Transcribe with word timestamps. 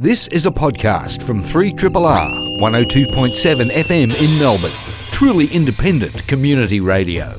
This 0.00 0.28
is 0.28 0.46
a 0.46 0.50
podcast 0.50 1.22
from 1.22 1.42
3RRR 1.42 2.58
102.7 2.58 3.68
FM 3.68 4.34
in 4.34 4.38
Melbourne. 4.40 4.70
Truly 5.12 5.46
independent 5.48 6.26
community 6.26 6.80
radio. 6.80 7.38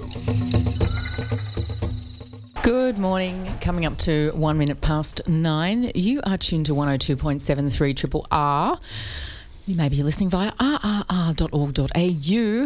Good 2.62 3.00
morning. 3.00 3.52
Coming 3.62 3.88
up 3.88 3.98
to 3.98 4.30
one 4.36 4.60
minute 4.60 4.80
past 4.80 5.28
nine. 5.28 5.92
You 5.96 6.22
are 6.24 6.38
tuned 6.38 6.68
to 6.68 6.74
102.73 6.76 7.98
Triple 7.98 8.28
R. 8.30 8.80
You 9.68 9.76
may 9.76 9.90
be 9.90 10.02
listening 10.02 10.30
via 10.32 10.52
rrr.org.au. 10.54 10.74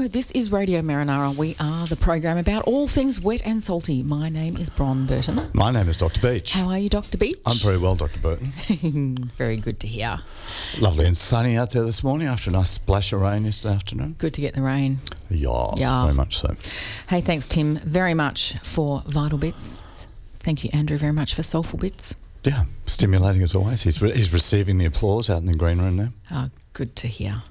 This 0.08 0.32
is 0.32 0.52
Radio 0.52 0.82
Marinara. 0.82 1.36
We 1.36 1.56
are 1.60 1.86
the 1.88 1.98
program 1.98 2.38
about 2.38 2.64
all 2.64 2.88
things 2.88 3.20
wet 3.20 3.42
and 3.46 3.62
salty. 3.62 4.02
My 4.02 4.30
name 4.30 4.56
is 4.58 4.70
Bron 4.70 5.06
Burton. 5.06 5.50
My 5.54 5.72
name 5.72 5.90
is 5.90 5.98
Dr. 5.98 6.22
Beach. 6.22 6.54
How 6.54 6.70
are 6.70 6.80
you, 6.80 6.88
Dr. 6.90 7.18
Beach? 7.18 7.38
I'm 7.46 7.58
very 7.58 7.78
well, 7.78 7.96
Dr. 7.96 8.20
Burton. 8.22 8.48
very 9.38 9.58
good 9.58 9.80
to 9.82 9.88
hear. 9.88 10.22
Lovely 10.80 11.06
and 11.06 11.18
sunny 11.18 11.58
out 11.58 11.72
there 11.72 11.84
this 11.84 12.02
morning 12.04 12.28
after 12.30 12.50
a 12.50 12.54
nice 12.54 12.72
splash 12.72 13.12
of 13.12 13.20
rain 13.22 13.44
yesterday 13.44 13.76
afternoon. 13.76 14.16
Good 14.18 14.34
to 14.36 14.42
get 14.42 14.56
the 14.56 14.62
rain. 14.62 15.00
Yes, 15.30 15.74
Yeah. 15.78 16.04
very 16.04 16.16
much 16.16 16.38
so. 16.40 16.56
Hey, 17.10 17.20
thanks, 17.22 17.48
Tim, 17.48 17.78
very 17.80 18.14
much 18.14 18.58
for 18.64 19.04
Vital 19.06 19.38
Bits. 19.38 19.82
Thank 20.40 20.64
you, 20.64 20.70
Andrew, 20.74 20.98
very 20.98 21.14
much 21.14 21.36
for 21.36 21.44
Soulful 21.44 21.78
Bits. 21.78 22.16
Yeah, 22.46 22.66
stimulating 22.86 23.42
as 23.44 23.54
always. 23.54 23.84
He's, 23.84 24.02
re- 24.02 24.14
he's 24.16 24.32
receiving 24.32 24.78
the 24.78 24.86
applause 24.86 25.30
out 25.30 25.40
in 25.40 25.46
the 25.48 25.56
green 25.56 25.80
room 25.80 25.98
now. 25.98 26.10
Oh, 26.32 26.50
good 26.76 26.96
to 26.98 27.08
hear. 27.08 27.42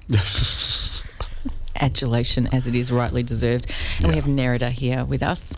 Adulation 1.75 2.47
as 2.53 2.67
it 2.67 2.75
is 2.75 2.91
rightly 2.91 3.23
deserved. 3.23 3.69
And 3.97 4.07
we 4.07 4.15
have 4.15 4.25
Nerida 4.25 4.69
here 4.69 5.03
with 5.03 5.23
us, 5.23 5.57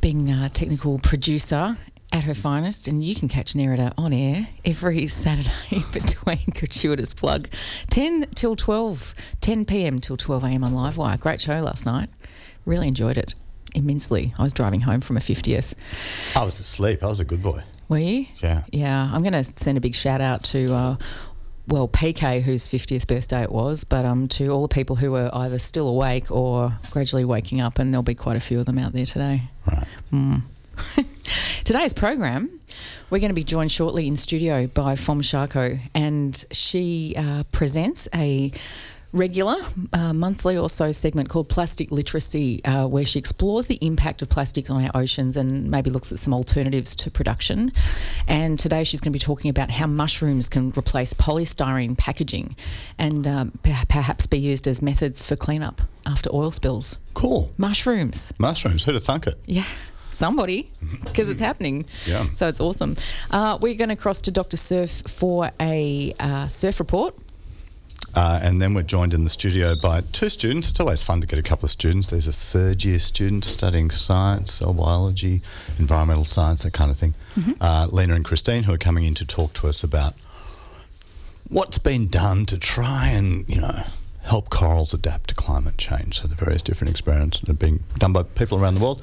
being 0.00 0.30
a 0.30 0.48
technical 0.48 1.00
producer 1.00 1.76
at 2.12 2.22
her 2.22 2.34
finest. 2.34 2.86
And 2.86 3.04
you 3.04 3.16
can 3.16 3.28
catch 3.28 3.54
Nerida 3.54 3.92
on 3.98 4.12
air 4.12 4.46
every 4.64 5.08
Saturday 5.08 5.82
between 5.92 6.44
gratuitous 6.54 7.12
plug 7.12 7.48
10 7.90 8.28
till 8.36 8.54
12, 8.54 9.14
10 9.40 9.64
p.m. 9.64 9.98
till 9.98 10.16
12 10.16 10.44
a.m. 10.44 10.62
on 10.62 10.72
Livewire. 10.72 11.18
Great 11.18 11.40
show 11.40 11.60
last 11.60 11.84
night. 11.84 12.08
Really 12.64 12.86
enjoyed 12.86 13.18
it 13.18 13.34
immensely. 13.74 14.32
I 14.38 14.44
was 14.44 14.52
driving 14.52 14.82
home 14.82 15.00
from 15.00 15.16
a 15.16 15.20
50th. 15.20 15.74
I 16.36 16.44
was 16.44 16.60
asleep. 16.60 17.02
I 17.02 17.08
was 17.08 17.18
a 17.18 17.24
good 17.24 17.42
boy. 17.42 17.60
Were 17.88 17.98
you? 17.98 18.26
Yeah. 18.36 18.62
Yeah, 18.72 19.10
I'm 19.12 19.22
going 19.22 19.32
to 19.34 19.44
send 19.44 19.76
a 19.76 19.80
big 19.80 19.96
shout 19.96 20.20
out 20.20 20.44
to, 20.44 20.72
uh, 20.72 20.96
well, 21.66 21.88
PK, 21.88 22.40
whose 22.40 22.68
50th 22.68 23.06
birthday 23.06 23.42
it 23.42 23.50
was, 23.50 23.84
but 23.84 24.04
um, 24.04 24.28
to 24.28 24.48
all 24.48 24.62
the 24.62 24.68
people 24.68 24.96
who 24.96 25.12
were 25.12 25.30
either 25.32 25.58
still 25.58 25.88
awake 25.88 26.30
or 26.30 26.76
gradually 26.90 27.24
waking 27.24 27.60
up, 27.60 27.78
and 27.78 27.92
there'll 27.92 28.02
be 28.02 28.14
quite 28.14 28.36
a 28.36 28.40
few 28.40 28.60
of 28.60 28.66
them 28.66 28.78
out 28.78 28.92
there 28.92 29.06
today. 29.06 29.42
Right. 29.66 29.86
Today's 31.64 31.92
program, 31.92 32.60
we're 33.08 33.20
going 33.20 33.30
to 33.30 33.34
be 33.34 33.44
joined 33.44 33.72
shortly 33.72 34.06
in 34.06 34.16
studio 34.16 34.66
by 34.66 34.96
Fam 34.96 35.22
Charko, 35.22 35.78
and 35.94 36.44
she 36.50 37.14
uh, 37.16 37.44
presents 37.52 38.08
a 38.14 38.52
regular 39.14 39.56
uh, 39.92 40.12
monthly 40.12 40.56
or 40.56 40.68
so 40.68 40.92
segment 40.92 41.28
called 41.28 41.48
Plastic 41.48 41.90
Literacy, 41.90 42.62
uh, 42.64 42.86
where 42.86 43.04
she 43.04 43.18
explores 43.18 43.68
the 43.68 43.78
impact 43.80 44.20
of 44.20 44.28
plastics 44.28 44.68
on 44.68 44.84
our 44.84 44.90
oceans 44.94 45.36
and 45.36 45.70
maybe 45.70 45.88
looks 45.88 46.12
at 46.12 46.18
some 46.18 46.34
alternatives 46.34 46.94
to 46.96 47.10
production. 47.10 47.72
And 48.26 48.58
today 48.58 48.84
she's 48.84 49.00
going 49.00 49.12
to 49.12 49.18
be 49.18 49.24
talking 49.24 49.48
about 49.50 49.70
how 49.70 49.86
mushrooms 49.86 50.48
can 50.48 50.72
replace 50.76 51.14
polystyrene 51.14 51.96
packaging 51.96 52.56
and 52.98 53.26
um, 53.26 53.52
per- 53.62 53.84
perhaps 53.88 54.26
be 54.26 54.38
used 54.38 54.66
as 54.66 54.82
methods 54.82 55.22
for 55.22 55.36
cleanup 55.36 55.80
after 56.04 56.28
oil 56.34 56.50
spills. 56.50 56.98
Cool. 57.14 57.52
Mushrooms. 57.56 58.32
Mushrooms. 58.38 58.84
Who'd 58.84 58.94
have 58.94 59.04
thunk 59.04 59.28
it? 59.28 59.38
Yeah, 59.46 59.64
somebody, 60.10 60.68
because 61.04 61.28
it's 61.28 61.40
happening. 61.40 61.86
Yeah. 62.04 62.26
So 62.34 62.48
it's 62.48 62.60
awesome. 62.60 62.96
Uh, 63.30 63.58
we're 63.60 63.74
going 63.74 63.90
to 63.90 63.96
cross 63.96 64.20
to 64.22 64.32
Dr. 64.32 64.56
Surf 64.56 65.02
for 65.08 65.52
a 65.60 66.14
uh, 66.18 66.48
surf 66.48 66.80
report. 66.80 67.14
Uh, 68.14 68.38
and 68.42 68.62
then 68.62 68.74
we're 68.74 68.82
joined 68.82 69.12
in 69.12 69.24
the 69.24 69.30
studio 69.30 69.74
by 69.74 70.00
two 70.12 70.28
students. 70.28 70.70
It's 70.70 70.80
always 70.80 71.02
fun 71.02 71.20
to 71.20 71.26
get 71.26 71.38
a 71.38 71.42
couple 71.42 71.64
of 71.64 71.70
students. 71.70 72.08
There's 72.08 72.28
a 72.28 72.32
third 72.32 72.84
year 72.84 72.98
student 72.98 73.44
studying 73.44 73.90
science, 73.90 74.54
cell 74.54 74.72
biology, 74.72 75.42
environmental 75.78 76.24
science, 76.24 76.62
that 76.62 76.72
kind 76.72 76.90
of 76.90 76.96
thing. 76.96 77.14
Uh, 77.60 77.88
Lina 77.90 78.14
and 78.14 78.24
Christine, 78.24 78.62
who 78.62 78.72
are 78.72 78.78
coming 78.78 79.04
in 79.04 79.14
to 79.14 79.24
talk 79.24 79.52
to 79.54 79.68
us 79.68 79.82
about 79.82 80.14
what's 81.48 81.78
been 81.78 82.06
done 82.06 82.46
to 82.46 82.56
try 82.58 83.08
and, 83.08 83.48
you 83.48 83.60
know, 83.60 83.82
help 84.22 84.48
corals 84.48 84.94
adapt 84.94 85.28
to 85.30 85.34
climate 85.34 85.76
change. 85.76 86.20
So 86.20 86.28
the 86.28 86.34
various 86.34 86.62
different 86.62 86.90
experiments 86.90 87.40
that 87.40 87.48
are 87.48 87.54
being 87.54 87.82
done 87.98 88.12
by 88.12 88.22
people 88.22 88.58
around 88.58 88.74
the 88.74 88.80
world, 88.80 89.02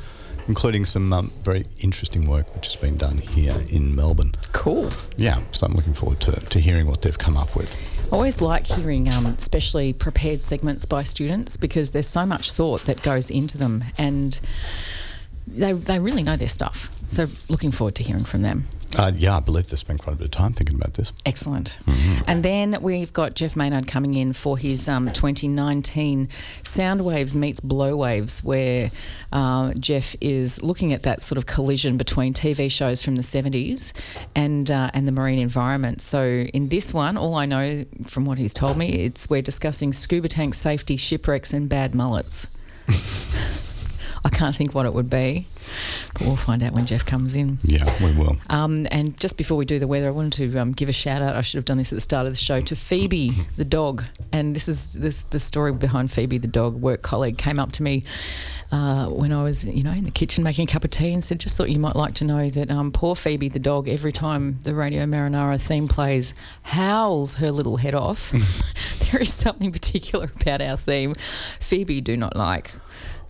including 0.52 0.84
some 0.84 1.14
um, 1.14 1.32
very 1.44 1.66
interesting 1.80 2.28
work 2.28 2.46
which 2.54 2.68
has 2.68 2.76
been 2.76 2.98
done 2.98 3.16
here 3.16 3.56
in 3.70 3.96
Melbourne. 3.96 4.34
Cool. 4.52 4.92
Yeah, 5.16 5.40
so 5.54 5.66
I'm 5.66 5.74
looking 5.74 5.94
forward 5.94 6.20
to, 6.22 6.34
to 6.34 6.60
hearing 6.60 6.88
what 6.88 7.02
they've 7.02 7.18
come 7.18 7.38
up 7.38 7.56
with. 7.56 7.74
I 8.12 8.18
always 8.18 8.42
like 8.42 8.68
hearing 8.68 9.08
um, 9.14 9.28
especially 9.28 9.94
prepared 9.94 10.44
segments 10.44 10.84
by 10.84 11.04
students 11.04 11.56
because 11.56 11.92
there's 11.92 12.10
so 12.10 12.26
much 12.26 12.52
thought 12.52 12.84
that 12.84 13.02
goes 13.02 13.32
into 13.32 13.58
them 13.58 13.86
and 13.98 14.42
they, 15.48 15.72
they 15.72 16.00
really 16.00 16.22
know 16.22 16.36
their 16.36 16.50
stuff. 16.50 16.90
So 17.08 17.28
looking 17.48 17.72
forward 17.72 17.96
to 17.96 18.04
hearing 18.04 18.26
from 18.26 18.42
them. 18.42 18.66
Uh, 18.98 19.12
yeah, 19.16 19.38
I 19.38 19.40
believe 19.40 19.70
they 19.70 19.78
spent 19.78 20.02
quite 20.02 20.14
a 20.14 20.16
bit 20.18 20.26
of 20.26 20.32
time 20.32 20.54
thinking 20.54 20.76
about 20.76 20.96
this. 20.96 21.14
Excellent. 21.26 21.80
And 22.28 22.44
then 22.44 22.78
we've 22.82 23.14
got 23.14 23.36
Jeff 23.36 23.56
Maynard 23.56 23.88
coming 23.88 24.16
in 24.16 24.34
for 24.34 24.58
his 24.58 24.90
um, 24.90 25.08
2019 25.12 26.28
Sound 26.64 27.06
Waves 27.06 27.36
Meets 27.36 27.60
Blow 27.62 27.96
Waves, 27.96 28.44
where 28.44 28.92
uh, 29.32 29.74
Jeff 29.80 30.16
is 30.20 30.62
looking 30.62 30.94
at 30.94 31.04
that 31.04 31.22
sort 31.22 31.38
of 31.38 31.46
collision 31.46 31.98
between 31.98 32.34
TV 32.34 32.70
shows 32.70 33.02
from 33.02 33.16
the 33.16 33.22
70s 33.22 33.94
and 34.36 34.70
uh, 34.70 34.92
and 34.94 35.08
the 35.08 35.12
marine 35.12 35.40
environment. 35.40 36.02
So 36.02 36.24
in 36.24 36.70
this 36.70 36.94
one, 36.94 37.18
all 37.18 37.36
I 37.36 37.46
know 37.46 37.86
from 38.06 38.26
what 38.26 38.38
he's 38.38 38.54
told 38.54 38.78
me, 38.78 38.90
it's 38.90 39.30
we're 39.30 39.42
discussing 39.42 39.94
scuba 39.94 40.28
tank 40.28 40.54
safety, 40.54 40.98
shipwrecks, 40.98 41.54
and 41.54 41.70
bad 41.70 41.96
mullets. 41.96 42.48
I 44.24 44.30
can't 44.30 44.56
think 44.56 44.76
what 44.76 44.86
it 44.86 44.94
would 44.94 45.10
be, 45.10 45.48
but 46.14 46.22
we'll 46.22 46.36
find 46.36 46.62
out 46.62 46.74
when 46.74 46.86
Jeff 46.86 47.06
comes 47.06 47.36
in. 47.36 47.58
Yeah, 47.64 47.92
we 48.04 48.12
will. 48.12 48.38
Um, 48.50 48.88
and 48.92 49.20
just 49.20 49.38
before 49.38 49.58
we 49.58 49.66
do 49.66 49.80
the 49.80 49.88
weather, 49.88 50.08
I 50.08 50.12
wanted 50.12 50.52
to 50.52 50.58
um, 50.60 50.74
give 50.74 50.90
a 50.90 50.94
shout 50.94 51.22
out. 51.22 51.36
I 51.36 51.42
should 51.42 51.58
have 51.58 51.66
done 51.66 51.78
this 51.78 51.92
at 51.92 51.96
the 51.96 52.02
start 52.02 52.28
of 52.28 52.34
the 52.34 52.38
show 52.38 52.62
to 52.62 52.76
Phoebe 52.76 53.32
the 53.58 53.66
dog. 53.66 54.04
And 54.32 54.56
this 54.56 54.68
is 54.68 54.94
this 54.94 55.24
the 55.26 55.40
story 55.40 55.74
behind 55.74 56.12
Phoebe 56.12 56.38
the 56.38 56.48
dog. 56.48 56.76
Work 56.76 57.02
colleague 57.02 57.38
came 57.38 57.60
up 57.60 57.72
to 57.74 57.84
me 57.84 58.04
uh, 58.72 59.08
when 59.08 59.32
I 59.32 59.44
was, 59.44 59.66
you 59.66 59.84
know, 59.84 59.92
in 59.92 60.06
the 60.06 60.12
kitchen 60.12 60.44
making 60.44 60.68
a 60.68 60.72
cup 60.72 60.84
of 60.84 60.92
tea 60.92 61.14
and 61.14 61.24
said, 61.24 61.40
"Just 61.40 61.58
thought 61.58 61.70
you 61.70 61.80
might 61.80 61.96
like 61.96 62.14
to 62.16 62.26
know 62.26 62.50
that 62.50 62.72
um, 62.72 62.92
poor 62.92 63.16
Phoebe 63.16 63.50
the 63.50 63.60
dog, 63.60 63.90
every 63.90 64.12
time 64.12 64.60
the 64.64 64.74
Radio 64.74 65.06
Marinara 65.06 65.60
theme 65.60 65.88
plays, 65.88 66.34
howls 66.64 67.36
her 67.36 67.52
little 67.52 67.78
head 67.78 67.96
off. 67.96 68.32
there 69.12 69.22
is 69.22 69.34
something 69.34 69.72
particular 69.72 70.32
about 70.42 70.62
our 70.62 70.78
theme. 70.78 71.14
Phoebe 71.60 72.02
do 72.02 72.16
not 72.16 72.36
like. 72.36 72.72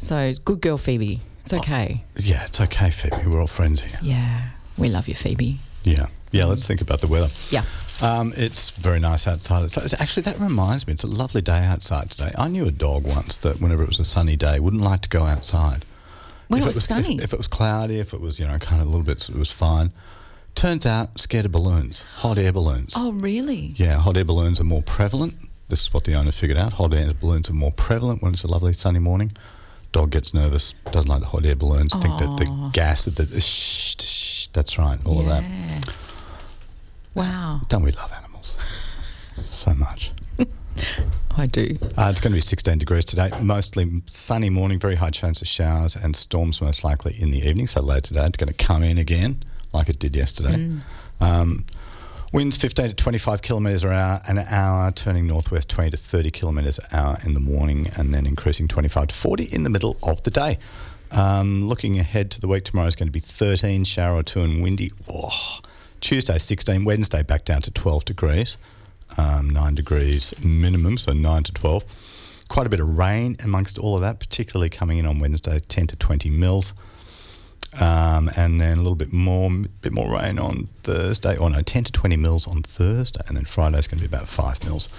So 0.02 0.34
good 0.46 0.62
girl, 0.62 0.78
Phoebe. 0.80 1.20
It's 1.44 1.54
okay. 1.54 2.04
Yeah, 2.18 2.44
it's 2.46 2.60
okay, 2.60 2.90
Phoebe. 2.90 3.18
We're 3.28 3.40
all 3.40 3.46
friends 3.48 3.82
here. 3.84 4.00
Yeah, 4.02 4.50
we 4.76 4.90
love 4.90 5.08
you, 5.08 5.14
Phoebe. 5.14 5.60
Yeah. 5.84 6.08
Yeah, 6.32 6.46
let's 6.46 6.66
think 6.66 6.82
about 6.82 7.02
the 7.02 7.08
weather. 7.08 7.30
Yeah. 7.50 7.66
Um, 8.02 8.34
it's 8.36 8.72
very 8.72 9.00
nice 9.00 9.28
outside. 9.28 9.64
It's, 9.66 9.78
it's 9.78 9.94
actually, 9.94 10.24
that 10.24 10.40
reminds 10.40 10.88
me, 10.88 10.94
it's 10.94 11.04
a 11.04 11.08
lovely 11.08 11.42
day 11.42 11.66
outside 11.66 12.10
today. 12.10 12.32
I 12.36 12.48
knew 12.48 12.66
a 12.66 12.72
dog 12.72 13.06
once 13.06 13.38
that 13.40 13.60
whenever 13.62 13.84
it 13.84 13.90
was 13.90 14.00
a 14.00 14.06
sunny 14.06 14.36
day 14.36 14.60
wouldn't 14.60 14.82
like 14.82 15.02
to 15.02 15.10
go 15.10 15.24
outside. 15.24 15.86
When 16.48 16.60
If 16.62 16.64
it 16.64 16.68
was 16.68 16.78
if- 16.78 16.84
sunny. 16.84 17.20
If, 17.22 17.32
it 17.34 17.38
was 17.38 17.48
cloudy, 17.48 18.00
if 18.00 18.14
it 18.14 18.22
was, 18.22 18.40
you 18.40 18.48
know, 18.48 18.58
kind 18.58 18.82
of 18.82 18.88
a 18.88 18.90
little 18.90 19.06
bit, 19.06 19.30
it 19.30 19.36
was 19.36 19.52
fine. 19.52 19.92
Turns 20.56 20.86
out, 20.86 21.20
scared 21.20 21.46
of 21.46 21.52
balloons, 21.52 22.02
hot 22.18 22.38
air 22.40 22.52
balloons. 22.52 22.94
oh, 22.96 23.12
really? 23.14 23.74
Yeah, 23.78 23.98
hot 24.00 24.18
air 24.18 24.26
balloons 24.26 24.60
are 24.60 24.66
more 24.66 24.82
prevalent. 24.82 25.36
This 25.70 25.82
is 25.84 25.94
what 25.94 26.06
the 26.06 26.16
owner 26.16 26.32
figured 26.32 26.58
out. 26.58 26.74
Hot 26.74 26.94
air 26.94 27.14
balloons 27.14 27.50
are 27.50 27.54
more 27.54 27.72
prevalent 27.72 28.22
when 28.24 28.34
it's 28.34 28.44
a 28.44 28.48
lovely 28.48 28.74
sunny 28.74 29.00
morning. 29.00 29.32
Dog 29.92 30.12
gets 30.12 30.34
nervous, 30.34 30.74
doesn't 30.92 31.10
like 31.10 31.22
the 31.22 31.28
hot 31.28 31.46
air 31.46 31.56
balloons, 31.56 31.94
think 31.98 32.18
that 32.20 32.38
the 32.38 32.70
gas, 32.74 33.06
the, 33.06 33.24
the 33.24 33.42
shh, 33.42 33.96
shh, 34.00 34.48
that's 34.54 34.78
right, 34.78 34.98
all 35.06 35.20
of 35.20 35.26
that. 35.28 35.44
Wow, 37.14 37.62
Don't 37.68 37.84
we 37.84 37.92
love 37.92 38.12
animals 38.14 38.58
so 39.44 39.74
much? 39.74 40.12
I 41.38 41.46
do. 41.46 41.78
Uh, 41.98 42.08
it's 42.10 42.22
going 42.22 42.32
to 42.32 42.38
be 42.38 42.42
16 42.42 42.78
degrees 42.78 43.04
today. 43.04 43.30
Mostly 43.42 44.02
sunny 44.06 44.50
morning, 44.50 44.80
very 44.80 44.96
high 44.96 45.10
chance 45.10 45.42
of 45.42 45.48
showers 45.48 45.96
and 45.96 46.16
storms 46.16 46.62
most 46.62 46.84
likely 46.86 47.22
in 47.22 47.32
the 47.32 47.40
evening. 47.48 47.68
So 47.68 47.82
later 47.82 48.02
today, 48.02 48.26
it's 48.26 48.38
going 48.38 48.54
to 48.54 48.66
come 48.66 48.84
in 48.84 48.98
again 48.98 49.44
like 49.74 49.90
it 49.90 50.00
did 50.00 50.16
yesterday. 50.16 50.72
Um, 51.20 51.66
winds 52.32 52.56
15 52.56 52.90
to 52.90 52.96
25 52.96 53.42
kilometres 53.42 53.84
an 53.84 53.92
hour, 53.92 54.22
an 54.28 54.40
hour, 54.40 54.92
turning 54.92 55.28
northwest 55.28 55.70
20 55.70 55.92
to 55.92 55.98
30 55.98 56.32
kilometres 56.32 56.80
an 56.80 56.86
hour 56.94 57.18
in 57.24 57.34
the 57.34 57.40
morning, 57.40 57.90
and 57.96 58.14
then 58.14 58.26
increasing 58.26 58.68
25 58.68 59.08
to 59.08 59.16
40 59.16 59.44
in 59.46 59.64
the 59.64 59.70
middle 59.70 59.98
of 60.04 60.24
the 60.24 60.32
day. 60.32 60.58
Um, 61.12 61.68
looking 61.68 62.00
ahead 62.00 62.32
to 62.32 62.42
the 62.42 62.48
week, 62.48 62.64
tomorrow 62.64 62.88
is 62.88 62.96
going 62.96 63.08
to 63.08 63.12
be 63.12 63.20
13, 63.20 63.84
shower 63.84 64.18
or 64.18 64.24
two, 64.24 64.42
and 64.42 64.64
windy. 64.64 64.94
Tuesday 66.00 66.38
16, 66.38 66.86
Wednesday 66.86 67.22
back 67.22 67.44
down 67.44 67.62
to 67.64 67.72
12 67.72 68.06
degrees, 68.06 68.58
um, 69.18 69.50
9 69.50 69.76
degrees 69.76 70.34
minimum, 70.44 70.98
so 70.98 71.12
9 71.12 71.44
to 71.44 71.52
12. 71.52 71.84
Quite 72.48 72.66
a 72.66 72.70
bit 72.70 72.80
of 72.80 72.98
rain 72.98 73.36
amongst 73.44 73.78
all 73.78 73.96
of 73.96 74.02
that, 74.02 74.20
particularly 74.20 74.70
coming 74.70 74.98
in 74.98 75.06
on 75.06 75.20
Wednesday, 75.20 75.60
10 75.60 75.88
to 75.88 75.96
20 75.98 76.30
mils. 76.30 76.74
Um, 77.80 78.30
and 78.36 78.60
then 78.60 78.78
a 78.78 78.82
little 78.82 78.96
bit 78.96 79.14
more, 79.14 79.50
bit 79.82 79.94
more 79.94 80.20
rain 80.20 80.40
on 80.40 80.68
Thursday, 80.84 81.38
or 81.38 81.50
no, 81.50 81.62
10 81.62 81.86
to 81.86 81.92
20 81.92 82.18
mils 82.18 82.48
on 82.48 82.64
Thursday, 82.64 83.22
and 83.28 83.38
then 83.38 83.46
Friday's 83.46 83.88
going 83.88 84.02
to 84.02 84.08
be 84.08 84.14
about 84.14 84.28
5 84.28 84.64
mils. 84.66 84.90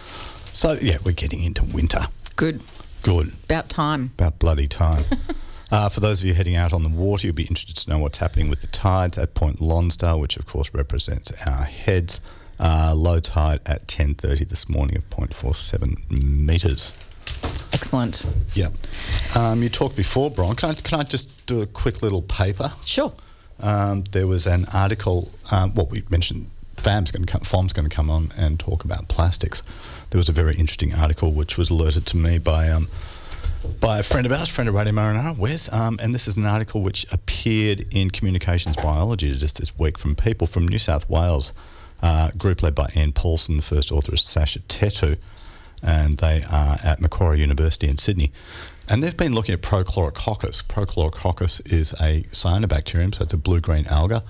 So, 0.53 0.79
yeah, 0.81 0.99
we're 1.05 1.13
getting 1.13 1.43
into 1.43 1.65
winter. 1.65 2.07
Good. 2.37 2.63
Good. 3.03 3.33
About 3.45 3.69
time. 3.69 4.13
About 4.19 4.39
bloody 4.39 4.69
time. 4.69 5.05
uh, 5.71 5.89
for 5.89 6.01
those 6.01 6.21
of 6.21 6.27
you 6.27 6.35
heading 6.35 6.57
out 6.57 6.73
on 6.73 6.83
the 6.83 6.89
water, 6.89 7.27
you'll 7.27 7.37
be 7.37 7.45
interested 7.45 7.77
to 7.77 7.91
know 7.91 7.99
what's 7.99 8.19
happening 8.19 8.49
with 8.49 8.61
the 8.61 8.69
tides 8.69 9.19
at 9.19 9.35
Point 9.35 9.61
Lonsdale, 9.61 10.21
which 10.21 10.37
of 10.37 10.47
course 10.47 10.73
represents 10.73 11.33
our 11.47 11.65
heads. 11.65 12.21
Uh, 12.61 12.93
low 12.95 13.19
tide 13.19 13.61
at 13.67 13.87
10.30 13.89 14.49
this 14.49 14.69
morning 14.69 14.97
of 14.97 15.09
0.47 15.11 16.11
metres. 16.11 16.95
Excellent. 17.73 18.25
Yeah. 18.55 18.71
Um, 19.35 19.63
you 19.63 19.69
talked 19.69 19.97
before, 19.97 20.31
Bron. 20.31 20.55
Can 20.57 20.71
I, 20.71 20.75
can 20.75 21.01
I 21.01 21.03
just 21.03 21.47
do 21.47 21.63
a 21.63 21.67
quick 21.67 22.03
little 22.03 22.23
paper? 22.23 22.73
Sure. 22.85 23.13
Um, 23.61 24.05
there 24.11 24.27
was 24.27 24.47
an 24.47 24.67
article, 24.73 25.31
um, 25.51 25.75
what 25.75 25.91
we 25.91 26.05
mentioned, 26.11 26.51
FAM's 26.77 27.11
going 27.11 27.25
to 27.25 27.31
come, 27.31 27.43
FAM's 27.43 27.73
going 27.73 27.89
to 27.89 27.95
come 27.95 28.11
on 28.11 28.33
and 28.37 28.59
talk 28.59 28.85
about 28.85 29.09
plastics. 29.09 29.63
There 30.11 30.19
was 30.19 30.29
a 30.29 30.33
very 30.33 30.55
interesting 30.57 30.95
article 30.95 31.33
which 31.33 31.57
was 31.57 31.71
alerted 31.71 32.07
to 32.07 32.17
me 32.17 32.39
by 32.39 32.69
um, 32.71 32.89
by 33.81 33.99
a 33.99 34.03
friend 34.03 34.27
of 34.27 34.33
ours, 34.33 34.49
friend 34.49 34.69
of 34.69 34.75
Radio 34.75 34.93
Marinara, 34.93 35.37
Wes, 35.37 35.73
um, 35.73 35.99
and 36.03 36.15
this 36.15 36.27
is 36.27 36.37
an 36.37 36.47
article 36.47 36.83
which 36.83 37.07
appeared 37.13 37.87
in 37.91 38.11
Communications 38.11 38.77
Biology 38.77 39.33
just 39.35 39.59
this 39.59 39.79
week 39.79 39.99
from 39.99 40.17
people 40.17 40.47
from 40.47 40.67
New 40.67 40.79
South 40.79 41.09
Wales, 41.09 41.53
uh, 42.03 42.31
group 42.37 42.63
led 42.63 42.75
by 42.75 42.91
Ian 42.97 43.13
Paulsen. 43.13 43.57
The 43.57 43.63
first 43.63 43.93
author 43.93 44.15
is 44.15 44.23
Sasha 44.23 44.59
Tetu, 44.61 45.17
and 45.83 46.19
they 46.19 46.43
are 46.51 46.79
at 46.83 47.01
Macquarie 47.01 47.41
University 47.41 47.89
in 47.89 47.99
Sydney. 47.99 48.31
And 48.89 49.03
they've 49.03 49.17
been 49.17 49.35
looking 49.35 49.55
at 49.55 49.63
Prochlorococcus. 49.63 50.63
Prochlorococcus 50.65 51.61
is 51.73 51.93
a 51.95 52.23
cyanobacterium, 52.33 53.15
so 53.15 53.25
it's 53.25 53.33
a 53.33 53.39
blue-green 53.39 53.87
alga. 53.87 54.23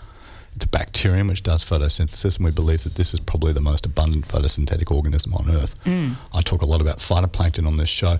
It's 0.54 0.66
a 0.66 0.68
bacterium 0.68 1.28
which 1.28 1.42
does 1.42 1.64
photosynthesis, 1.64 2.36
and 2.36 2.44
we 2.44 2.50
believe 2.50 2.84
that 2.84 2.94
this 2.96 3.14
is 3.14 3.20
probably 3.20 3.52
the 3.54 3.60
most 3.62 3.86
abundant 3.86 4.28
photosynthetic 4.28 4.94
organism 4.94 5.32
on 5.34 5.50
Earth. 5.50 5.74
I 5.86 6.42
talk 6.42 6.60
a 6.62 6.66
lot 6.66 6.80
about 6.82 6.98
phytoplankton 6.98 7.66
on 7.66 7.78
this 7.78 7.88
show. 7.88 8.18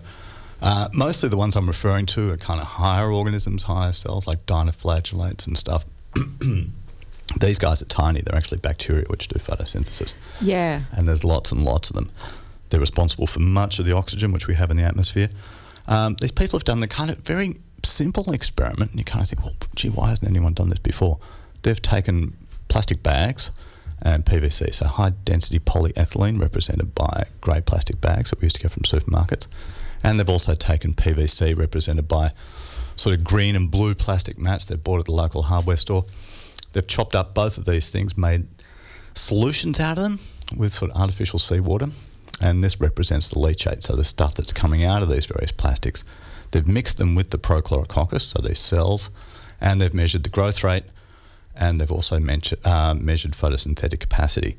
Uh, 0.63 0.89
mostly 0.95 1.29
the 1.29 1.37
ones 1.37 1.57
I'm 1.57 1.67
referring 1.67 2.07
to 2.07 2.31
are 2.31 2.37
kind 2.37 2.61
of 2.61 2.67
higher 2.67 3.11
organisms, 3.11 3.65
higher 3.65 3.93
cells 3.93 4.27
like 4.27 4.47
dinoflagellates 4.47 5.47
and 5.47 5.59
stuff. 5.59 5.85
These 7.41 7.59
guys 7.59 7.81
are 7.83 7.87
tiny. 7.87 8.21
They're 8.21 8.37
actually 8.37 8.59
bacteria 8.59 9.05
which 9.09 9.29
do 9.29 9.39
photosynthesis, 9.39 10.15
Yeah. 10.41 10.83
and 10.93 11.09
there's 11.09 11.25
lots 11.25 11.51
and 11.53 11.65
lots 11.65 11.91
of 11.91 11.97
them. 11.97 12.11
They're 12.73 12.81
responsible 12.81 13.27
for 13.27 13.41
much 13.41 13.79
of 13.79 13.85
the 13.85 13.93
oxygen 13.93 14.33
which 14.33 14.49
we 14.49 14.55
have 14.55 14.71
in 14.71 14.79
the 14.79 14.83
atmosphere. 14.83 15.29
Um, 15.87 16.17
these 16.23 16.33
people 16.33 16.59
have 16.59 16.65
done 16.65 16.81
the 16.81 16.89
kind 16.89 17.11
of 17.11 17.19
very 17.19 17.61
simple 17.85 18.33
experiment, 18.33 18.93
and 18.93 18.99
you 18.99 19.05
kind 19.05 19.23
of 19.23 19.29
think, 19.29 19.45
well, 19.45 19.55
gee, 19.77 19.91
why 19.91 20.09
hasn't 20.09 20.27
anyone 20.27 20.55
done 20.55 20.71
this 20.71 20.79
before? 20.79 21.19
They've 21.65 21.81
taken 21.83 22.35
plastic 22.69 23.03
bags 23.03 23.51
and 24.01 24.25
PVC, 24.25 24.73
so 24.73 24.87
high 24.87 25.11
density 25.11 25.59
polyethylene, 25.59 26.41
represented 26.41 26.95
by 26.95 27.25
grey 27.43 27.61
plastic 27.61 28.01
bags 28.01 28.31
that 28.31 28.41
we 28.41 28.47
used 28.47 28.57
to 28.57 28.63
get 28.63 28.71
from 28.71 28.85
supermarkets, 28.85 29.47
and 30.03 30.19
they've 30.19 30.31
also 30.31 30.55
taken 30.55 30.95
PVC, 30.95 31.55
represented 31.55 32.09
by 32.09 32.33
sort 32.97 33.15
of 33.15 33.23
green 33.23 33.55
and 33.55 33.71
blue 33.71 33.95
plastic 33.95 34.39
mats 34.39 34.65
that 34.65 34.77
they've 34.77 34.85
bought 34.85 35.01
at 35.01 35.05
the 35.05 35.13
local 35.13 35.43
hardware 35.43 35.77
store. 35.77 36.07
They've 36.73 36.87
chopped 36.87 37.15
up 37.15 37.35
both 37.35 37.59
of 37.59 37.67
these 37.67 37.91
things, 37.91 38.17
made 38.17 38.47
solutions 39.15 39.79
out 39.79 39.99
of 39.99 40.05
them 40.05 40.21
with 40.57 40.73
sort 40.73 40.91
of 40.91 40.97
artificial 40.97 41.39
seawater, 41.39 41.89
and 42.41 42.63
this 42.63 42.81
represents 42.81 43.29
the 43.29 43.37
leachate, 43.37 43.83
so 43.83 43.95
the 43.95 44.05
stuff 44.05 44.35
that's 44.35 44.53
coming 44.53 44.85
out 44.85 45.03
of 45.03 45.09
these 45.09 45.27
various 45.27 45.53
plastics. 45.53 46.05
They've 46.51 46.67
mixed 46.67 46.99
them 46.99 47.15
with 47.15 47.31
the 47.31 47.39
prochlorococcus, 47.39 48.23
so 48.23 48.41
these 48.43 48.59
cells, 48.59 49.11
and 49.61 49.81
they've 49.81 49.95
measured 49.95 50.23
the 50.25 50.31
growth 50.31 50.63
rate, 50.65 50.85
and 51.55 51.81
they've 51.81 51.93
also 51.93 52.19
mention, 52.19 52.59
uh, 52.65 52.95
measured 52.95 53.33
photosynthetic 53.33 54.01
capacity. 54.01 54.57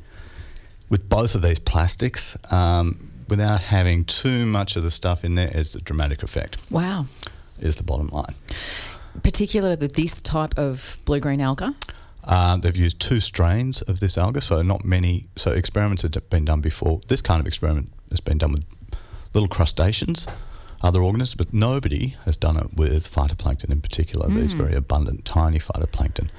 With 0.89 1.09
both 1.09 1.35
of 1.35 1.41
these 1.41 1.59
plastics, 1.59 2.37
um, 2.51 3.09
without 3.27 3.61
having 3.61 4.05
too 4.05 4.45
much 4.45 4.75
of 4.75 4.83
the 4.83 4.91
stuff 4.91 5.23
in 5.25 5.35
there, 5.35 5.49
it's 5.53 5.75
a 5.75 5.79
dramatic 5.79 6.23
effect, 6.23 6.57
Wow. 6.69 7.07
is 7.59 7.75
the 7.77 7.83
bottom 7.83 8.07
line. 8.07 8.33
Particularly 9.23 9.75
with 9.75 9.93
this 9.93 10.21
type 10.21 10.57
of 10.57 10.97
blue 11.05 11.19
green 11.19 11.41
alga. 11.41 11.75
Uh, 12.23 12.57
they've 12.57 12.75
used 12.75 12.99
two 12.99 13.19
strains 13.19 13.81
of 13.83 13.99
this 13.99 14.17
alga, 14.17 14.41
so 14.41 14.61
not 14.61 14.85
many. 14.85 15.27
So 15.35 15.51
experiments 15.51 16.03
have 16.03 16.29
been 16.29 16.45
done 16.45 16.61
before. 16.61 17.01
This 17.07 17.21
kind 17.21 17.39
of 17.39 17.47
experiment 17.47 17.91
has 18.11 18.21
been 18.21 18.37
done 18.37 18.53
with 18.53 18.65
little 19.33 19.49
crustaceans, 19.49 20.27
other 20.81 21.01
organisms, 21.01 21.35
but 21.35 21.53
nobody 21.53 22.15
has 22.25 22.37
done 22.37 22.57
it 22.57 22.73
with 22.75 23.11
phytoplankton 23.11 23.71
in 23.71 23.81
particular. 23.81 24.29
These 24.29 24.53
very 24.53 24.75
abundant, 24.75 25.25
tiny 25.25 25.59
phytoplankton, 25.59 26.29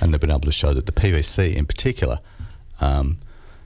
and 0.00 0.12
they've 0.12 0.20
been 0.20 0.30
able 0.30 0.40
to 0.40 0.52
show 0.52 0.72
that 0.72 0.86
the 0.86 0.92
PVC 0.92 1.54
in 1.54 1.66
particular 1.66 2.18
um, 2.80 3.18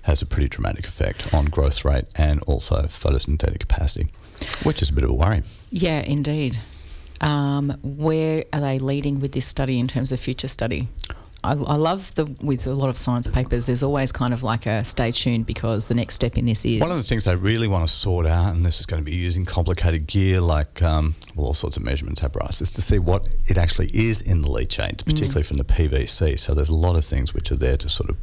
has 0.03 0.23
a 0.23 0.27
pretty 0.27 0.49
dramatic 0.49 0.87
effect 0.87 1.33
on 1.35 1.47
growth 1.47 1.85
rate 1.85 2.07
and 2.17 2.41
also 2.43 2.83
photosynthetic 2.83 3.61
capacity, 3.61 4.09
which 4.63 4.81
is 4.81 4.91
a 4.91 4.93
bit 4.93 5.05
of 5.05 5.11
a 5.11 5.15
worry. 5.15 5.43
Yeah, 5.71 6.01
indeed. 6.01 6.59
Um, 7.21 7.77
where 7.83 8.45
are 8.53 8.61
they 8.61 8.79
leading 8.79 9.21
with 9.21 9.33
this 9.33 9.45
study 9.45 9.79
in 9.79 9.89
terms 9.89 10.13
of 10.13 10.21
future 10.21 10.49
study? 10.49 10.89
I, 11.49 11.53
I 11.53 11.77
love 11.77 12.15
the 12.15 12.27
with 12.43 12.67
a 12.67 12.75
lot 12.75 12.91
of 12.91 12.99
science 12.99 13.27
papers. 13.27 13.65
There's 13.65 13.83
always 13.83 14.13
kind 14.13 14.35
of 14.35 14.43
like 14.43 14.67
a 14.67 14.85
stay 14.85 15.13
tuned 15.13 15.47
because 15.47 15.87
the 15.87 15.95
next 15.95 16.15
step 16.15 16.37
in 16.37 16.45
this 16.45 16.67
is 16.67 16.81
One 16.81 16.91
of 16.91 16.99
the 16.99 17.03
things 17.03 17.25
they 17.25 17.35
really 17.37 17.69
want 17.69 17.89
to 17.89 17.95
sort 17.95 18.27
out, 18.27 18.55
and 18.55 18.67
this 18.67 18.81
is 18.81 18.87
going 18.87 19.03
to 19.03 19.11
be 19.11 19.17
using 19.17 19.47
complicated 19.47 20.07
gear 20.07 20.43
like 20.43 20.83
um, 20.83 21.15
well, 21.35 21.47
all 21.47 21.55
sorts 21.55 21.79
of 21.79 21.83
measurements 21.83 22.23
apparatus, 22.23 22.61
is 22.61 22.71
to 22.73 22.83
see 22.83 22.99
what 22.99 23.35
it 23.49 23.57
actually 23.57 23.91
is 23.95 24.21
in 24.21 24.43
the 24.43 24.51
leachates, 24.51 25.03
particularly 25.03 25.43
from 25.43 25.57
the 25.57 25.65
PVC. 25.65 26.39
So 26.39 26.53
there's 26.53 26.69
a 26.69 26.75
lot 26.75 26.97
of 26.97 27.05
things 27.05 27.33
which 27.33 27.51
are 27.51 27.57
there 27.57 27.79
to 27.79 27.89
sort 27.89 28.11
of 28.11 28.19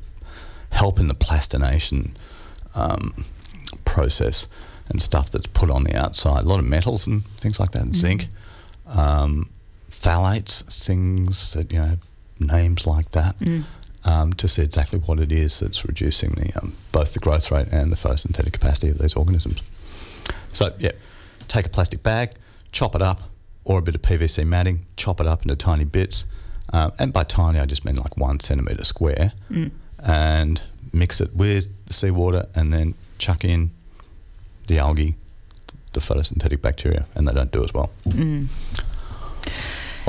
help 0.69 0.99
in 0.99 1.07
the 1.07 1.15
plastination 1.15 2.15
um, 2.75 3.25
process 3.85 4.47
and 4.89 5.01
stuff 5.01 5.31
that's 5.31 5.47
put 5.47 5.71
on 5.71 5.83
the 5.83 5.95
outside. 5.95 6.43
A 6.43 6.47
lot 6.47 6.59
of 6.59 6.65
metals 6.65 7.07
and 7.07 7.25
things 7.25 7.59
like 7.59 7.71
that, 7.71 7.91
zinc, 7.95 8.27
um, 8.85 9.49
phthalates, 9.89 10.63
things 10.63 11.53
that 11.53 11.71
you 11.71 11.79
know 11.79 11.97
names 12.39 12.85
like 12.87 13.11
that. 13.11 13.35
Um, 14.07 14.33
to 14.33 14.47
see 14.47 14.61
exactly 14.61 14.99
what 14.99 15.19
it 15.19 15.31
is 15.31 15.59
that's 15.61 15.83
reducing 15.83 16.29
the 16.33 16.51
um, 16.61 16.73
both 16.91 17.13
the 17.13 17.19
growth 17.19 17.49
rate 17.49 17.69
and 17.71 17.91
the 17.91 17.95
photosynthetic 17.95 18.53
capacity 18.53 18.89
of 18.89 18.99
these 18.99 19.15
organisms. 19.15 19.63
So 20.53 20.73
yeah, 20.77 20.91
take 21.47 21.65
a 21.65 21.69
plastic 21.69 22.03
bag, 22.03 22.33
chop 22.71 22.93
it 22.95 23.01
up, 23.01 23.23
or 23.63 23.79
a 23.79 23.81
bit 23.81 23.95
of 23.95 24.03
PVC 24.03 24.45
matting, 24.45 24.85
chop 24.95 25.19
it 25.21 25.25
up 25.25 25.41
into 25.41 25.55
tiny 25.55 25.85
bits, 25.85 26.25
uh, 26.71 26.91
and 26.99 27.11
by 27.13 27.23
tiny 27.23 27.57
I 27.59 27.65
just 27.65 27.83
mean 27.83 27.95
like 27.95 28.15
one 28.15 28.39
centimetre 28.39 28.83
square, 28.85 29.33
and 30.03 30.61
mix 30.93 31.19
it 31.19 31.35
with 31.35 31.67
the 31.87 31.93
seawater, 31.93 32.45
and 32.53 32.71
then 32.71 32.93
chuck 33.17 33.43
in 33.43 33.71
the 34.67 34.77
algae, 34.77 35.15
the 35.93 35.99
photosynthetic 35.99 36.61
bacteria, 36.61 37.07
and 37.15 37.27
they 37.27 37.33
don't 37.33 37.51
do 37.51 37.63
as 37.63 37.73
well. 37.73 37.89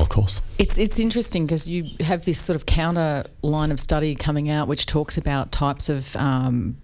Of 0.06 0.10
course. 0.10 0.40
It's 0.56 0.78
it's 0.78 1.00
interesting 1.00 1.46
because 1.46 1.68
you 1.68 1.84
have 1.98 2.24
this 2.24 2.40
sort 2.40 2.54
of 2.54 2.64
counter 2.64 3.24
line 3.42 3.72
of 3.72 3.80
study 3.80 4.14
coming 4.14 4.48
out 4.48 4.68
which 4.68 4.86
talks 4.86 5.18
about 5.18 5.50
types 5.50 5.88
of 5.88 6.14
um, 6.14 6.76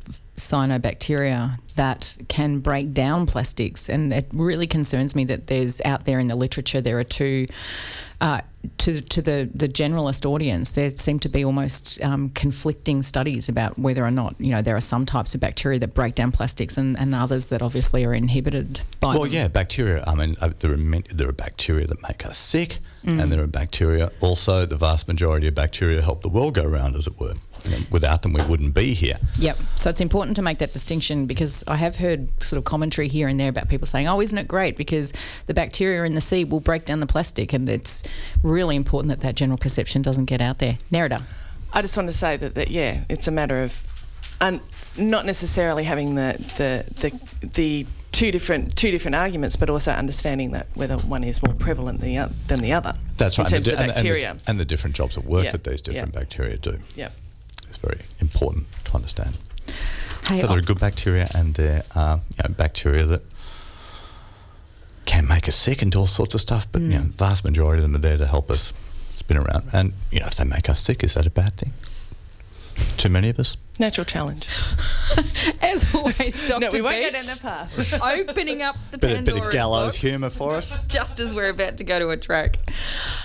cyanobacteria 0.50 1.58
that 1.76 2.16
can 2.28 2.60
break 2.60 2.92
down 2.92 3.26
plastics, 3.26 3.88
and 3.88 4.12
it 4.12 4.26
really 4.32 4.66
concerns 4.66 5.14
me 5.14 5.24
that 5.26 5.46
there's 5.46 5.80
out 5.82 6.04
there 6.04 6.18
in 6.20 6.26
the 6.28 6.36
literature 6.36 6.80
there 6.80 6.98
are 6.98 7.04
two. 7.04 7.46
Uh, 8.20 8.40
to, 8.78 9.00
to 9.00 9.20
the, 9.20 9.50
the 9.52 9.68
generalist 9.68 10.24
audience, 10.24 10.74
there 10.74 10.90
seem 10.90 11.18
to 11.18 11.28
be 11.28 11.44
almost 11.44 12.00
um, 12.04 12.28
conflicting 12.30 13.02
studies 13.02 13.48
about 13.48 13.76
whether 13.76 14.04
or 14.04 14.12
not 14.12 14.36
you 14.38 14.52
know 14.52 14.62
there 14.62 14.76
are 14.76 14.80
some 14.80 15.04
types 15.04 15.34
of 15.34 15.40
bacteria 15.40 15.80
that 15.80 15.92
break 15.92 16.14
down 16.14 16.30
plastics 16.30 16.76
and, 16.76 16.96
and 17.00 17.16
others 17.16 17.46
that 17.46 17.62
obviously 17.62 18.04
are 18.04 18.14
inhibited 18.14 18.80
by 19.00 19.14
Well, 19.14 19.24
them. 19.24 19.32
yeah, 19.32 19.48
bacteria. 19.48 20.04
I 20.06 20.14
mean, 20.14 20.36
uh, 20.40 20.50
there 20.60 20.70
are 20.72 20.76
many, 20.76 21.02
there 21.12 21.28
are 21.28 21.32
bacteria 21.32 21.88
that 21.88 22.00
make 22.08 22.24
us 22.24 22.38
sick, 22.38 22.78
and 23.04 23.32
there 23.32 23.42
are 23.42 23.48
bacteria. 23.48 24.12
Also, 24.20 24.64
the 24.66 24.76
vast 24.76 25.08
majority 25.08 25.48
of 25.48 25.56
bacteria 25.56 26.00
help 26.00 26.22
the 26.22 26.28
world 26.28 26.54
go 26.54 26.64
round, 26.64 26.94
as 26.94 27.08
it 27.08 27.18
were. 27.18 27.34
You 27.64 27.70
know, 27.72 27.78
without 27.90 28.22
them, 28.22 28.32
we 28.32 28.42
wouldn't 28.42 28.74
be 28.74 28.92
here. 28.94 29.18
Yep. 29.38 29.56
So 29.76 29.88
it's 29.90 30.00
important 30.00 30.36
to 30.36 30.42
make 30.42 30.58
that 30.58 30.72
distinction 30.72 31.26
because 31.26 31.62
I 31.68 31.76
have 31.76 31.96
heard 31.96 32.28
sort 32.42 32.58
of 32.58 32.64
commentary 32.64 33.08
here 33.08 33.28
and 33.28 33.38
there 33.38 33.48
about 33.48 33.68
people 33.68 33.86
saying, 33.86 34.08
"Oh, 34.08 34.20
isn't 34.20 34.36
it 34.36 34.48
great 34.48 34.76
because 34.76 35.12
the 35.46 35.54
bacteria 35.54 36.02
in 36.04 36.14
the 36.14 36.20
sea 36.20 36.44
will 36.44 36.60
break 36.60 36.84
down 36.86 37.00
the 37.00 37.06
plastic," 37.06 37.52
and 37.52 37.68
it's 37.68 38.02
really 38.42 38.74
important 38.76 39.10
that 39.10 39.20
that 39.20 39.36
general 39.36 39.58
perception 39.58 40.02
doesn't 40.02 40.24
get 40.26 40.40
out 40.40 40.58
there. 40.58 40.76
Nerida. 40.90 41.22
I 41.72 41.82
just 41.82 41.96
want 41.96 42.08
to 42.08 42.12
say 42.16 42.36
that, 42.36 42.54
that 42.54 42.70
yeah, 42.70 43.04
it's 43.08 43.28
a 43.28 43.30
matter 43.30 43.60
of 43.60 43.80
un, 44.40 44.60
not 44.98 45.24
necessarily 45.24 45.84
having 45.84 46.14
the, 46.16 46.36
the 46.58 46.84
the 47.40 47.48
the 47.54 47.86
two 48.10 48.30
different 48.30 48.76
two 48.76 48.90
different 48.90 49.14
arguments, 49.14 49.56
but 49.56 49.70
also 49.70 49.90
understanding 49.92 50.50
that 50.52 50.66
whether 50.74 50.96
one 50.98 51.24
is 51.24 51.42
more 51.42 51.54
prevalent 51.54 52.00
than 52.00 52.08
the, 52.10 52.18
oth- 52.18 52.32
than 52.48 52.60
the 52.60 52.72
other. 52.72 52.94
That's 53.16 53.38
right. 53.38 53.48
In 53.50 53.54
and 53.56 53.64
terms 53.64 53.66
the, 53.66 53.72
of 53.72 53.78
and- 53.80 53.88
the 53.90 53.96
and 53.96 54.06
the- 54.06 54.10
bacteria. 54.10 54.36
and, 54.48 54.60
the, 54.60 54.64
different 54.66 54.96
jobs 54.96 55.16
of 55.16 55.24
work 55.26 55.44
Yeah, 55.46 55.52
that 55.52 55.64
these 55.64 55.80
different 55.80 56.12
yeah. 56.12 56.20
bacteria 56.20 56.56
do. 56.58 56.78
yeah. 56.96 57.08
It's 57.72 57.78
very 57.78 58.02
important 58.20 58.66
to 58.84 58.94
understand. 58.94 59.38
Hey, 60.28 60.40
So 60.40 60.46
there 60.46 60.56
are 60.56 60.58
uh, 60.58 60.64
good 60.64 60.78
bacteria, 60.78 61.28
and 61.34 61.54
there 61.54 61.82
are 61.94 62.20
you 62.36 62.48
know, 62.48 62.54
bacteria 62.54 63.06
that 63.06 63.22
can 65.06 65.26
make 65.26 65.48
us 65.48 65.56
sick 65.56 65.80
and 65.80 65.90
do 65.90 66.00
all 66.00 66.06
sorts 66.06 66.34
of 66.34 66.42
stuff. 66.42 66.66
But 66.70 66.82
you 66.82 66.88
hmm. 66.88 66.94
know, 66.94 67.02
vast 67.16 67.44
majority 67.44 67.78
of 67.78 67.84
them 67.84 67.94
are 67.94 68.04
there 68.06 68.18
to 68.18 68.26
help 68.26 68.50
us 68.50 68.74
It's 69.14 69.38
around. 69.38 69.70
And, 69.72 69.94
you 70.10 70.20
know, 70.20 70.26
if 70.26 70.34
they 70.34 70.44
make 70.44 70.68
us 70.68 70.82
sick, 70.82 71.02
is 71.02 71.14
that 71.14 71.26
a 71.26 71.30
bad 71.30 71.54
thing? 71.54 71.72
Too 72.96 73.08
many 73.08 73.30
of 73.30 73.38
us? 73.38 73.56
Natural 73.78 74.04
challenge. 74.04 74.48
As 75.60 75.92
always, 75.94 76.46
Dr. 76.46 76.60
No, 76.60 76.70
we 76.72 76.82
won't 76.82 76.96
go 77.02 77.10
Beach, 77.10 77.26
down 77.26 77.26
that 77.26 77.40
path. 77.42 78.02
opening 78.28 78.62
up 78.62 78.76
the 78.92 78.98
Bit, 78.98 79.18
of- 79.18 79.24
bit 79.24 79.42
of 79.42 79.52
gallows 79.52 79.96
humour 79.96 80.30
for 80.30 80.54
us. 80.56 80.72
just 80.88 81.18
as 81.18 81.34
we're 81.34 81.48
about 81.48 81.78
to 81.78 81.84
go 81.84 81.98
to 81.98 82.10
a 82.10 82.16
track. 82.16 82.58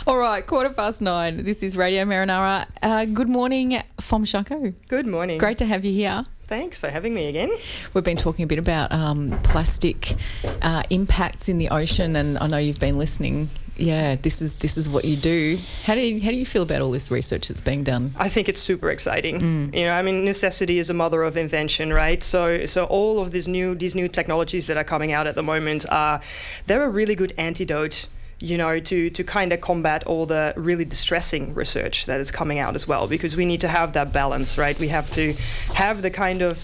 All 0.07 0.17
right, 0.17 0.45
quarter 0.45 0.69
past 0.69 1.01
nine. 1.01 1.43
This 1.43 1.61
is 1.63 1.77
Radio 1.77 2.05
Marinara. 2.05 2.65
Uh, 2.81 3.05
good 3.05 3.29
morning, 3.29 3.81
Fam 4.01 4.23
Charko. 4.25 4.73
Good 4.89 5.05
morning. 5.05 5.37
Great 5.37 5.57
to 5.59 5.65
have 5.65 5.85
you 5.85 5.93
here. 5.93 6.23
Thanks 6.47 6.79
for 6.79 6.89
having 6.89 7.13
me 7.13 7.27
again. 7.27 7.51
We've 7.93 8.05
been 8.05 8.17
talking 8.17 8.43
a 8.43 8.47
bit 8.47 8.57
about 8.57 8.91
um, 8.93 9.37
plastic 9.43 10.15
uh, 10.61 10.83
impacts 10.89 11.49
in 11.49 11.57
the 11.57 11.69
ocean, 11.69 12.15
and 12.15 12.37
I 12.39 12.47
know 12.47 12.57
you've 12.57 12.79
been 12.79 12.97
listening. 12.97 13.49
Yeah, 13.77 14.15
this 14.15 14.41
is 14.41 14.55
this 14.55 14.77
is 14.77 14.89
what 14.89 15.05
you 15.05 15.15
do. 15.15 15.57
How 15.83 15.95
do 15.95 16.01
you, 16.01 16.19
how 16.19 16.31
do 16.31 16.37
you 16.37 16.45
feel 16.45 16.63
about 16.63 16.81
all 16.81 16.91
this 16.91 17.11
research 17.11 17.47
that's 17.47 17.61
being 17.61 17.83
done? 17.83 18.11
I 18.17 18.27
think 18.27 18.49
it's 18.49 18.59
super 18.59 18.89
exciting. 18.89 19.39
Mm. 19.39 19.75
You 19.77 19.85
know, 19.85 19.93
I 19.93 20.01
mean, 20.01 20.25
necessity 20.25 20.79
is 20.79 20.89
a 20.89 20.93
mother 20.93 21.23
of 21.23 21.37
invention, 21.37 21.93
right? 21.93 22.23
So, 22.23 22.65
so 22.65 22.85
all 22.85 23.21
of 23.21 23.31
these 23.31 23.47
new 23.47 23.75
these 23.75 23.95
new 23.95 24.07
technologies 24.07 24.67
that 24.67 24.77
are 24.77 24.83
coming 24.83 25.11
out 25.11 25.27
at 25.27 25.35
the 25.35 25.43
moment 25.43 25.85
are 25.89 26.21
they're 26.65 26.83
a 26.83 26.89
really 26.89 27.15
good 27.15 27.33
antidote. 27.37 28.07
You 28.39 28.55
know, 28.55 28.79
to 28.79 29.09
to 29.09 29.23
kind 29.23 29.51
of 29.51 29.61
combat 29.61 30.03
all 30.03 30.27
the 30.27 30.53
really 30.55 30.85
distressing 30.85 31.55
research 31.55 32.05
that 32.05 32.19
is 32.19 32.29
coming 32.29 32.59
out 32.59 32.75
as 32.75 32.87
well, 32.87 33.07
because 33.07 33.35
we 33.35 33.45
need 33.45 33.61
to 33.61 33.67
have 33.67 33.93
that 33.93 34.13
balance, 34.13 34.59
right? 34.59 34.77
We 34.79 34.89
have 34.89 35.09
to 35.11 35.33
have 35.73 36.03
the 36.03 36.11
kind 36.11 36.43
of 36.43 36.63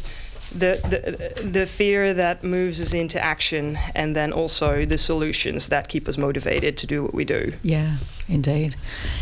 the, 0.54 0.80
the 1.36 1.42
the 1.44 1.66
fear 1.66 2.14
that 2.14 2.44
moves 2.44 2.80
us 2.80 2.94
into 2.94 3.24
action, 3.24 3.78
and 3.96 4.16
then 4.16 4.32
also 4.32 4.86
the 4.86 4.98
solutions 4.98 5.70
that 5.70 5.90
keep 5.90 6.08
us 6.08 6.18
motivated 6.18 6.78
to 6.78 6.88
do 6.88 7.02
what 7.04 7.14
we 7.14 7.26
do. 7.26 7.54
Yeah, 7.64 7.98
indeed. 8.28 8.76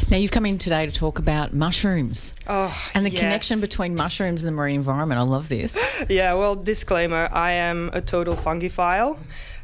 Now 0.10 0.18
you've 0.18 0.32
come 0.32 0.46
in 0.46 0.58
today 0.58 0.86
to 0.86 0.92
talk 0.92 1.20
about 1.20 1.54
mushrooms 1.54 2.34
Oh, 2.48 2.76
and 2.94 3.06
the 3.06 3.10
yes. 3.10 3.20
connection 3.20 3.62
between 3.62 3.96
mushrooms 3.96 4.44
and 4.44 4.52
the 4.52 4.56
marine 4.58 4.76
environment. 4.76 5.20
I 5.20 5.24
love 5.24 5.48
this. 5.50 5.78
Yeah, 6.10 6.34
well, 6.34 6.56
disclaimer 6.56 7.30
I 7.32 7.52
am 7.52 7.90
a 7.94 8.02
total 8.02 8.36
fungophile. 8.36 9.18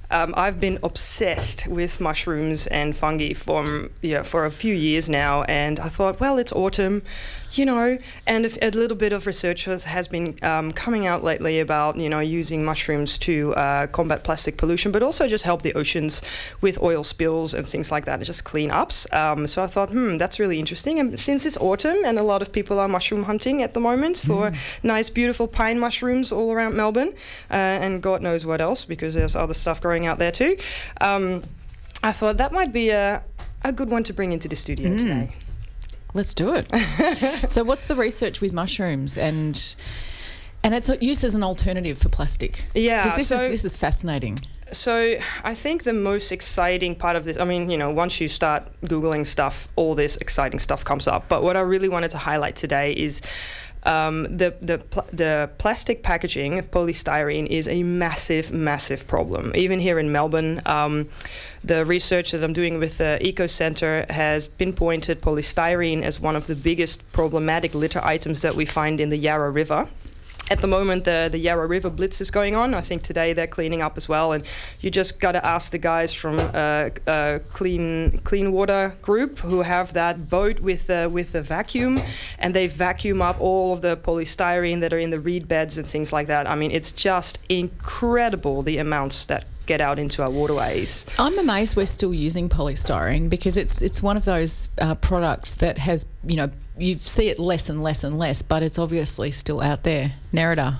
Um, 0.09 0.33
I've 0.37 0.59
been 0.59 0.79
obsessed 0.83 1.67
with 1.67 1.99
mushrooms 1.99 2.65
and 2.67 2.95
fungi 2.95 3.33
from 3.33 3.89
yeah 4.01 4.23
for 4.23 4.45
a 4.45 4.51
few 4.51 4.73
years 4.73 5.09
now, 5.09 5.43
and 5.43 5.79
I 5.81 5.89
thought, 5.89 6.19
well, 6.21 6.37
it's 6.37 6.53
autumn, 6.53 7.01
you 7.53 7.65
know, 7.65 7.97
and 8.25 8.45
if, 8.45 8.57
a 8.61 8.69
little 8.71 8.97
bit 8.97 9.13
of 9.13 9.25
research 9.25 9.65
has, 9.65 10.07
been 10.07 10.37
um, 10.41 10.71
coming 10.71 11.05
out 11.05 11.23
lately 11.23 11.59
about 11.59 11.97
you 11.97 12.09
know 12.09 12.19
using 12.19 12.63
mushrooms 12.63 13.17
to 13.19 13.53
uh, 13.55 13.87
combat 13.87 14.23
plastic 14.23 14.57
pollution, 14.57 14.91
but 14.91 15.03
also 15.03 15.27
just 15.27 15.43
help 15.43 15.61
the 15.61 15.73
oceans 15.73 16.21
with 16.61 16.81
oil 16.81 17.03
spills 17.03 17.53
and 17.53 17.67
things 17.67 17.91
like 17.91 18.05
that, 18.05 18.15
and 18.15 18.25
just 18.25 18.43
clean 18.43 18.71
ups. 18.71 19.07
Um, 19.13 19.47
so 19.47 19.63
I 19.63 19.67
thought, 19.67 19.89
hmm, 19.89 20.17
that's 20.17 20.39
really 20.39 20.59
interesting. 20.59 20.99
And 20.99 21.19
since 21.19 21.45
it's 21.45 21.57
autumn, 21.57 21.97
and 22.05 22.19
a 22.19 22.23
lot 22.23 22.41
of 22.41 22.51
people 22.51 22.79
are 22.79 22.87
mushroom 22.87 23.23
hunting 23.23 23.61
at 23.61 23.73
the 23.73 23.79
moment 23.79 24.19
for 24.19 24.51
nice, 24.83 25.09
beautiful 25.09 25.47
pine 25.47 25.79
mushrooms 25.79 26.31
all 26.31 26.51
around 26.51 26.75
Melbourne, 26.75 27.13
uh, 27.49 27.53
and 27.53 28.01
God 28.01 28.21
knows 28.21 28.45
what 28.45 28.61
else 28.61 28.85
because 28.85 29.13
there's 29.13 29.35
other 29.35 29.53
stuff 29.53 29.81
growing 29.81 30.05
out 30.05 30.19
there 30.19 30.31
too. 30.31 30.57
Um, 31.01 31.43
I 32.03 32.11
thought 32.11 32.37
that 32.37 32.51
might 32.51 32.71
be 32.71 32.89
a, 32.89 33.23
a 33.63 33.71
good 33.71 33.89
one 33.89 34.03
to 34.03 34.13
bring 34.13 34.31
into 34.31 34.47
the 34.47 34.55
studio 34.55 34.97
today. 34.97 35.33
Let's 36.13 36.33
do 36.33 36.53
it. 36.55 36.67
so, 37.49 37.63
what's 37.63 37.85
the 37.85 37.95
research 37.95 38.41
with 38.41 38.53
mushrooms 38.53 39.17
and 39.17 39.75
and 40.63 40.73
it's 40.73 40.89
used 41.01 41.23
as 41.23 41.35
an 41.35 41.43
alternative 41.43 41.97
for 41.97 42.09
plastic? 42.09 42.65
Yeah, 42.73 43.15
this 43.15 43.27
so- 43.27 43.43
is 43.43 43.51
this 43.51 43.65
is 43.65 43.75
fascinating. 43.75 44.37
So 44.71 45.15
I 45.45 45.55
think 45.55 45.83
the 45.83 45.93
most 45.93 46.31
exciting 46.33 46.93
part 46.95 47.15
of 47.15 47.23
this, 47.23 47.37
I 47.37 47.45
mean, 47.45 47.69
you 47.69 47.77
know, 47.77 47.89
once 47.89 48.19
you 48.19 48.27
start 48.27 48.67
Googling 48.81 49.25
stuff, 49.25 49.69
all 49.77 49.95
this 49.95 50.17
exciting 50.17 50.59
stuff 50.59 50.83
comes 50.83 51.07
up. 51.07 51.29
But 51.29 51.41
what 51.41 51.55
I 51.55 51.61
really 51.61 51.87
wanted 51.87 52.11
to 52.11 52.17
highlight 52.17 52.57
today 52.57 52.91
is 52.91 53.21
um, 53.83 54.23
the, 54.23 54.55
the, 54.61 54.79
pl- 54.79 55.07
the 55.13 55.49
plastic 55.57 56.03
packaging, 56.03 56.61
polystyrene, 56.63 57.47
is 57.47 57.67
a 57.67 57.83
massive, 57.83 58.51
massive 58.51 59.07
problem. 59.07 59.51
Even 59.55 59.79
here 59.79 59.99
in 59.99 60.11
Melbourne, 60.11 60.61
um, 60.65 61.07
the 61.63 61.85
research 61.85 62.31
that 62.31 62.43
I'm 62.43 62.53
doing 62.53 62.79
with 62.79 62.97
the 62.97 63.17
Eco 63.25 63.47
Centre 63.47 64.05
has 64.09 64.47
pinpointed 64.47 65.21
polystyrene 65.21 66.03
as 66.03 66.19
one 66.19 66.35
of 66.35 66.47
the 66.47 66.55
biggest 66.55 67.09
problematic 67.11 67.73
litter 67.73 68.03
items 68.03 68.41
that 68.41 68.55
we 68.55 68.65
find 68.65 68.99
in 68.99 69.09
the 69.09 69.17
Yarra 69.17 69.51
River 69.51 69.87
at 70.49 70.59
the 70.59 70.67
moment 70.67 71.03
the 71.03 71.29
the 71.31 71.37
Yarra 71.37 71.67
River 71.67 71.89
Blitz 71.89 72.21
is 72.21 72.31
going 72.31 72.55
on. 72.55 72.73
I 72.73 72.81
think 72.81 73.03
today 73.03 73.33
they're 73.33 73.47
cleaning 73.47 73.81
up 73.81 73.97
as 73.97 74.07
well, 74.07 74.31
and 74.31 74.43
you 74.81 74.89
just 74.89 75.19
got 75.19 75.33
to 75.33 75.45
ask 75.45 75.71
the 75.71 75.77
guys 75.77 76.13
from 76.13 76.39
uh, 76.39 76.89
uh, 77.07 77.39
Clean 77.53 78.19
Clean 78.23 78.51
Water 78.51 78.95
Group 79.01 79.39
who 79.39 79.61
have 79.61 79.93
that 79.93 80.29
boat 80.29 80.59
with 80.59 80.87
the 80.87 81.09
with 81.11 81.31
the 81.31 81.41
vacuum, 81.41 81.99
and 82.39 82.53
they 82.53 82.67
vacuum 82.67 83.21
up 83.21 83.39
all 83.39 83.73
of 83.73 83.81
the 83.81 83.97
polystyrene 83.97 84.81
that 84.81 84.93
are 84.93 84.99
in 84.99 85.09
the 85.09 85.19
reed 85.19 85.47
beds 85.47 85.77
and 85.77 85.85
things 85.85 86.13
like 86.13 86.27
that. 86.27 86.49
I 86.49 86.55
mean, 86.55 86.71
it's 86.71 86.91
just 86.91 87.39
incredible 87.49 88.61
the 88.61 88.77
amounts 88.77 89.25
that 89.25 89.45
get 89.65 89.81
out 89.81 89.99
into 89.99 90.23
our 90.23 90.31
waterways. 90.31 91.05
I'm 91.19 91.37
amazed 91.37 91.75
we're 91.75 91.85
still 91.85 92.13
using 92.13 92.49
polystyrene 92.49 93.29
because 93.29 93.57
it's 93.57 93.81
it's 93.81 94.01
one 94.01 94.17
of 94.17 94.25
those 94.25 94.69
uh, 94.79 94.95
products 94.95 95.55
that 95.55 95.77
has 95.77 96.05
you 96.25 96.37
know 96.37 96.49
you 96.77 96.99
see 97.01 97.29
it 97.29 97.39
less 97.39 97.69
and 97.69 97.83
less 97.83 98.03
and 98.03 98.17
less, 98.17 98.41
but 98.41 98.63
it's 98.63 98.79
obviously 98.79 99.31
still 99.31 99.61
out 99.61 99.83
there. 99.83 100.13
Nerida. 100.33 100.79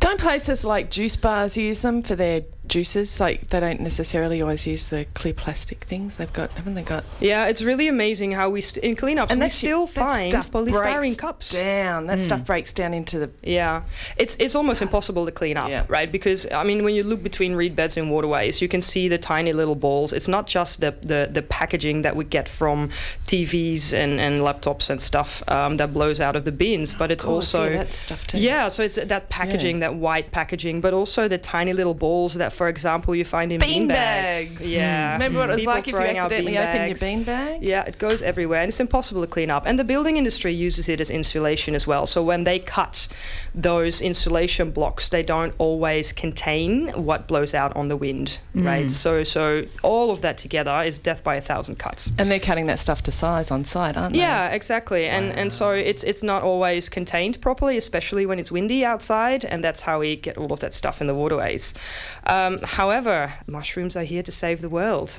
Don't 0.00 0.20
places 0.20 0.64
like 0.64 0.90
juice 0.90 1.16
bars 1.16 1.56
use 1.56 1.80
them 1.82 2.02
for 2.02 2.14
their 2.14 2.42
juices? 2.68 3.20
Like 3.20 3.48
they 3.48 3.60
don't 3.60 3.80
necessarily 3.80 4.40
always 4.42 4.66
use 4.66 4.86
the 4.86 5.06
clear 5.14 5.34
plastic 5.34 5.84
things. 5.84 6.16
They've 6.16 6.32
got, 6.32 6.50
haven't 6.52 6.74
they 6.74 6.82
got? 6.82 7.04
Yeah, 7.20 7.46
it's 7.46 7.62
really 7.62 7.88
amazing 7.88 8.32
how 8.32 8.50
we 8.50 8.60
st- 8.60 8.84
in 8.84 8.96
cleanups 8.96 9.30
we 9.30 9.36
that 9.40 9.52
still 9.52 9.86
shit- 9.86 9.94
that 9.96 10.00
find 10.08 10.32
stuff 10.32 10.50
polystyrene 10.50 10.98
breaks 10.98 11.16
cups. 11.16 11.52
Down. 11.52 12.06
That 12.06 12.20
stuff 12.20 12.44
breaks 12.44 12.72
down 12.72 12.94
into 12.94 13.18
the. 13.18 13.30
Yeah, 13.42 13.82
it's 14.16 14.36
it's 14.38 14.54
almost 14.54 14.82
impossible 14.82 15.24
to 15.26 15.32
clean 15.32 15.56
up, 15.56 15.68
Yeah. 15.68 15.84
right? 15.88 16.10
Because 16.10 16.50
I 16.52 16.62
mean, 16.64 16.84
when 16.84 16.94
you 16.94 17.02
look 17.04 17.22
between 17.22 17.54
reed 17.54 17.74
beds 17.76 17.96
and 17.96 18.10
waterways, 18.10 18.60
you 18.62 18.68
can 18.68 18.82
see 18.82 19.08
the 19.08 19.18
tiny 19.18 19.52
little 19.52 19.74
balls. 19.74 20.12
It's 20.12 20.28
not 20.28 20.46
just 20.46 20.80
the 20.80 20.94
the, 21.02 21.28
the 21.32 21.42
packaging 21.42 22.02
that 22.02 22.16
we 22.16 22.24
get 22.24 22.48
from 22.48 22.90
TVs 23.26 23.92
and, 23.92 24.20
and 24.20 24.42
laptops 24.42 24.90
and 24.90 25.00
stuff 25.00 25.42
um, 25.48 25.76
that 25.78 25.92
blows 25.92 26.20
out 26.20 26.36
of 26.36 26.44
the 26.44 26.52
bins, 26.52 26.92
but 26.92 27.10
it's 27.10 27.24
course, 27.24 27.54
also 27.54 27.68
yeah, 27.70 27.78
that 27.84 27.92
stuff 27.92 28.26
too. 28.26 28.38
Yeah, 28.38 28.68
so 28.68 28.82
it's 28.82 28.96
that 28.96 29.28
packaging, 29.28 29.80
that 29.80 29.94
white 29.94 30.30
packaging, 30.30 30.80
but 30.80 30.94
also 30.94 31.28
the 31.28 31.38
tiny 31.38 31.72
little 31.72 31.94
balls 31.94 32.34
that, 32.34 32.52
for 32.56 32.68
example, 32.68 33.14
you 33.14 33.24
find 33.24 33.52
in 33.52 33.60
bean, 33.60 33.80
Bean 33.80 33.88
bags. 33.88 34.58
bags. 34.58 34.72
Yeah, 34.72 35.12
Remember 35.12 35.40
what 35.40 35.50
it 35.50 35.54
was 35.54 35.60
People 35.62 35.74
like 35.74 35.88
if 35.88 35.94
you 35.94 36.00
accidentally 36.00 36.58
opened 36.58 36.88
your 36.88 36.98
bean 36.98 37.22
bag? 37.22 37.62
Yeah, 37.62 37.82
it 37.82 37.98
goes 37.98 38.22
everywhere 38.22 38.60
and 38.60 38.68
it's 38.68 38.80
impossible 38.80 39.20
to 39.20 39.26
clean 39.26 39.50
up. 39.50 39.64
And 39.66 39.78
the 39.78 39.84
building 39.84 40.16
industry 40.16 40.52
uses 40.52 40.88
it 40.88 41.00
as 41.00 41.10
insulation 41.10 41.74
as 41.74 41.86
well. 41.86 42.06
So 42.06 42.22
when 42.22 42.44
they 42.44 42.58
cut 42.58 43.08
those 43.54 44.00
insulation 44.00 44.70
blocks, 44.70 45.10
they 45.10 45.22
don't 45.22 45.54
always 45.58 46.12
contain 46.12 46.88
what 47.04 47.28
blows 47.28 47.54
out 47.54 47.76
on 47.76 47.88
the 47.88 47.96
wind, 47.96 48.38
mm. 48.54 48.64
right? 48.64 48.90
So 48.90 49.22
so 49.22 49.64
all 49.82 50.10
of 50.10 50.22
that 50.22 50.38
together 50.38 50.82
is 50.84 50.98
death 50.98 51.22
by 51.22 51.36
a 51.36 51.40
thousand 51.40 51.76
cuts. 51.76 52.12
And 52.18 52.30
they're 52.30 52.40
cutting 52.40 52.66
that 52.66 52.78
stuff 52.78 53.02
to 53.02 53.12
size 53.12 53.50
on 53.50 53.64
site, 53.64 53.96
aren't 53.96 54.14
they? 54.14 54.20
Yeah, 54.20 54.48
exactly. 54.48 55.06
And 55.06 55.32
and 55.32 55.52
so 55.52 55.72
it's 55.72 56.02
it's 56.02 56.22
not 56.22 56.42
always 56.42 56.88
contained 56.88 57.40
properly, 57.40 57.76
especially 57.76 58.24
when 58.26 58.38
it's 58.38 58.50
windy 58.50 58.84
outside, 58.84 59.44
and 59.44 59.62
that's 59.62 59.82
how 59.82 60.00
we 60.00 60.16
get 60.16 60.38
all 60.38 60.52
of 60.52 60.60
that 60.60 60.74
stuff 60.74 61.00
in 61.00 61.06
the 61.06 61.14
waterways. 61.14 61.74
Uh, 62.24 62.45
Um, 62.46 62.60
however, 62.62 63.32
mushrooms 63.48 63.96
are 63.96 64.04
here 64.04 64.22
to 64.22 64.30
save 64.30 64.60
the 64.60 64.68
world. 64.68 65.18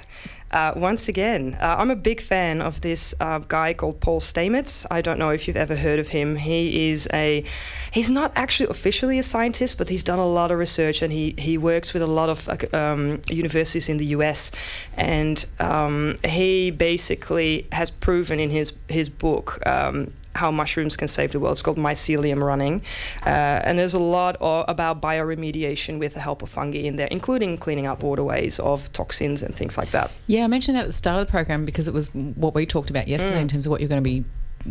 Uh, 0.50 0.72
once 0.78 1.10
again, 1.10 1.58
uh, 1.60 1.76
I'm 1.78 1.92
a 1.92 1.96
big 1.96 2.22
fan 2.22 2.62
of 2.62 2.80
this 2.80 3.14
uh, 3.20 3.40
guy 3.40 3.74
called 3.74 4.00
Paul 4.00 4.22
Stamets. 4.22 4.86
I 4.90 5.02
don't 5.02 5.20
know 5.20 5.32
if 5.32 5.46
you've 5.46 5.58
ever 5.58 5.76
heard 5.76 6.00
of 6.00 6.08
him. 6.08 6.38
He 6.38 6.90
is 6.90 7.06
a, 7.12 7.44
he's 7.92 8.10
not 8.10 8.32
actually 8.38 8.70
officially 8.70 9.20
a 9.20 9.24
scientist, 9.24 9.78
but 9.78 9.90
he's 9.90 10.04
done 10.04 10.20
a 10.20 10.26
lot 10.26 10.52
of 10.52 10.58
research 10.58 11.02
and 11.02 11.12
he, 11.12 11.36
he 11.38 11.58
works 11.58 11.94
with 11.94 12.02
a 12.02 12.08
lot 12.08 12.30
of 12.30 12.74
um, 12.74 13.22
universities 13.30 13.90
in 13.90 13.98
the 13.98 14.06
US. 14.18 14.54
And 14.96 15.46
um, 15.60 16.16
he 16.24 16.72
basically 16.72 17.68
has 17.74 17.92
proven 17.92 18.40
in 18.40 18.50
his, 18.50 18.72
his 18.88 19.10
book 19.10 19.60
um, 19.68 20.14
how 20.38 20.52
mushrooms 20.52 20.96
can 20.96 21.08
save 21.08 21.32
the 21.32 21.40
world. 21.40 21.54
It's 21.54 21.62
called 21.62 21.78
Mycelium 21.78 22.42
Running. 22.44 22.82
Uh, 23.26 23.30
and 23.66 23.78
there's 23.80 23.94
a 23.94 24.00
lot 24.18 24.38
o 24.40 24.62
about 24.68 25.02
bioremediation 25.02 26.00
with 26.00 26.14
the 26.14 26.20
help 26.20 26.42
of 26.42 26.50
fungi 26.50 26.80
in 26.90 26.96
there, 26.96 27.08
including 27.08 27.58
cleaning 27.58 27.88
up 27.88 28.04
waterways 28.04 28.60
of 28.60 28.92
toxins 28.94 29.44
and 29.44 29.54
things 29.56 29.78
like 29.78 29.92
that. 29.92 30.12
Yeah, 30.28 30.44
I 30.44 30.48
mentioned 30.48 30.78
that 30.78 30.82
at 30.82 30.88
the 30.88 30.94
start 31.04 31.20
of 31.20 31.26
the 31.26 31.32
program 31.32 31.66
because 31.66 31.88
it 31.88 31.94
was 31.94 32.14
what 32.14 32.54
we 32.56 32.66
talked 32.66 32.90
about 32.90 33.08
yesterday 33.08 33.40
Mm. 33.40 33.42
in 33.42 33.48
terms 33.48 33.66
of 33.66 33.72
what 33.72 33.82
you're 33.82 33.90
going 33.90 34.04
to 34.04 34.10
be 34.10 34.24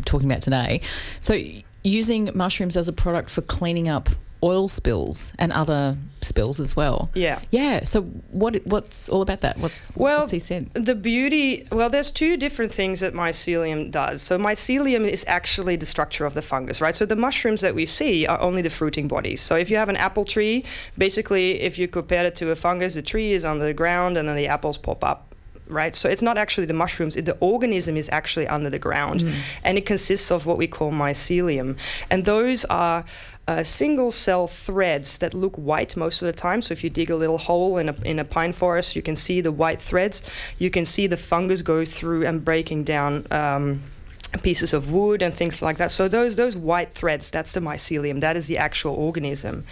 talking 0.05 0.31
about 0.31 0.43
today. 0.43 0.81
So, 1.21 1.39
using 1.83 2.31
mushrooms 2.35 2.77
as 2.77 2.89
a 2.89 2.93
product 2.93 3.31
for 3.31 3.43
cleaning 3.43 3.89
up 3.89 4.09
oil 4.47 4.69
spills 4.69 5.33
and 5.39 5.53
other 5.53 5.97
spills 6.23 6.61
as 6.61 6.77
well. 6.77 7.11
Yeah. 7.15 7.41
Yeah. 7.51 7.85
So, 7.85 8.03
what 8.31 8.65
what's 8.67 9.09
all 9.09 9.23
about 9.23 9.41
that? 9.41 9.59
What's 9.59 9.95
Well, 9.97 10.21
what's 10.21 10.31
he 10.31 10.39
said? 10.39 10.73
The 10.75 10.95
beauty, 10.95 11.67
well, 11.73 11.91
there's 11.91 12.11
two 12.11 12.37
different 12.37 12.73
things 12.73 13.01
that 13.01 13.13
mycelium 13.13 13.91
does. 13.91 14.23
So, 14.23 14.39
mycelium 14.39 15.05
is 15.11 15.25
actually 15.27 15.77
the 15.77 15.87
structure 15.87 16.25
of 16.25 16.35
the 16.35 16.43
fungus, 16.43 16.81
right? 16.81 16.95
So, 16.95 17.05
the 17.05 17.17
mushrooms 17.17 17.61
that 17.61 17.75
we 17.75 17.87
see 17.87 18.27
are 18.27 18.41
only 18.41 18.63
the 18.63 18.71
fruiting 18.71 19.09
bodies. 19.09 19.41
So, 19.41 19.57
if 19.57 19.69
you 19.69 19.77
have 19.77 19.89
an 19.89 19.97
apple 19.97 20.25
tree, 20.25 20.65
basically, 20.97 21.61
if 21.61 21.79
you 21.79 21.89
compare 21.89 22.25
it 22.25 22.37
to 22.37 22.51
a 22.51 22.57
fungus, 22.57 22.95
the 22.95 23.03
tree 23.03 23.33
is 23.33 23.45
on 23.45 23.59
the 23.59 23.75
ground 23.75 24.17
and 24.17 24.29
then 24.29 24.37
the 24.37 24.47
apples 24.47 24.79
pop 24.79 25.03
up 25.05 25.35
right? 25.69 25.95
So 25.95 26.09
it's 26.09 26.23
not 26.23 26.39
actually 26.39 26.67
the 26.67 26.75
mushrooms, 26.75 27.17
it, 27.17 27.25
the 27.25 27.37
organism 27.41 27.97
is 27.97 28.09
actually 28.13 28.47
under 28.47 28.71
the 28.71 28.79
ground. 28.79 29.21
Mm. 29.21 29.35
And 29.65 29.79
it 29.79 29.87
consists 29.87 30.31
of 30.31 30.47
what 30.47 30.59
we 30.59 30.67
call 30.67 30.93
mycelium. 30.93 31.77
And 32.11 32.25
those 32.25 32.65
are 32.67 33.05
uh, 33.49 33.63
single 33.63 34.11
cell 34.11 34.49
threads 34.49 35.19
that 35.19 35.35
look 35.35 35.57
white 35.57 35.97
most 35.97 36.23
of 36.23 36.27
the 36.27 36.33
time. 36.33 36.63
So 36.63 36.73
if 36.73 36.83
you 36.83 36.91
dig 36.91 37.11
a 37.11 37.17
little 37.17 37.39
hole 37.39 37.79
in 37.79 37.89
a, 37.89 37.95
in 38.03 38.19
a 38.19 38.25
pine 38.25 38.53
forest, 38.53 38.97
you 38.97 39.03
can 39.03 39.17
see 39.17 39.41
the 39.41 39.53
white 39.53 39.81
threads. 39.81 40.23
You 40.59 40.71
can 40.71 40.85
see 40.85 41.07
the 41.07 41.17
fungus 41.17 41.63
go 41.63 41.85
through 41.85 42.27
and 42.27 42.45
breaking 42.45 42.85
down. 42.85 43.27
Um, 43.31 43.83
pieces 44.43 44.75
of 44.75 44.91
wood 44.91 45.23
and 45.23 45.33
things 45.33 45.63
like 45.63 45.79
that. 45.79 45.91
So 45.91 46.09
those 46.09 46.37
those 46.37 46.57
white 46.57 46.93
threads, 46.93 47.31
that's 47.31 47.53
the 47.53 47.61
mycelium. 47.61 48.21
That 48.21 48.37
is 48.37 48.49
the 48.49 48.59
actual 48.59 48.95
organism. 48.95 49.65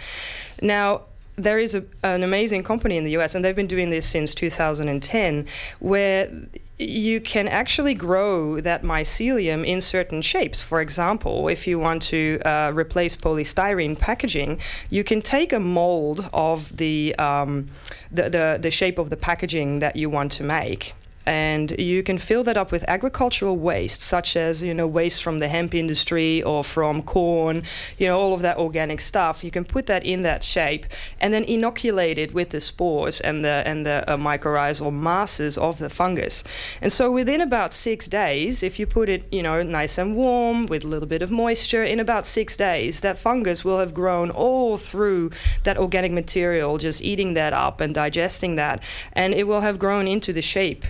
Now 0.61 1.01
there 1.35 1.59
is 1.59 1.75
a, 1.75 1.83
an 2.03 2.23
amazing 2.23 2.63
company 2.63 2.97
in 2.97 3.03
the 3.03 3.17
US, 3.17 3.35
and 3.35 3.43
they've 3.43 3.55
been 3.55 3.67
doing 3.67 3.89
this 3.89 4.07
since 4.07 4.33
2010, 4.33 5.45
where 5.79 6.31
you 6.77 7.21
can 7.21 7.47
actually 7.47 7.93
grow 7.93 8.59
that 8.59 8.83
mycelium 8.83 9.65
in 9.65 9.79
certain 9.79 10.21
shapes. 10.21 10.61
For 10.61 10.81
example, 10.81 11.47
if 11.47 11.67
you 11.67 11.79
want 11.79 12.01
to 12.03 12.39
uh, 12.45 12.71
replace 12.75 13.15
polystyrene 13.15 13.97
packaging, 13.97 14.59
you 14.89 15.03
can 15.03 15.21
take 15.21 15.53
a 15.53 15.59
mold 15.59 16.29
of 16.33 16.75
the, 16.77 17.15
um, 17.15 17.69
the, 18.11 18.29
the 18.29 18.59
the 18.61 18.71
shape 18.71 18.97
of 18.99 19.09
the 19.09 19.17
packaging 19.17 19.79
that 19.79 19.95
you 19.95 20.09
want 20.09 20.31
to 20.33 20.43
make 20.43 20.93
and 21.25 21.71
you 21.79 22.03
can 22.03 22.17
fill 22.17 22.43
that 22.43 22.57
up 22.57 22.71
with 22.71 22.83
agricultural 22.87 23.57
waste 23.57 24.01
such 24.01 24.35
as 24.35 24.61
you 24.61 24.73
know 24.73 24.87
waste 24.87 25.23
from 25.23 25.39
the 25.39 25.47
hemp 25.47 25.73
industry 25.73 26.43
or 26.43 26.63
from 26.63 27.01
corn 27.01 27.63
you 27.97 28.07
know 28.07 28.19
all 28.19 28.33
of 28.33 28.41
that 28.41 28.57
organic 28.57 28.99
stuff. 28.99 29.43
You 29.43 29.51
can 29.51 29.65
put 29.65 29.87
that 29.87 30.05
in 30.05 30.21
that 30.21 30.43
shape 30.43 30.85
and 31.19 31.33
then 31.33 31.43
inoculate 31.43 32.17
it 32.17 32.33
with 32.33 32.49
the 32.49 32.59
spores 32.59 33.19
and 33.21 33.43
the 33.43 33.63
and 33.65 33.85
the 33.85 34.09
uh, 34.09 34.17
mycorrhizal 34.17 34.93
masses 34.93 35.57
of 35.57 35.79
the 35.79 35.89
fungus. 35.89 36.43
And 36.81 36.91
so 36.91 37.11
within 37.11 37.41
about 37.41 37.73
6 37.73 38.07
days 38.07 38.63
if 38.63 38.79
you 38.79 38.85
put 38.85 39.09
it 39.09 39.25
you 39.31 39.41
know 39.41 39.63
nice 39.63 39.97
and 39.97 40.15
warm 40.15 40.63
with 40.63 40.85
a 40.85 40.87
little 40.87 41.07
bit 41.07 41.21
of 41.21 41.31
moisture 41.31 41.83
in 41.83 41.99
about 41.99 42.25
6 42.25 42.55
days 42.57 42.99
that 43.01 43.17
fungus 43.17 43.63
will 43.65 43.79
have 43.79 43.93
grown 43.93 44.29
all 44.31 44.77
through 44.77 45.31
that 45.63 45.77
organic 45.77 46.11
material 46.11 46.77
just 46.77 47.01
eating 47.01 47.33
that 47.33 47.53
up 47.53 47.81
and 47.81 47.93
digesting 47.93 48.55
that 48.55 48.83
and 49.13 49.33
it 49.33 49.47
will 49.47 49.61
have 49.61 49.79
grown 49.79 50.07
into 50.07 50.31
the 50.33 50.41
shape 50.41 50.85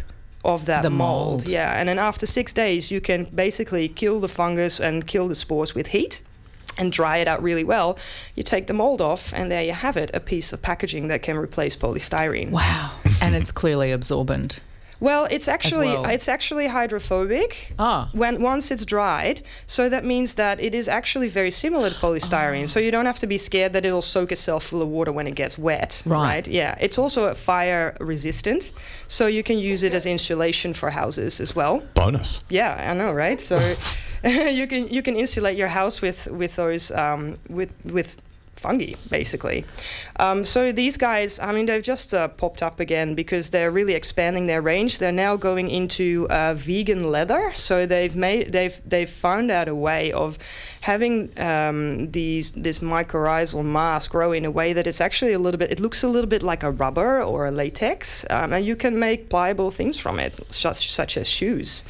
of 0.45 0.65
that 0.65 0.83
The 0.83 0.89
mold. 0.89 1.41
mold. 1.41 1.47
Yeah, 1.49 1.73
and 1.79 1.89
then 1.89 1.99
after 1.99 2.25
six 2.25 2.53
days, 2.53 2.91
you 2.91 3.01
can 3.01 3.25
basically 3.25 3.87
kill 3.89 4.19
the 4.19 4.27
fungus 4.29 4.79
and 4.79 5.05
kill 5.05 5.27
the 5.27 5.35
spores 5.35 5.75
with 5.75 5.87
heat. 5.87 6.21
And 6.77 6.91
dry 6.91 7.19
it 7.19 7.27
out 7.29 7.41
really 7.41 7.63
well. 7.63 7.97
You 8.35 8.43
take 8.43 8.67
the 8.67 8.73
mold 8.73 8.99
off, 8.99 9.33
and 9.33 9.49
there 9.49 9.63
you 9.63 9.71
have 9.71 9.95
it 9.95 10.11
a 10.13 10.19
piece 10.19 10.51
of 10.51 10.61
packaging 10.61 11.07
that 11.07 11.21
can 11.21 11.37
replace 11.37 11.73
polystyrene. 11.77 12.49
Wow. 12.51 12.91
and 13.21 13.33
it's 13.33 13.49
clearly 13.53 13.93
absorbent. 13.93 14.59
Well, 14.99 15.27
it's 15.29 15.47
actually 15.47 15.87
well. 15.87 16.05
it's 16.05 16.29
actually 16.29 16.67
hydrophobic. 16.67 17.73
Ah. 17.77 18.09
When 18.13 18.41
once 18.41 18.71
it's 18.71 18.85
dried, 18.85 19.41
so 19.67 19.89
that 19.89 20.05
means 20.05 20.35
that 20.35 20.59
it 20.59 20.73
is 20.73 20.87
actually 20.87 21.27
very 21.27 21.51
similar 21.51 21.89
to 21.89 21.95
polystyrene. 21.95 22.69
So 22.69 22.79
you 22.79 22.91
don't 22.91 23.05
have 23.05 23.19
to 23.19 23.27
be 23.27 23.37
scared 23.37 23.73
that 23.73 23.85
it'll 23.85 24.01
soak 24.01 24.31
itself 24.31 24.65
full 24.65 24.81
of 24.81 24.87
water 24.87 25.11
when 25.11 25.27
it 25.27 25.35
gets 25.35 25.57
wet. 25.57 26.01
Right. 26.05 26.47
Yeah. 26.47 26.77
It's 26.79 26.97
also 26.97 27.33
fire 27.33 27.95
resistant, 27.99 28.71
so 29.07 29.27
you 29.27 29.43
can 29.43 29.57
use 29.59 29.83
it 29.83 29.93
as 29.93 30.05
insulation 30.05 30.73
for 30.73 30.89
houses 30.89 31.39
as 31.39 31.55
well. 31.55 31.83
Bonus. 31.93 32.41
Yeah, 32.49 32.91
I 32.91 32.93
know, 32.93 33.11
right? 33.11 33.41
So 33.41 33.75
you 34.23 34.67
can 34.67 34.87
you 34.87 35.01
can 35.01 35.15
insulate 35.15 35.57
your 35.57 35.67
house 35.67 36.01
with 36.01 36.27
with 36.27 36.55
those 36.55 36.91
um, 36.91 37.35
with 37.49 37.73
with 37.85 38.15
fungi 38.55 38.93
basically. 39.09 39.65
Um, 40.17 40.43
so 40.43 40.71
these 40.71 40.97
guys, 40.97 41.39
I 41.39 41.51
mean, 41.51 41.65
they've 41.65 41.83
just 41.83 42.13
uh, 42.13 42.27
popped 42.29 42.63
up 42.63 42.79
again 42.79 43.15
because 43.15 43.49
they're 43.49 43.71
really 43.71 43.93
expanding 43.93 44.47
their 44.47 44.61
range. 44.61 44.97
They're 44.97 45.11
now 45.11 45.35
going 45.35 45.69
into 45.69 46.27
uh, 46.29 46.53
vegan 46.53 47.11
leather. 47.11 47.51
So 47.55 47.85
they've 47.85 48.15
made 48.15 48.51
they've 48.51 48.79
they've 48.85 49.09
found 49.09 49.51
out 49.51 49.67
a 49.67 49.75
way 49.75 50.11
of 50.11 50.37
having 50.81 51.31
um, 51.39 52.11
these 52.11 52.51
this 52.51 52.79
mycorrhizal 52.79 53.65
mass 53.65 54.07
grow 54.07 54.31
in 54.31 54.45
a 54.45 54.51
way 54.51 54.73
that 54.73 54.87
it's 54.87 55.01
actually 55.01 55.33
a 55.33 55.39
little 55.39 55.57
bit. 55.57 55.71
It 55.71 55.79
looks 55.79 56.03
a 56.03 56.07
little 56.07 56.29
bit 56.29 56.43
like 56.43 56.63
a 56.63 56.71
rubber 56.71 57.21
or 57.21 57.45
a 57.45 57.51
latex, 57.51 58.25
um, 58.29 58.53
and 58.53 58.65
you 58.65 58.75
can 58.75 58.97
make 58.99 59.29
pliable 59.29 59.71
things 59.71 59.97
from 59.97 60.19
it, 60.19 60.33
such 60.53 60.91
such 60.91 61.17
as 61.17 61.27
shoes. 61.27 61.83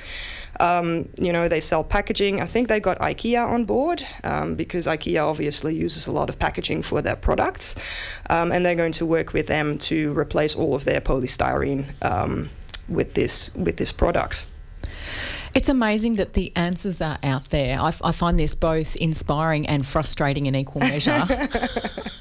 Um, 0.60 1.10
you 1.18 1.32
know, 1.34 1.48
they 1.48 1.60
sell 1.60 1.84
packaging. 1.84 2.42
I 2.42 2.46
think 2.46 2.68
they 2.68 2.80
got 2.80 3.00
IKEA 3.00 3.48
on 3.48 3.66
board 3.66 4.06
um, 4.24 4.56
because 4.56 4.88
IKEA 4.88 5.24
obviously 5.24 5.76
uses 5.76 6.08
a 6.08 6.12
lot 6.12 6.30
of 6.30 6.40
packaging 6.40 6.82
for 6.82 7.02
their 7.02 7.16
products, 7.16 7.76
um, 8.30 8.52
and 8.52 8.66
they're 8.66 8.76
going 8.76 8.94
to 8.94 9.06
work 9.06 9.34
with 9.34 9.48
them 9.48 9.78
to 9.80 10.18
replace 10.18 10.56
all 10.56 10.76
of 10.76 10.86
their 10.86 11.02
polystyrene 11.02 11.86
um, 12.04 12.50
with 12.88 13.14
this 13.14 13.54
with 13.56 13.78
this 13.78 13.92
product. 13.92 14.46
It's 15.56 15.70
amazing 15.70 16.16
that 16.16 16.34
the 16.34 16.52
answers 16.58 17.02
are 17.02 17.18
out 17.24 17.50
there. 17.50 17.80
I, 17.80 17.88
f- 17.88 18.02
I 18.04 18.12
find 18.12 18.38
this 18.38 18.56
both 18.56 18.98
inspiring 18.98 19.66
and 19.68 19.86
frustrating 19.86 20.48
in 20.48 20.56
equal 20.56 20.82
measure. 20.82 21.26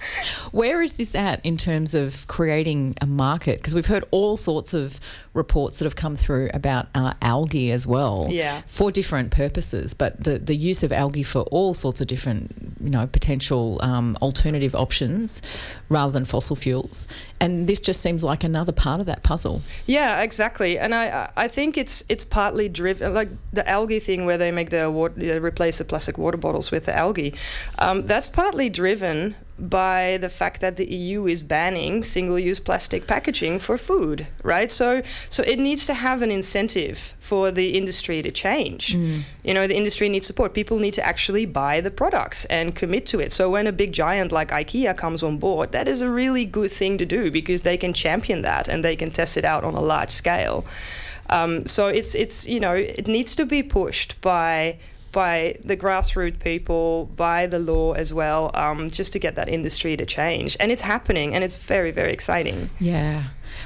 Where 0.54 0.80
is 0.80 0.94
this 0.94 1.16
at 1.16 1.44
in 1.44 1.56
terms 1.56 1.94
of 1.96 2.28
creating 2.28 2.94
a 3.00 3.06
market? 3.06 3.58
Because 3.58 3.74
we've 3.74 3.86
heard 3.86 4.04
all 4.12 4.36
sorts 4.36 4.72
of 4.72 5.00
reports 5.32 5.80
that 5.80 5.84
have 5.84 5.96
come 5.96 6.14
through 6.14 6.48
about 6.54 6.86
uh, 6.94 7.14
algae 7.20 7.72
as 7.72 7.88
well, 7.88 8.28
Yeah. 8.30 8.62
for 8.68 8.92
different 8.92 9.32
purposes. 9.32 9.94
But 9.94 10.22
the, 10.22 10.38
the 10.38 10.54
use 10.54 10.84
of 10.84 10.92
algae 10.92 11.24
for 11.24 11.40
all 11.50 11.74
sorts 11.74 12.00
of 12.00 12.06
different, 12.06 12.52
you 12.80 12.88
know, 12.90 13.08
potential 13.08 13.80
um, 13.82 14.16
alternative 14.22 14.76
options 14.76 15.42
rather 15.88 16.12
than 16.12 16.24
fossil 16.24 16.54
fuels, 16.54 17.08
and 17.44 17.66
this 17.66 17.78
just 17.78 18.00
seems 18.00 18.24
like 18.24 18.42
another 18.42 18.72
part 18.72 19.00
of 19.00 19.06
that 19.06 19.22
puzzle. 19.22 19.60
Yeah, 19.86 20.22
exactly. 20.22 20.78
And 20.78 20.94
I 20.94 21.30
I 21.36 21.46
think 21.46 21.76
it's 21.76 22.02
it's 22.08 22.24
partly 22.24 22.70
driven 22.70 23.12
like 23.12 23.28
the 23.52 23.68
algae 23.68 24.00
thing 24.00 24.24
where 24.24 24.38
they 24.38 24.50
make 24.50 24.70
the 24.70 24.90
water, 24.90 25.40
replace 25.40 25.76
the 25.76 25.84
plastic 25.84 26.16
water 26.16 26.38
bottles 26.38 26.70
with 26.70 26.86
the 26.86 26.96
algae. 26.96 27.34
Um, 27.78 28.00
that's 28.00 28.28
partly 28.28 28.70
driven 28.70 29.36
by 29.58 30.18
the 30.20 30.28
fact 30.28 30.60
that 30.62 30.76
the 30.76 30.86
EU 30.86 31.26
is 31.26 31.42
banning 31.42 32.02
single-use 32.02 32.58
plastic 32.58 33.06
packaging 33.06 33.58
for 33.58 33.76
food, 33.76 34.26
right? 34.42 34.70
So 34.70 35.02
so 35.28 35.42
it 35.42 35.58
needs 35.58 35.84
to 35.86 35.94
have 35.94 36.22
an 36.22 36.30
incentive 36.30 37.14
for 37.24 37.50
the 37.50 37.70
industry 37.70 38.20
to 38.20 38.30
change. 38.30 38.92
You 39.44 39.54
know, 39.54 39.66
the 39.66 39.74
industry 39.74 40.10
needs 40.10 40.26
support. 40.26 40.52
People 40.52 40.78
need 40.78 40.92
to 40.94 41.04
actually 41.04 41.46
buy 41.46 41.80
the 41.80 41.90
products 41.90 42.44
and 42.46 42.76
commit 42.76 43.06
to 43.06 43.18
it. 43.18 43.32
So 43.32 43.48
when 43.48 43.66
a 43.66 43.72
big 43.72 43.92
giant 43.92 44.30
like 44.30 44.50
IKEA 44.50 44.94
comes 44.94 45.22
on 45.22 45.38
board, 45.38 45.72
that 45.72 45.88
is 45.88 46.02
a 46.02 46.10
really 46.10 46.44
good 46.44 46.70
thing 46.70 46.98
to 46.98 47.06
do 47.06 47.30
because 47.30 47.62
they 47.62 47.78
can 47.78 47.94
champion 47.94 48.42
that 48.42 48.68
and 48.68 48.84
they 48.84 48.94
can 48.94 49.10
test 49.10 49.38
it 49.38 49.44
out 49.46 49.64
on 49.64 49.74
a 49.74 49.80
large 49.80 50.10
scale. 50.10 50.66
Um, 51.30 51.64
so 51.64 51.88
it's 51.88 52.14
it's 52.14 52.46
you 52.46 52.60
know 52.60 52.74
it 52.74 53.08
needs 53.08 53.34
to 53.36 53.46
be 53.46 53.62
pushed 53.62 54.20
by 54.20 54.76
by 55.12 55.56
the 55.64 55.76
grassroots 55.76 56.38
people, 56.38 57.06
by 57.16 57.46
the 57.46 57.58
law 57.58 57.92
as 57.92 58.12
well, 58.12 58.50
um, 58.52 58.90
just 58.90 59.12
to 59.14 59.18
get 59.18 59.34
that 59.36 59.48
industry 59.48 59.96
to 59.96 60.04
change. 60.04 60.56
And 60.60 60.70
it's 60.70 60.82
happening, 60.82 61.34
and 61.34 61.42
it's 61.42 61.56
very 61.56 61.90
very 61.90 62.12
exciting. 62.12 62.68
Yeah. 62.78 63.24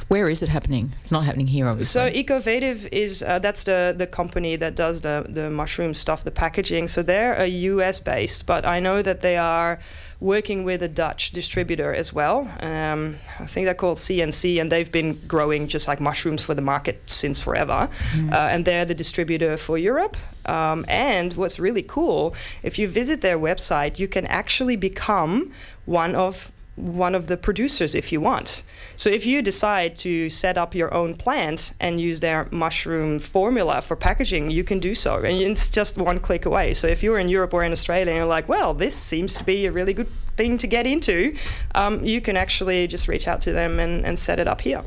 Where 0.08 0.30
is 0.30 0.42
it 0.42 0.48
happening? 0.48 0.92
It's 1.02 1.12
not 1.12 1.24
happening 1.24 1.46
here, 1.46 1.68
obviously. 1.68 2.00
So 2.00 2.06
Ecovative 2.06 2.88
is 2.90 3.22
uh, 3.22 3.38
that's 3.38 3.64
the 3.64 3.94
the 3.96 4.06
company 4.06 4.56
that 4.56 4.74
does 4.74 5.02
the 5.02 5.26
the 5.28 5.50
mushroom 5.50 5.92
stuff, 5.92 6.24
the 6.24 6.30
packaging. 6.30 6.88
So 6.88 7.02
they're 7.02 7.34
a 7.34 7.46
U.S. 7.46 8.00
based, 8.00 8.46
but 8.46 8.64
I 8.64 8.80
know 8.80 9.02
that 9.02 9.20
they 9.20 9.36
are 9.36 9.78
working 10.20 10.64
with 10.64 10.82
a 10.82 10.88
Dutch 10.88 11.32
distributor 11.32 11.94
as 11.94 12.12
well. 12.12 12.50
Um, 12.60 13.16
I 13.38 13.46
think 13.46 13.66
they're 13.66 13.74
called 13.74 13.98
CNC, 13.98 14.60
and 14.60 14.72
they've 14.72 14.90
been 14.90 15.20
growing 15.28 15.68
just 15.68 15.86
like 15.86 16.00
mushrooms 16.00 16.42
for 16.42 16.54
the 16.54 16.62
market 16.62 17.02
since 17.06 17.38
forever. 17.38 17.88
Uh, 18.32 18.34
and 18.34 18.64
they're 18.64 18.84
the 18.84 18.94
distributor 18.94 19.56
for 19.56 19.78
Europe. 19.78 20.16
Um, 20.46 20.84
and 20.88 21.34
what's 21.34 21.58
really 21.60 21.82
cool, 21.82 22.34
if 22.62 22.78
you 22.78 22.88
visit 22.88 23.20
their 23.20 23.38
website, 23.38 23.98
you 23.98 24.08
can 24.08 24.26
actually 24.26 24.76
become 24.76 25.52
one 25.84 26.14
of 26.14 26.50
one 26.78 27.14
of 27.14 27.26
the 27.26 27.36
producers 27.36 27.94
if 27.94 28.12
you 28.12 28.20
want. 28.20 28.62
So 28.96 29.10
if 29.10 29.26
you 29.26 29.42
decide 29.42 29.96
to 29.98 30.28
set 30.28 30.58
up 30.58 30.74
your 30.74 30.92
own 30.92 31.14
plant 31.14 31.72
and 31.80 32.00
use 32.00 32.20
their 32.20 32.48
mushroom 32.50 33.18
formula 33.18 33.82
for 33.82 33.96
packaging, 33.96 34.50
you 34.50 34.64
can 34.64 34.80
do 34.80 34.94
so. 34.94 35.16
And 35.16 35.40
it's 35.40 35.70
just 35.70 35.96
one 35.96 36.18
click 36.18 36.46
away. 36.46 36.74
So 36.74 36.86
if 36.86 37.02
you're 37.02 37.18
in 37.18 37.28
Europe 37.28 37.54
or 37.54 37.64
in 37.64 37.72
Australia 37.72 38.12
and 38.12 38.16
you're 38.16 38.26
like, 38.26 38.48
well, 38.48 38.74
this 38.74 38.94
seems 38.96 39.34
to 39.34 39.44
be 39.44 39.66
a 39.66 39.72
really 39.72 39.92
good 39.92 40.10
thing 40.36 40.58
to 40.58 40.66
get 40.66 40.86
into, 40.86 41.34
um, 41.74 42.04
you 42.04 42.20
can 42.20 42.36
actually 42.36 42.86
just 42.86 43.08
reach 43.08 43.28
out 43.28 43.40
to 43.42 43.52
them 43.52 43.78
and, 43.78 44.04
and 44.04 44.18
set 44.18 44.38
it 44.38 44.48
up 44.48 44.60
here. 44.60 44.82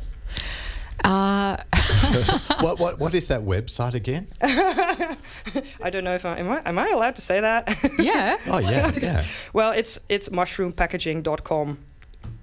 uh, 1.04 1.58
what, 2.60 2.80
what, 2.80 3.00
what 3.00 3.16
is 3.16 3.28
that 3.28 3.42
website 3.42 3.94
again? 3.94 4.28
I 4.42 5.90
don't 5.90 6.04
know 6.04 6.16
if 6.16 6.26
I 6.26 6.40
am 6.40 6.50
I 6.50 6.62
am 6.66 6.80
I 6.80 6.90
allowed 6.90 7.16
to 7.16 7.22
say 7.22 7.40
that? 7.40 7.78
yeah. 8.00 8.38
Oh, 8.48 8.60
yeah, 8.60 8.92
yeah. 9.02 9.26
well, 9.54 9.72
it's 9.72 10.00
it's 10.10 10.30
mushroompackaging.com. 10.30 11.78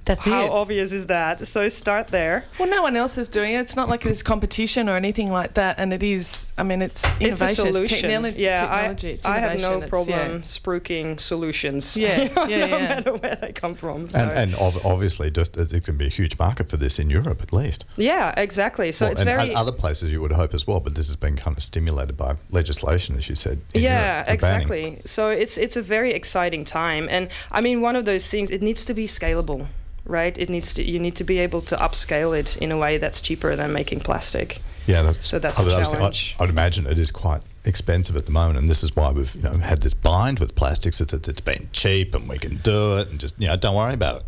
That's 0.08 0.24
How 0.24 0.44
it. 0.46 0.50
obvious 0.50 0.90
is 0.92 1.06
that? 1.08 1.46
So 1.46 1.68
start 1.68 2.08
there. 2.08 2.44
Well, 2.58 2.68
no 2.68 2.82
one 2.82 2.96
else 2.96 3.18
is 3.18 3.28
doing 3.28 3.52
it. 3.54 3.60
It's 3.60 3.76
not 3.76 3.88
like 3.90 4.02
there's 4.02 4.22
competition 4.22 4.88
or 4.88 4.96
anything 4.96 5.30
like 5.30 5.54
that. 5.54 5.78
And 5.78 5.92
it 5.92 6.02
is, 6.02 6.50
I 6.56 6.62
mean, 6.62 6.80
it's 6.82 7.04
innovation. 7.20 7.30
It's 7.30 7.42
a 7.42 7.54
solution. 7.54 7.98
technology. 8.00 8.40
yeah, 8.42 8.60
technology. 8.62 9.08
I, 9.08 9.12
it's 9.12 9.26
I 9.26 9.38
have 9.38 9.60
no. 9.60 9.76
It's- 9.76 9.90
problem 9.90 10.32
yeah. 10.32 10.38
spruiking 10.38 11.20
solutions. 11.20 11.96
Yeah, 11.96 12.22
you 12.22 12.34
know, 12.34 12.44
yeah, 12.46 12.58
no 12.66 12.66
yeah. 12.76 12.88
matter 12.88 13.14
where 13.16 13.36
they 13.36 13.52
come 13.52 13.74
from. 13.74 14.08
So. 14.08 14.18
And, 14.18 14.30
and 14.30 14.54
ov- 14.56 14.84
obviously, 14.84 15.30
just 15.30 15.56
it's 15.58 15.72
going 15.72 15.82
to 15.82 15.92
be 15.92 16.06
a 16.06 16.08
huge 16.08 16.38
market 16.38 16.70
for 16.70 16.78
this 16.78 16.98
in 16.98 17.10
Europe, 17.10 17.42
at 17.42 17.52
least. 17.52 17.84
yeah, 17.96 18.32
exactly. 18.36 18.90
So 18.92 19.04
Well, 19.04 19.12
it's 19.12 19.20
and 19.20 19.28
very 19.28 19.54
o- 19.54 19.58
other 19.60 19.72
places 19.72 20.10
you 20.10 20.20
would 20.22 20.32
hope 20.32 20.54
as 20.54 20.66
well, 20.66 20.80
but 20.80 20.94
this 20.94 21.06
has 21.08 21.16
been 21.16 21.36
kind 21.36 21.56
of 21.56 21.62
stimulated 21.62 22.16
by 22.16 22.36
legislation, 22.50 23.16
as 23.18 23.28
you 23.28 23.34
said. 23.34 23.60
in 23.74 23.82
yeah 23.82 24.24
Europe 24.24 24.40
for 24.40 24.46
banning. 24.46 24.62
exactly 24.94 25.02
so 25.04 25.28
it's 25.30 25.58
it's 25.58 25.76
a 25.76 25.82
very 25.82 26.12
exciting 26.14 26.64
time 26.64 27.08
and 27.10 27.28
i 27.52 27.60
mean 27.60 27.80
one 27.80 27.96
of 27.96 28.04
those 28.04 28.28
things 28.30 28.50
it 28.50 28.62
needs 28.62 28.84
to 28.84 28.94
be 28.94 29.06
scalable 29.06 29.66
right 30.08 30.36
it 30.38 30.48
needs 30.48 30.74
to 30.74 30.82
you 30.82 30.98
need 30.98 31.14
to 31.16 31.24
be 31.24 31.38
able 31.38 31.60
to 31.60 31.76
upscale 31.76 32.36
it 32.38 32.56
in 32.56 32.72
a 32.72 32.76
way 32.76 32.98
that's 32.98 33.20
cheaper 33.20 33.54
than 33.54 33.72
making 33.72 34.00
plastic 34.00 34.60
Yeah, 34.86 35.02
that's, 35.02 35.26
So 35.28 35.38
that's 35.38 35.58
I 35.60 35.62
a 35.62 35.64
was- 35.66 35.74
I 35.74 35.78
was- 35.80 35.90
challenge. 35.92 36.34
I, 36.38 36.42
would 36.42 36.50
imagine 36.50 36.86
it 36.86 36.98
is 36.98 37.10
quite 37.10 37.42
expensive 37.66 38.16
at 38.16 38.24
the 38.24 38.32
moment, 38.32 38.58
and 38.58 38.70
this 38.70 38.82
is 38.82 38.96
why 38.96 39.12
we've 39.12 39.34
you 39.34 39.42
know, 39.42 39.52
had 39.58 39.82
this 39.82 39.92
bind 39.92 40.38
with 40.38 40.54
plastics. 40.54 40.98
It's, 41.02 41.12
it's 41.12 41.42
been 41.42 41.68
cheap, 41.72 42.14
and 42.14 42.26
we 42.26 42.38
can 42.38 42.56
do 42.62 42.96
it, 42.96 43.08
and 43.10 43.20
just 43.20 43.34
you 43.38 43.48
know, 43.48 43.56
don't 43.56 43.74
worry 43.76 43.92
about 43.92 44.16
it. 44.20 44.24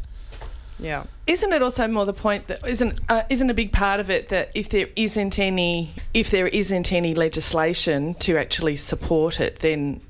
yeah 0.79 1.05
Isn't 1.27 1.53
it 1.55 1.63
also 1.63 1.89
more 1.89 2.05
the 2.05 2.13
point 2.13 2.47
that 2.49 2.61
isn't 2.67 3.01
uh, 3.09 3.23
isn't 3.31 3.49
a 3.49 3.55
big 3.55 3.73
part 3.73 4.01
of 4.01 4.11
it 4.11 4.29
that 4.29 4.51
if 4.55 4.69
there 4.69 4.89
isn't 4.97 5.39
any 5.39 5.95
if 6.13 6.29
there 6.31 6.49
isn't 6.49 6.93
any 6.93 7.15
legislation 7.15 8.15
to 8.27 8.37
actually 8.37 8.77
support 8.77 9.41
it, 9.41 9.61
then 9.61 10.01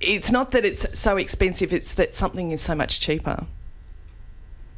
it's 0.00 0.30
not 0.30 0.52
that 0.52 0.64
it's 0.64 0.86
so 0.98 1.16
expensive; 1.18 1.74
it's 1.74 1.92
that 1.94 2.14
something 2.14 2.52
is 2.52 2.62
so 2.62 2.74
much 2.74 3.00
cheaper. 3.00 3.44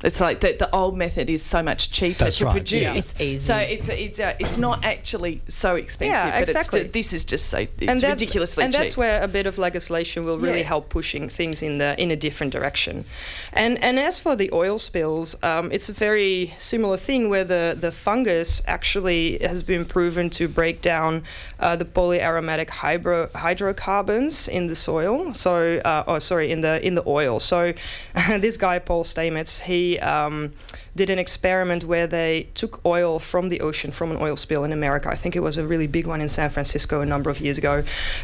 It's 0.02 0.20
like 0.20 0.40
that 0.40 0.58
the 0.58 0.74
old 0.74 0.96
method 0.96 1.28
is 1.28 1.42
so 1.42 1.62
much 1.62 1.90
cheaper 1.92 2.24
That's 2.24 2.38
to 2.38 2.46
right, 2.46 2.52
produce. 2.52 2.82
yeah. 2.82 2.94
It's 2.94 3.20
easy. 3.20 3.38
So 3.38 3.56
it's 3.56 3.88
it's 3.88 4.18
uh, 4.18 4.34
it's 4.38 4.56
not 4.56 4.84
actually 4.84 5.42
so 5.48 5.76
expensive. 5.76 6.12
Yeah, 6.14 6.30
but 6.40 6.48
exactly. 6.48 6.80
It's, 6.80 6.92
this 6.92 7.12
is 7.12 7.24
just 7.24 7.46
so 7.46 7.58
it's 7.58 7.70
and 7.80 8.00
that- 8.00 8.10
ridiculously 8.12 8.64
and 8.64 8.72
cheap. 8.72 8.80
that's 8.80 8.96
where 8.96 9.22
a 9.22 9.28
bit 9.28 9.46
of 9.46 9.58
legislation 9.58 10.24
will 10.24 10.38
really 10.38 10.60
Yeah. 10.60 10.64
help 10.74 10.88
pushing 10.88 11.28
things 11.28 11.62
in 11.62 11.78
the 11.78 11.94
in 12.00 12.10
a 12.10 12.16
different 12.16 12.52
direction 12.52 13.04
and 13.52 13.82
and 13.84 13.98
as 13.98 14.18
for 14.18 14.36
the 14.36 14.48
oil 14.52 14.78
spills 14.78 15.36
um, 15.42 15.70
it's 15.72 15.88
a 15.88 15.92
very 15.92 16.52
similar 16.58 16.96
thing 16.96 17.28
where 17.28 17.44
the 17.44 17.76
the 17.78 17.92
fungus 17.92 18.62
actually 18.66 19.38
has 19.38 19.62
been 19.62 19.84
proven 19.84 20.30
to 20.30 20.48
break 20.48 20.80
down 20.82 21.22
uh, 21.60 21.76
the 21.76 21.84
polyaromatic 21.84 22.70
hydro, 22.70 23.28
hydrocarbons 23.34 24.48
in 24.48 24.66
the 24.66 24.74
soil 24.74 25.32
so 25.34 25.76
uh, 25.84 26.04
oh 26.06 26.18
sorry 26.18 26.50
in 26.50 26.60
the 26.60 26.84
in 26.86 26.94
the 26.94 27.02
oil 27.06 27.38
so 27.40 27.72
this 28.38 28.56
guy 28.56 28.78
Paul 28.78 29.04
Stamets 29.04 29.60
he 29.60 29.89
um, 29.98 30.52
did 30.94 31.10
an 31.10 31.18
experiment 31.18 31.84
where 31.84 32.06
they 32.06 32.48
took 32.54 32.84
oil 32.84 33.18
from 33.18 33.48
the 33.48 33.60
ocean 33.60 33.90
from 33.90 34.10
an 34.10 34.18
oil 34.18 34.36
spill 34.36 34.64
in 34.64 34.72
America. 34.72 35.08
I 35.08 35.16
think 35.16 35.34
it 35.34 35.40
was 35.40 35.58
a 35.58 35.66
really 35.66 35.86
big 35.86 36.06
one 36.06 36.20
in 36.20 36.28
San 36.28 36.50
Francisco 36.50 37.00
a 37.00 37.06
number 37.06 37.30
of 37.30 37.40
years 37.40 37.58
ago. 37.58 37.82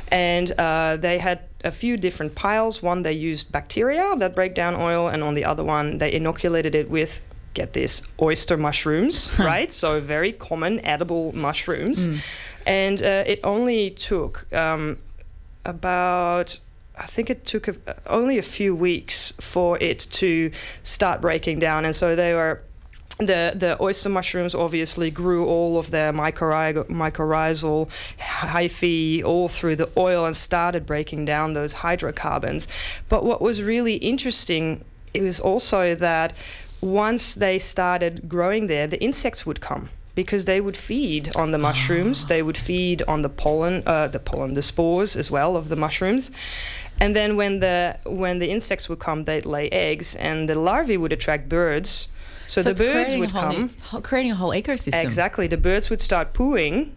And 0.08 0.52
uh, 0.52 0.96
they 0.96 1.18
had 1.18 1.40
a 1.64 1.70
few 1.70 1.96
different 1.96 2.34
piles. 2.34 2.82
One, 2.82 3.02
they 3.02 3.12
used 3.12 3.50
bacteria 3.50 4.14
that 4.18 4.34
break 4.34 4.54
down 4.54 4.74
oil, 4.76 5.08
and 5.08 5.22
on 5.22 5.34
the 5.34 5.44
other 5.44 5.64
one, 5.64 5.98
they 5.98 6.12
inoculated 6.12 6.74
it 6.74 6.90
with. 6.90 7.22
Get 7.54 7.72
this 7.72 8.02
oyster 8.20 8.58
mushrooms, 8.58 9.30
right? 9.38 9.72
So, 9.72 9.98
very 9.98 10.30
common 10.30 10.84
edible 10.84 11.34
mushrooms. 11.34 12.06
And 12.66 13.02
uh, 13.02 13.24
it 13.26 13.40
only 13.44 13.90
took 13.92 14.52
um, 14.52 14.98
about 15.64 16.58
I 16.98 17.06
think 17.06 17.30
it 17.30 17.44
took 17.44 17.68
a, 17.68 17.76
only 18.06 18.38
a 18.38 18.42
few 18.42 18.74
weeks 18.74 19.32
for 19.40 19.78
it 19.78 20.00
to 20.12 20.50
start 20.82 21.20
breaking 21.20 21.58
down, 21.58 21.84
and 21.84 21.94
so 21.94 22.16
they 22.16 22.34
were. 22.34 22.62
The, 23.18 23.54
the 23.56 23.78
oyster 23.80 24.10
mushrooms 24.10 24.54
obviously 24.54 25.10
grew 25.10 25.46
all 25.46 25.78
of 25.78 25.90
their 25.90 26.12
mycorrhizal, 26.12 26.84
mycorrhizal 26.88 27.88
hyphae 28.18 29.24
all 29.24 29.48
through 29.48 29.76
the 29.76 29.88
oil 29.96 30.26
and 30.26 30.36
started 30.36 30.84
breaking 30.84 31.24
down 31.24 31.54
those 31.54 31.72
hydrocarbons. 31.72 32.68
But 33.08 33.24
what 33.24 33.40
was 33.40 33.62
really 33.62 33.94
interesting 33.94 34.84
it 35.16 35.22
was 35.22 35.40
also 35.40 35.94
that 35.94 36.34
once 36.82 37.34
they 37.34 37.58
started 37.58 38.28
growing 38.28 38.66
there, 38.66 38.86
the 38.86 39.02
insects 39.02 39.46
would 39.46 39.60
come 39.62 39.88
because 40.14 40.44
they 40.44 40.60
would 40.60 40.76
feed 40.76 41.34
on 41.36 41.50
the 41.52 41.58
mushrooms. 41.58 42.26
They 42.26 42.42
would 42.42 42.56
feed 42.56 43.02
on 43.08 43.22
the 43.22 43.28
pollen, 43.28 43.82
uh, 43.86 44.08
the 44.08 44.18
pollen, 44.18 44.54
the 44.54 44.62
spores 44.62 45.16
as 45.16 45.30
well 45.30 45.56
of 45.56 45.68
the 45.68 45.76
mushrooms. 45.76 46.30
And 47.00 47.14
then 47.14 47.36
when 47.36 47.60
the 47.60 47.98
when 48.04 48.38
the 48.38 48.50
insects 48.50 48.88
would 48.88 48.98
come, 48.98 49.24
they'd 49.24 49.44
lay 49.46 49.68
eggs, 49.70 50.16
and 50.16 50.48
the 50.48 50.54
larvae 50.54 50.96
would 50.96 51.12
attract 51.12 51.48
birds. 51.48 52.08
So, 52.48 52.62
So 52.62 52.72
the 52.72 52.84
birds 52.84 53.16
would 53.16 53.30
come. 53.30 53.70
new- 53.92 54.00
creating 54.02 54.30
a 54.32 54.34
whole 54.36 54.50
ecosystem. 54.50 55.02
Exactly. 55.02 55.46
The 55.48 55.56
birds 55.56 55.90
would 55.90 56.00
start 56.00 56.32
pooing 56.32 56.90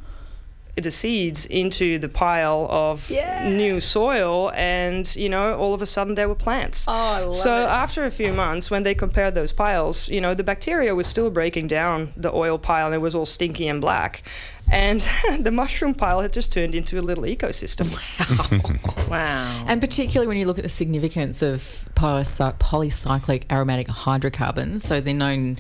the 0.76 0.92
seeds 0.92 1.46
into 1.48 2.00
the 2.00 2.08
pile 2.08 2.68
of 2.70 3.10
Yeah. 3.10 3.50
new 3.50 3.80
soil 3.82 4.52
and 4.56 5.14
you 5.16 5.28
know 5.28 5.56
all 5.58 5.74
of 5.74 5.82
a 5.82 5.86
sudden 5.86 6.16
there 6.16 6.30
were 6.30 6.36
plants 6.36 6.86
Oh, 6.88 6.94
I 6.94 7.24
love 7.24 7.36
so 7.36 7.64
it. 7.64 7.70
after 7.70 8.06
a 8.06 8.12
few 8.12 8.32
months 8.32 8.72
when 8.72 8.84
they 8.84 8.94
compared 8.96 9.36
those 9.36 9.52
piles 9.52 10.08
you 10.08 10.22
know 10.22 10.34
the 10.34 10.44
bacteria 10.44 10.96
was 10.96 11.06
still 11.08 11.30
breaking 11.32 11.68
down 11.68 12.14
the 12.16 12.32
oil 12.34 12.58
pile 12.58 12.86
and 12.86 12.96
it 12.96 13.00
was 13.00 13.14
all 13.14 13.26
stinky 13.26 13.68
and 13.68 13.82
black 13.82 14.24
and 14.72 15.06
the 15.40 15.52
mushroom 15.52 15.94
pile 15.96 16.22
had 16.22 16.32
just 16.32 16.54
turned 16.54 16.76
into 16.76 16.98
a 17.00 17.02
little 17.02 17.24
ecosystem 17.26 17.90
wow. 19.02 19.08
wow. 19.10 19.66
And 19.68 19.82
particularly 19.82 20.28
when 20.28 20.38
you 20.38 20.46
look 20.46 20.60
at 20.60 20.64
the 20.64 20.70
significance 20.70 21.42
of 21.42 21.84
polycyclic 21.96 23.44
aromatic 23.52 23.88
hydrocarbons, 23.88 24.84
so 24.84 25.02
they're 25.02 25.14
known 25.14 25.58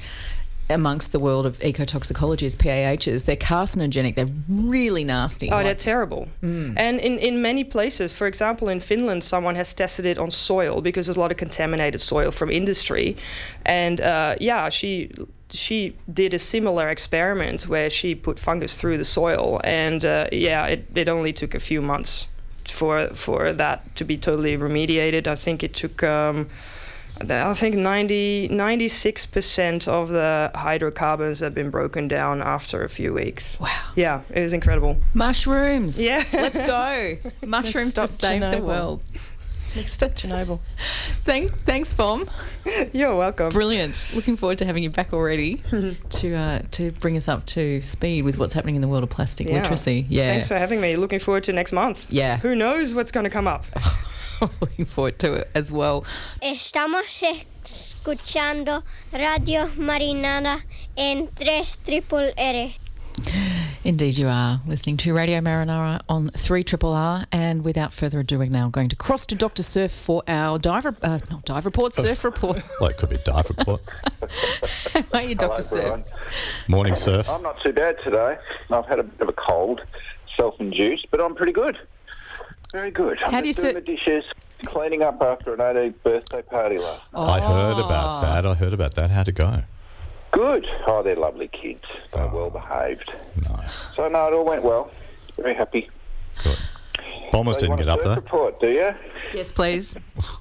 amongst 0.69 1.12
the 1.12 1.19
world 1.19 1.45
of 1.45 1.58
ecotoxicology 1.60 2.43
as 2.43 2.55
PAHs. 2.55 3.23
They're 3.23 3.36
carcinogenic. 3.36 4.15
They're 4.15 4.29
really 4.47 5.03
nasty. 5.03 5.49
Oh, 5.49 5.55
Like- 5.55 5.65
they're 5.65 5.75
terrible. 5.75 6.27
And 6.41 6.99
in, 6.99 7.17
in 7.19 7.41
many 7.41 7.63
places, 7.63 8.13
for 8.13 8.27
example, 8.27 8.69
in 8.69 8.79
Finland, 8.79 9.23
someone 9.23 9.55
has 9.55 9.73
tested 9.73 10.05
it 10.05 10.17
on 10.17 10.32
soil 10.32 10.82
because 10.82 11.08
there's 11.08 11.17
a 11.17 11.19
lot 11.19 11.32
of 11.32 11.38
contaminated 11.38 12.01
soil 12.01 12.32
from 12.32 12.49
industry. 12.51 13.15
And 13.65 13.99
uh, 14.01 14.36
yeah, 14.39 14.69
she 14.69 15.12
she 15.51 15.95
did 16.13 16.34
a 16.34 16.39
similar 16.39 16.89
experiment 16.89 17.67
where 17.67 17.89
she 17.89 18.13
put 18.13 18.39
fungus 18.39 18.77
through 18.79 18.97
the 18.97 19.03
soil, 19.03 19.60
and 19.63 20.05
uh, 20.05 20.27
yeah, 20.32 20.67
it, 20.67 20.86
it 20.93 21.10
only 21.10 21.34
took 21.34 21.55
a 21.55 21.60
few 21.60 21.82
months 21.82 22.27
for 22.65 23.08
for 23.15 23.51
that 23.53 23.95
to 23.95 24.03
be 24.05 24.15
totally 24.17 24.55
remediated. 24.58 25.25
I 25.27 25.36
think 25.36 25.63
it 25.63 25.73
took. 25.73 26.03
Um, 26.03 26.47
I 27.21 27.53
think 27.53 27.75
90, 27.75 28.49
96% 28.49 29.88
of 29.88 30.10
the 30.10 30.51
hydrocarbons 30.55 31.39
have 31.39 31.53
been 31.53 31.69
broken 31.69 32.08
down 32.08 32.41
after 32.41 32.84
a 32.84 32.89
few 32.89 33.13
weeks. 33.13 33.60
Wow. 33.60 33.69
Yeah, 33.95 34.21
it 34.29 34.41
was 34.41 34.53
incredible. 34.53 34.97
Mushrooms. 35.13 36.01
Yeah. 36.01 36.23
Let's 36.34 36.60
go. 36.60 37.17
Mushrooms 37.45 37.95
to 37.95 38.08
stop 38.08 38.10
save 38.10 38.41
the 38.51 38.62
world. 38.65 39.01
Next 39.75 39.93
step, 39.93 40.15
Chernobyl. 40.15 40.60
Thank, 41.25 41.51
thanks, 41.60 41.93
Fam. 41.93 42.27
You're 42.91 43.15
welcome. 43.15 43.49
Brilliant. 43.49 44.08
Looking 44.15 44.36
forward 44.36 44.58
to 44.60 44.65
having 44.65 44.82
you 44.82 44.89
back 44.89 45.13
already 45.13 45.58
to 46.10 46.34
uh, 46.34 46.62
to 46.71 46.91
bring 46.93 47.15
us 47.17 47.27
up 47.27 47.45
to 47.47 47.79
speed 47.84 48.25
with 48.25 48.39
what's 48.39 48.53
happening 48.53 48.75
in 48.75 48.82
the 48.82 48.88
world 48.88 49.03
of 49.03 49.12
plastic 49.12 49.47
Yeah. 49.47 49.62
literacy. 49.62 50.08
Yeah. 50.10 50.32
Thanks 50.32 50.47
for 50.47 50.58
having 50.58 50.82
me. 50.82 50.95
Looking 50.95 51.19
forward 51.19 51.43
to 51.43 51.53
next 51.53 51.71
month. 51.71 52.12
Yeah. 52.12 52.38
Who 52.38 52.55
knows 52.55 52.95
what's 52.95 53.12
going 53.12 53.25
to 53.25 53.29
come 53.29 53.47
up? 53.47 53.63
Looking 54.62 54.86
forward 54.86 55.19
to 55.19 55.34
it 55.34 55.49
as 55.54 55.71
well. 55.71 56.06
Estamos 56.41 57.21
escuchando 57.63 58.84
Radio 59.12 59.67
Marinada 59.78 60.62
en 60.97 61.28
3 61.36 61.78
triple 61.86 62.34
R. 62.38 62.71
Indeed, 63.84 64.17
you 64.17 64.28
are 64.28 64.60
listening 64.67 64.97
to 64.97 65.13
Radio 65.13 65.39
Marinara 65.39 66.02
on 66.08 66.30
3 66.30 66.63
Triple 66.63 66.93
R. 66.93 67.25
And 67.32 67.63
without 67.63 67.93
further 67.93 68.19
ado, 68.19 68.38
we're 68.39 68.49
now 68.49 68.69
going 68.69 68.89
to 68.89 68.95
cross 68.95 69.25
to 69.28 69.36
Dr. 69.36 69.63
Surf 69.63 69.91
for 69.91 70.21
our 70.28 70.60
dive, 70.60 70.86
re- 70.86 70.91
uh, 71.02 71.19
not 71.32 71.43
dive 71.45 71.65
report, 71.65 71.95
surf 71.95 72.23
report. 72.23 72.62
Well, 72.80 72.89
it 72.89 72.97
could 72.97 73.10
be 73.10 73.17
dive 73.23 73.49
report. 73.49 73.82
How 74.93 75.04
are 75.19 75.21
you, 75.23 75.36
Dr. 75.36 75.62
Surf? 75.62 75.86
Brian. 75.86 76.04
Morning 76.67 76.95
surf. 76.95 77.30
I'm 77.30 77.41
not 77.41 77.60
too 77.62 77.73
bad 77.73 77.97
today. 78.04 78.38
I've 78.69 78.86
had 78.86 78.99
a 78.99 79.04
bit 79.04 79.21
of 79.21 79.30
a 79.30 79.34
cold, 79.34 79.82
self-induced, 80.38 81.08
but 81.10 81.19
I'm 81.19 81.34
pretty 81.36 81.54
good. 81.54 81.78
Very 82.71 82.91
good. 82.91 83.17
I'm 83.23 83.32
How 83.32 83.41
do 83.41 83.47
you 83.47 83.53
just 83.53 83.62
doing 83.62 83.75
sit- 83.75 83.86
the 83.86 83.91
dishes, 83.95 84.25
cleaning 84.65 85.01
up 85.01 85.21
after 85.21 85.53
an 85.53 85.60
18th 85.60 86.03
birthday 86.03 86.41
party 86.43 86.77
last. 86.77 87.01
I 87.13 87.39
heard 87.39 87.79
about 87.79 88.05
ah. 88.05 88.21
that. 88.21 88.45
I 88.45 88.53
heard 88.53 88.73
about 88.73 88.95
that. 88.95 89.10
How'd 89.10 89.27
it 89.27 89.36
go? 89.36 89.63
Good. 90.32 90.67
Oh, 90.86 91.01
they're 91.01 91.15
lovely 91.15 91.47
kids. 91.47 91.84
They're 92.13 92.23
ah. 92.23 92.34
well 92.34 92.49
behaved. 92.51 93.13
Nice. 93.49 93.88
So 93.95 94.08
no, 94.08 94.27
it 94.27 94.34
all 94.34 94.45
went 94.45 94.63
well. 94.63 94.91
Very 95.36 95.55
happy. 95.55 95.89
Good. 96.43 96.58
Bombers 97.32 97.55
So 97.55 97.62
you 97.62 97.67
didn't 97.67 97.69
want 97.69 97.79
get 97.82 97.88
a 97.88 97.93
up 97.93 97.99
surf 97.99 98.08
there. 98.08 98.15
report, 98.15 98.60
do 98.60 98.69
you? 98.69 98.93
Yes, 99.34 99.51
please. 99.51 99.97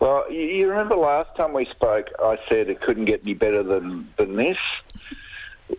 Well, 0.00 0.30
you, 0.30 0.40
you 0.40 0.68
remember 0.68 0.96
last 0.96 1.34
time 1.36 1.54
we 1.54 1.64
spoke, 1.66 2.08
I 2.18 2.36
said 2.50 2.68
it 2.68 2.80
couldn't 2.82 3.06
get 3.06 3.22
any 3.22 3.32
better 3.32 3.62
than, 3.62 4.06
than 4.18 4.36
this. 4.36 4.58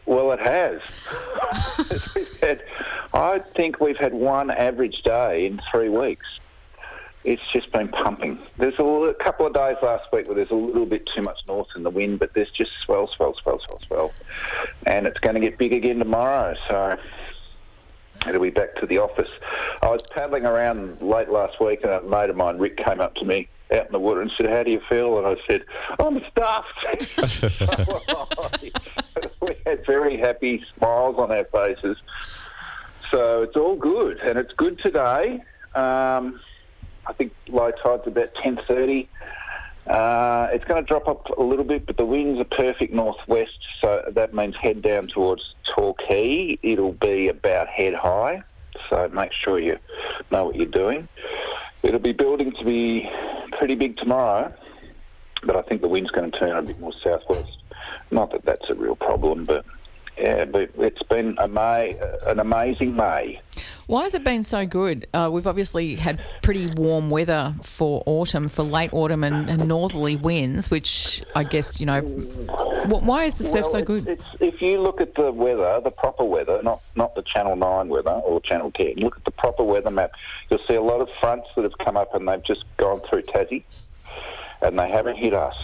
Well, 0.05 0.31
it 0.31 0.39
has. 0.39 0.81
Had- 2.41 2.63
I 3.13 3.39
think 3.55 3.79
we've 3.79 3.97
had 3.97 4.13
one 4.13 4.51
average 4.51 5.01
day 5.03 5.45
in 5.45 5.61
three 5.71 5.89
weeks. 5.89 6.25
it's 7.23 7.41
just 7.53 7.71
been 7.71 7.87
pumping. 7.87 8.37
There's 8.57 8.77
a, 8.77 8.83
li- 8.83 9.13
couple 9.19 9.45
of 9.47 9.53
days 9.53 9.77
last 9.81 10.11
week 10.11 10.27
where 10.27 10.35
there's 10.35 10.51
a 10.51 10.55
little 10.55 10.85
bit 10.85 11.07
too 11.15 11.21
much 11.21 11.39
north 11.47 11.67
in 11.75 11.83
the 11.83 11.89
wind, 11.89 12.19
but 12.19 12.33
there's 12.33 12.51
just 12.51 12.71
swell, 12.83 13.07
swell, 13.07 13.33
swell, 13.41 13.59
swell, 13.65 13.79
swell. 13.87 14.13
And 14.85 15.07
it's 15.07 15.19
going 15.19 15.35
to 15.35 15.41
get 15.41 15.57
big 15.57 15.71
again 15.73 15.99
tomorrow, 15.99 16.55
so 16.67 16.97
it'll 18.27 18.41
be 18.41 18.49
back 18.49 18.75
to 18.75 18.85
the 18.85 18.97
office. 18.99 19.29
I 19.81 19.87
was 19.89 20.01
paddling 20.11 20.45
around 20.45 21.01
late 21.01 21.29
last 21.29 21.59
week, 21.61 21.79
and 21.83 21.91
a 21.91 22.01
mate 22.01 22.29
of 22.29 22.35
mine, 22.35 22.57
Rick, 22.57 22.77
came 22.77 22.99
up 22.99 23.15
to 23.15 23.25
me 23.25 23.47
out 23.73 23.87
in 23.87 23.91
the 23.93 23.99
water 23.99 24.21
and 24.21 24.31
said, 24.37 24.47
"How 24.47 24.61
do 24.61 24.69
you 24.71 24.79
feel?" 24.87 25.17
And 25.17 25.25
I 25.25 25.35
said, 25.47 25.63
"I'm 25.99 26.21
stuffed." 26.29 26.85
happy 30.17 30.63
smiles 30.77 31.17
on 31.17 31.31
our 31.31 31.45
faces, 31.45 31.97
so 33.11 33.43
it's 33.43 33.55
all 33.55 33.75
good, 33.75 34.19
and 34.19 34.37
it's 34.37 34.53
good 34.53 34.79
today. 34.79 35.43
Um, 35.73 36.39
I 37.07 37.13
think 37.17 37.33
low 37.47 37.71
tide's 37.71 38.07
about 38.07 38.33
ten 38.35 38.59
thirty. 38.67 39.09
Uh, 39.87 40.47
it's 40.51 40.65
going 40.65 40.83
to 40.83 40.87
drop 40.87 41.07
up 41.07 41.29
a 41.37 41.43
little 41.43 41.63
bit, 41.63 41.85
but 41.85 41.95
the 41.95 42.05
winds 42.05 42.39
are 42.39 42.57
perfect 42.57 42.91
northwest, 42.91 43.59
so 43.79 44.01
that 44.11 44.33
means 44.33 44.55
head 44.55 44.81
down 44.81 45.07
towards 45.07 45.53
Torquay. 45.75 46.57
It'll 46.63 46.93
be 46.93 47.27
about 47.27 47.67
head 47.67 47.93
high, 47.93 48.41
so 48.89 49.07
make 49.09 49.31
sure 49.31 49.59
you 49.59 49.77
know 50.31 50.45
what 50.45 50.55
you're 50.55 50.65
doing. 50.65 51.07
It'll 51.83 51.99
be 51.99 52.13
building 52.13 52.51
to 52.53 52.65
be 52.65 53.07
pretty 53.59 53.75
big 53.75 53.97
tomorrow, 53.97 54.51
but 55.43 55.55
I 55.55 55.61
think 55.61 55.81
the 55.81 55.87
wind's 55.87 56.09
going 56.09 56.31
to 56.31 56.39
turn 56.39 56.57
a 56.57 56.63
bit 56.63 56.79
more 56.79 56.93
southwest. 57.03 57.55
Not 58.09 58.31
that 58.31 58.43
that's 58.43 58.67
a 58.71 58.73
real 58.73 58.95
problem, 58.95 59.45
but 59.45 59.65
yeah, 60.17 60.45
but 60.45 60.69
it's 60.77 61.03
been 61.03 61.35
a 61.37 61.47
May, 61.47 61.97
an 62.25 62.39
amazing 62.39 62.95
May. 62.95 63.41
Why 63.87 64.03
has 64.03 64.15
it 64.15 64.23
been 64.23 64.41
so 64.41 64.65
good? 64.65 65.07
Uh, 65.13 65.29
we've 65.31 65.45
obviously 65.45 65.95
had 65.95 66.25
pretty 66.41 66.67
warm 66.75 67.11
weather 67.11 67.53
for 67.61 68.01
autumn, 68.07 68.47
for 68.47 68.63
late 68.63 68.91
autumn 68.93 69.23
and, 69.23 69.47
and 69.47 69.67
northerly 69.67 70.15
winds, 70.15 70.71
which 70.71 71.21
I 71.35 71.43
guess, 71.43 71.79
you 71.79 71.85
know, 71.85 72.01
why 72.01 73.25
is 73.25 73.37
the 73.37 73.43
surf 73.43 73.63
Well, 73.63 73.71
so 73.71 73.81
good? 73.83 74.07
It's, 74.07 74.23
if 74.39 74.61
you 74.61 74.81
look 74.81 75.01
at 75.01 75.13
the 75.13 75.31
weather, 75.31 75.79
the 75.83 75.91
proper 75.91 76.23
weather, 76.23 76.61
not 76.63 76.81
not 76.95 77.13
the 77.15 77.21
Channel 77.21 77.55
Nine 77.55 77.89
weather 77.89 78.11
or 78.11 78.41
Channel 78.41 78.71
Ten. 78.71 78.95
Look 78.97 79.17
at 79.17 79.25
the 79.25 79.31
proper 79.31 79.63
weather 79.63 79.91
map. 79.91 80.11
You'll 80.49 80.65
see 80.67 80.75
a 80.75 80.81
lot 80.81 81.01
of 81.01 81.09
fronts 81.19 81.49
that 81.55 81.63
have 81.63 81.77
come 81.77 81.97
up 81.97 82.15
and 82.15 82.27
they've 82.27 82.43
just 82.43 82.63
gone 82.77 83.01
through 83.01 83.23
Tassie, 83.23 83.63
and 84.61 84.79
they 84.79 84.89
haven't 84.89 85.17
hit 85.17 85.33
us. 85.33 85.55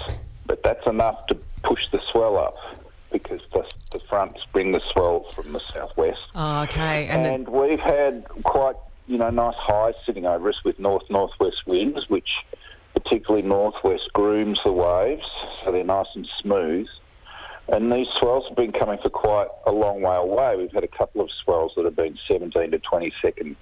But 0.46 0.62
that's 0.64 0.86
enough 0.86 1.26
to 1.28 1.36
push 1.64 1.90
the 1.92 2.02
swell 2.12 2.38
up 2.38 2.56
because 3.12 3.42
the, 3.54 3.66
the 3.92 4.00
fronts 4.00 4.42
bring 4.52 4.72
the 4.72 4.82
swell 4.92 5.24
from 5.32 5.54
the 5.54 5.62
southwest. 5.74 6.22
Oh, 6.36 6.64
okay. 6.64 7.08
And, 7.08 7.26
And, 7.26 7.46
the, 7.46 7.52
we've 7.52 7.80
had 7.80 8.26
quite, 8.44 8.76
you 9.08 9.18
know, 9.18 9.30
nice 9.30 9.56
highs 9.58 9.96
sitting 10.06 10.26
over 10.26 10.50
us 10.50 10.64
with 10.64 10.80
north 10.80 11.10
northwest 11.10 11.66
winds, 11.66 12.10
which 12.10 12.38
particularly 12.94 13.48
northwest 13.48 14.10
grooms 14.14 14.60
the 14.64 14.72
waves, 14.72 15.26
so 15.64 15.72
they're 15.72 15.84
nice 15.84 16.08
and 16.16 16.28
smooth. 16.40 16.88
And 17.68 17.92
these 17.92 18.08
swells 18.18 18.46
have 18.48 18.58
been 18.58 18.72
coming 18.72 19.00
for 19.02 19.10
quite 19.10 19.48
a 19.66 19.72
long 19.72 20.02
way 20.02 20.16
away. 20.16 20.58
We've 20.58 20.72
had 20.72 20.84
a 20.84 20.90
couple 20.90 21.22
of 21.22 21.30
swells 21.32 21.72
that 21.76 21.86
have 21.86 21.96
been 21.96 22.18
17 22.28 22.72
to 22.72 22.80
20 22.80 23.14
second 23.22 23.56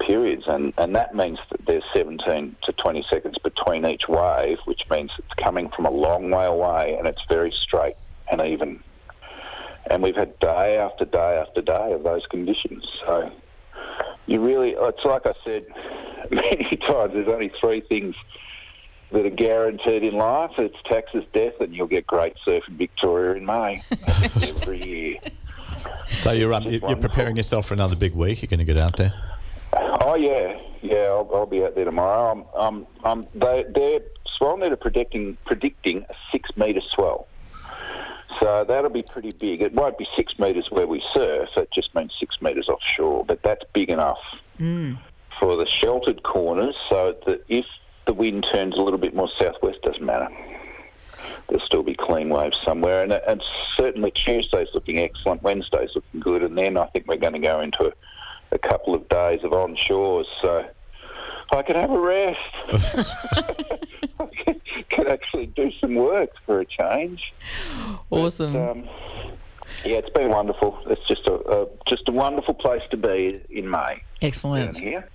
periods, 0.00 0.44
and, 0.46 0.72
and 0.78 0.94
that 0.94 1.14
means 1.14 1.38
that 1.50 1.66
there's 1.66 1.82
17 1.92 2.56
to 2.62 2.72
20 2.72 3.06
seconds 3.10 3.36
between 3.38 3.84
each 3.84 4.08
wave, 4.08 4.58
which 4.64 4.88
means 4.90 5.10
it's 5.18 5.32
coming 5.42 5.68
from 5.70 5.86
a 5.86 5.90
long 5.90 6.30
way 6.30 6.46
away 6.46 6.96
and 6.98 7.06
it's 7.06 7.22
very 7.28 7.50
straight 7.50 7.96
and 8.30 8.40
even. 8.40 8.82
And 9.88 10.02
we've 10.02 10.16
had 10.16 10.38
day 10.40 10.78
after 10.78 11.04
day 11.04 11.38
after 11.38 11.62
day 11.62 11.92
of 11.92 12.02
those 12.02 12.26
conditions. 12.26 12.84
So 13.04 13.30
you 14.26 14.40
really, 14.40 14.70
it's 14.76 15.04
like 15.04 15.26
I 15.26 15.32
said 15.44 15.66
many 16.30 16.76
times, 16.76 17.12
there's 17.14 17.28
only 17.28 17.52
three 17.60 17.80
things 17.80 18.16
that 19.12 19.24
are 19.24 19.30
guaranteed 19.30 20.02
in 20.02 20.14
life. 20.14 20.52
It's 20.58 20.76
taxes, 20.84 21.24
death, 21.32 21.54
and 21.60 21.74
you'll 21.74 21.86
get 21.86 22.06
great 22.06 22.34
surf 22.44 22.64
in 22.68 22.76
Victoria 22.76 23.36
in 23.36 23.46
May 23.46 23.82
every 24.42 24.84
year. 24.84 25.18
So 26.10 26.32
you're 26.32 26.52
um, 26.52 26.64
you're 26.64 26.88
you're 26.88 26.96
preparing 26.96 27.36
yourself 27.36 27.66
for 27.66 27.74
another 27.74 27.96
big 27.96 28.14
week. 28.14 28.42
You're 28.42 28.48
going 28.48 28.58
to 28.58 28.64
get 28.64 28.76
out 28.76 28.96
there. 28.96 29.14
Oh 29.72 30.16
yeah, 30.16 30.58
yeah. 30.82 31.08
I'll, 31.10 31.30
I'll 31.32 31.46
be 31.46 31.62
out 31.62 31.74
there 31.76 31.84
tomorrow. 31.84 32.46
I'm, 32.56 32.66
I'm, 32.66 32.86
I'm, 33.04 33.26
they, 33.34 33.64
they're 33.72 34.00
SwellNet 34.40 34.72
are 34.72 34.76
predicting 34.76 35.36
predicting 35.46 36.04
a 36.08 36.14
six 36.32 36.50
metre 36.56 36.80
swell, 36.80 37.26
so 38.40 38.64
that'll 38.66 38.90
be 38.90 39.02
pretty 39.02 39.32
big. 39.32 39.60
It 39.60 39.72
won't 39.72 39.98
be 39.98 40.06
six 40.16 40.38
metres 40.38 40.70
where 40.70 40.86
we 40.86 41.02
surf. 41.14 41.50
It 41.56 41.70
just 41.72 41.94
means 41.94 42.12
six 42.18 42.40
metres 42.42 42.68
offshore, 42.68 43.24
but 43.24 43.42
that's 43.42 43.64
big 43.72 43.90
enough 43.90 44.18
hmm. 44.58 44.94
for 45.38 45.56
the 45.56 45.66
sheltered 45.66 46.22
corners. 46.22 46.74
So 46.88 47.16
that 47.26 47.44
if 47.48 47.66
the 48.06 48.14
wind 48.14 48.46
turns 48.50 48.76
a 48.76 48.82
little 48.82 48.98
bit 48.98 49.14
more 49.14 49.30
southwest, 49.38 49.82
doesn't 49.82 50.04
matter. 50.04 50.28
There'll 51.48 51.64
still 51.64 51.82
be 51.82 51.94
clean 51.94 52.28
waves 52.28 52.58
somewhere, 52.64 53.02
and, 53.04 53.12
and 53.12 53.42
certainly 53.76 54.10
Tuesday's 54.10 54.68
looking 54.74 54.98
excellent. 54.98 55.42
Wednesday's 55.42 55.90
looking 55.94 56.20
good, 56.20 56.42
and 56.42 56.58
then 56.58 56.76
I 56.76 56.86
think 56.86 57.06
we're 57.06 57.16
going 57.16 57.34
to 57.34 57.38
go 57.38 57.60
into 57.60 57.86
a, 57.86 57.92
a 58.52 58.58
couple 58.58 58.94
of 58.94 59.08
days 59.08 59.44
of 59.44 59.52
onshores. 59.52 60.26
So 60.42 60.66
I 61.50 61.62
can 61.62 61.76
have 61.76 61.90
a 61.90 61.98
rest. 61.98 62.38
I 64.18 64.26
can, 64.44 64.60
can 64.90 65.06
actually 65.06 65.46
do 65.46 65.70
some 65.80 65.94
work 65.94 66.30
for 66.44 66.60
a 66.60 66.64
change. 66.66 67.32
awesome. 68.10 68.56
Um, 68.56 68.88
yeah, 69.84 69.96
it's 69.96 70.10
been 70.10 70.30
wonderful. 70.30 70.78
It's 70.86 71.06
just 71.06 71.26
a, 71.26 71.34
a 71.34 71.66
just 71.86 72.08
a 72.08 72.12
wonderful 72.12 72.54
place 72.54 72.82
to 72.90 72.96
be 72.96 73.40
in 73.50 73.68
May 73.70 74.02
Excellent. 74.22 74.78
here. 74.78 75.08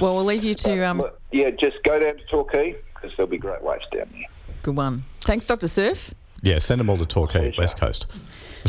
Well, 0.00 0.14
we'll 0.16 0.24
leave 0.24 0.44
you 0.44 0.54
to 0.54 0.82
um, 0.86 0.98
But, 0.98 1.18
yeah, 1.32 1.50
just 1.50 1.82
go 1.84 1.98
down 1.98 2.16
to 2.16 2.24
Torquay 2.26 2.76
because 2.94 3.16
there'll 3.16 3.30
be 3.30 3.38
great 3.38 3.62
waves 3.62 3.84
down 3.92 4.08
there. 4.12 4.26
good 4.62 4.76
one. 4.76 5.04
Thanks, 5.22 5.46
Dr. 5.46 5.68
Surf. 5.68 6.14
Yeah, 6.42 6.58
send 6.58 6.78
them 6.80 6.88
all 6.88 6.96
to 6.96 7.06
Torquay, 7.06 7.52
West 7.58 7.78
Coast. 7.78 8.06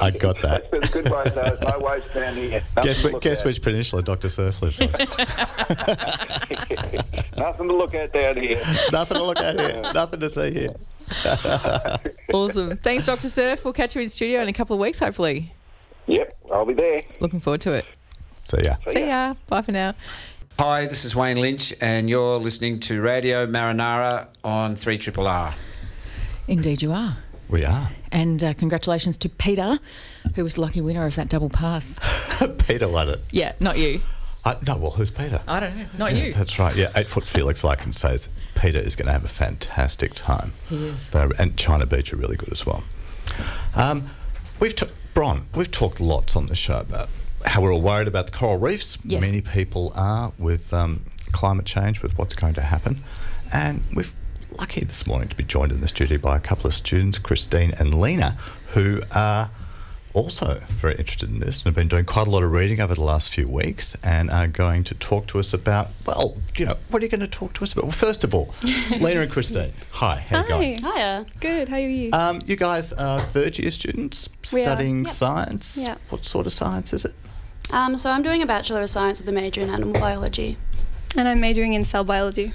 I, 0.00 0.06
I 0.06 0.10
got 0.10 0.40
that. 0.42 0.70
That's 0.70 0.90
been 0.90 1.04
good 1.04 1.12
waves. 1.12 1.34
No, 1.34 1.70
no 1.70 1.78
waves 1.78 2.06
down 2.14 2.34
here. 2.36 2.62
Guess, 2.82 2.98
to 3.00 3.06
whi- 3.06 3.12
look 3.12 3.22
guess 3.22 3.44
which 3.44 3.62
peninsula 3.62 4.02
Dr. 4.02 4.28
Surf 4.28 4.62
lives 4.62 4.80
on? 4.80 4.88
Nothing 7.36 7.68
to 7.68 7.74
look 7.74 7.94
at 7.94 8.12
down 8.12 8.36
here. 8.36 8.60
Nothing 8.92 9.18
to 9.18 9.24
look 9.24 9.38
at 9.38 9.58
here. 9.58 9.82
Nothing 9.94 10.20
to 10.20 10.30
see 10.30 10.52
here. 10.52 10.74
Awesome. 12.32 12.76
Thanks, 12.78 13.06
Dr. 13.06 13.28
Surf. 13.28 13.64
We'll 13.64 13.72
catch 13.74 13.94
you 13.96 14.02
in 14.02 14.08
studio 14.08 14.40
in 14.40 14.48
a 14.48 14.52
couple 14.52 14.74
of 14.74 14.80
weeks, 14.80 14.98
hopefully. 14.98 15.52
Yep, 16.06 16.32
I'll 16.52 16.64
be 16.64 16.74
there. 16.74 17.00
Looking 17.20 17.40
forward 17.40 17.60
to 17.62 17.72
it. 17.72 17.84
See 18.42 18.62
ya. 18.64 18.76
See 18.90 19.06
ya. 19.06 19.34
Bye 19.46 19.62
for 19.62 19.72
now. 19.72 19.94
Hi, 20.58 20.86
this 20.86 21.04
is 21.04 21.16
Wayne 21.16 21.38
Lynch, 21.40 21.72
and 21.80 22.10
you're 22.10 22.36
listening 22.36 22.78
to 22.80 23.00
Radio 23.00 23.46
Marinara 23.46 24.28
on 24.44 24.76
3 24.76 24.98
Triple 24.98 25.26
R. 25.26 25.54
Indeed, 26.46 26.82
you 26.82 26.92
are. 26.92 27.16
We 27.52 27.66
are. 27.66 27.90
And 28.10 28.42
uh, 28.42 28.54
congratulations 28.54 29.18
to 29.18 29.28
Peter, 29.28 29.78
who 30.34 30.42
was 30.42 30.54
the 30.54 30.62
lucky 30.62 30.80
winner 30.80 31.04
of 31.04 31.14
that 31.16 31.28
double 31.28 31.50
pass. 31.50 32.00
Peter 32.66 32.88
won 32.88 33.10
it. 33.10 33.20
Yeah, 33.30 33.52
not 33.60 33.76
you. 33.76 34.00
Uh, 34.42 34.54
no, 34.66 34.78
well, 34.78 34.90
who's 34.92 35.10
Peter? 35.10 35.42
I 35.46 35.60
don't 35.60 35.76
know. 35.76 35.84
Not 35.98 36.14
Yeah, 36.14 36.24
you. 36.24 36.32
That's 36.32 36.58
right. 36.58 36.74
Yeah, 36.74 36.90
eight 36.96 37.10
foot 37.10 37.28
Felix 37.28 37.62
Larkin 37.62 37.92
says 37.92 38.30
Peter 38.54 38.78
is 38.78 38.96
going 38.96 39.04
to 39.06 39.12
have 39.12 39.26
a 39.26 39.28
fantastic 39.28 40.14
time. 40.14 40.54
He 40.70 40.86
is. 40.86 41.14
And 41.14 41.58
China 41.58 41.84
Beach 41.84 42.10
are 42.14 42.16
really 42.16 42.36
good 42.36 42.50
as 42.50 42.64
well. 42.64 42.82
Um, 43.74 44.06
we've 44.58 44.74
t- 44.74 44.86
Bron, 45.12 45.46
we've 45.54 45.70
talked 45.70 46.00
lots 46.00 46.34
on 46.36 46.46
the 46.46 46.56
show 46.56 46.80
about 46.80 47.10
how 47.44 47.60
we're 47.60 47.74
all 47.74 47.82
worried 47.82 48.08
about 48.08 48.28
the 48.28 48.32
coral 48.32 48.56
reefs. 48.56 48.98
Yes. 49.04 49.20
Many 49.20 49.42
people 49.42 49.92
are 49.94 50.32
with 50.38 50.72
um, 50.72 51.04
climate 51.32 51.66
change, 51.66 52.00
with 52.00 52.16
what's 52.16 52.34
going 52.34 52.54
to 52.54 52.62
happen. 52.62 53.04
And 53.52 53.84
we're 53.94 54.06
lucky 54.58 54.84
this 54.84 55.06
morning 55.06 55.28
to 55.28 55.36
be 55.36 55.44
joined 55.44 55.72
in 55.72 55.80
the 55.80 55.88
studio 55.88 56.18
by 56.18 56.36
a 56.36 56.40
couple 56.40 56.66
of 56.66 56.74
students, 56.74 57.18
Christine 57.18 57.72
and 57.78 58.00
Lina, 58.00 58.36
who 58.68 59.00
are 59.10 59.50
also 60.14 60.60
very 60.68 60.94
interested 60.96 61.30
in 61.30 61.40
this 61.40 61.58
and 61.58 61.64
have 61.64 61.74
been 61.74 61.88
doing 61.88 62.04
quite 62.04 62.26
a 62.26 62.30
lot 62.30 62.42
of 62.42 62.52
reading 62.52 62.80
over 62.80 62.94
the 62.94 63.02
last 63.02 63.32
few 63.32 63.48
weeks 63.48 63.96
and 64.02 64.30
are 64.30 64.46
going 64.46 64.84
to 64.84 64.94
talk 64.94 65.26
to 65.26 65.38
us 65.38 65.54
about, 65.54 65.88
well, 66.06 66.36
you 66.54 66.66
know, 66.66 66.76
what 66.90 67.00
are 67.00 67.04
you 67.06 67.10
going 67.10 67.20
to 67.20 67.26
talk 67.26 67.54
to 67.54 67.64
us 67.64 67.72
about? 67.72 67.84
Well, 67.84 67.92
first 67.92 68.22
of 68.24 68.34
all, 68.34 68.54
Lina 68.90 69.20
and 69.20 69.32
Christine, 69.32 69.72
hi, 69.90 70.16
how 70.28 70.42
you 70.42 70.48
going? 70.48 70.76
Hiya. 70.76 71.26
Good. 71.40 71.68
How 71.68 71.76
are 71.76 71.80
you? 71.80 72.10
Um, 72.12 72.42
you 72.44 72.56
guys 72.56 72.92
are 72.92 73.20
third 73.20 73.58
year 73.58 73.70
students 73.70 74.28
We 74.52 74.62
studying 74.62 75.04
yep. 75.04 75.14
science. 75.14 75.78
Yep. 75.78 76.00
What 76.10 76.24
sort 76.26 76.46
of 76.46 76.52
science 76.52 76.92
is 76.92 77.06
it? 77.06 77.14
Um, 77.70 77.96
so 77.96 78.10
I'm 78.10 78.22
doing 78.22 78.42
a 78.42 78.46
Bachelor 78.46 78.82
of 78.82 78.90
Science 78.90 79.18
with 79.20 79.28
a 79.28 79.32
major 79.32 79.62
in 79.62 79.70
animal 79.70 79.98
biology. 79.98 80.58
and 81.16 81.26
I'm 81.26 81.40
majoring 81.40 81.72
in 81.72 81.84
cell 81.86 82.04
biology. 82.04 82.52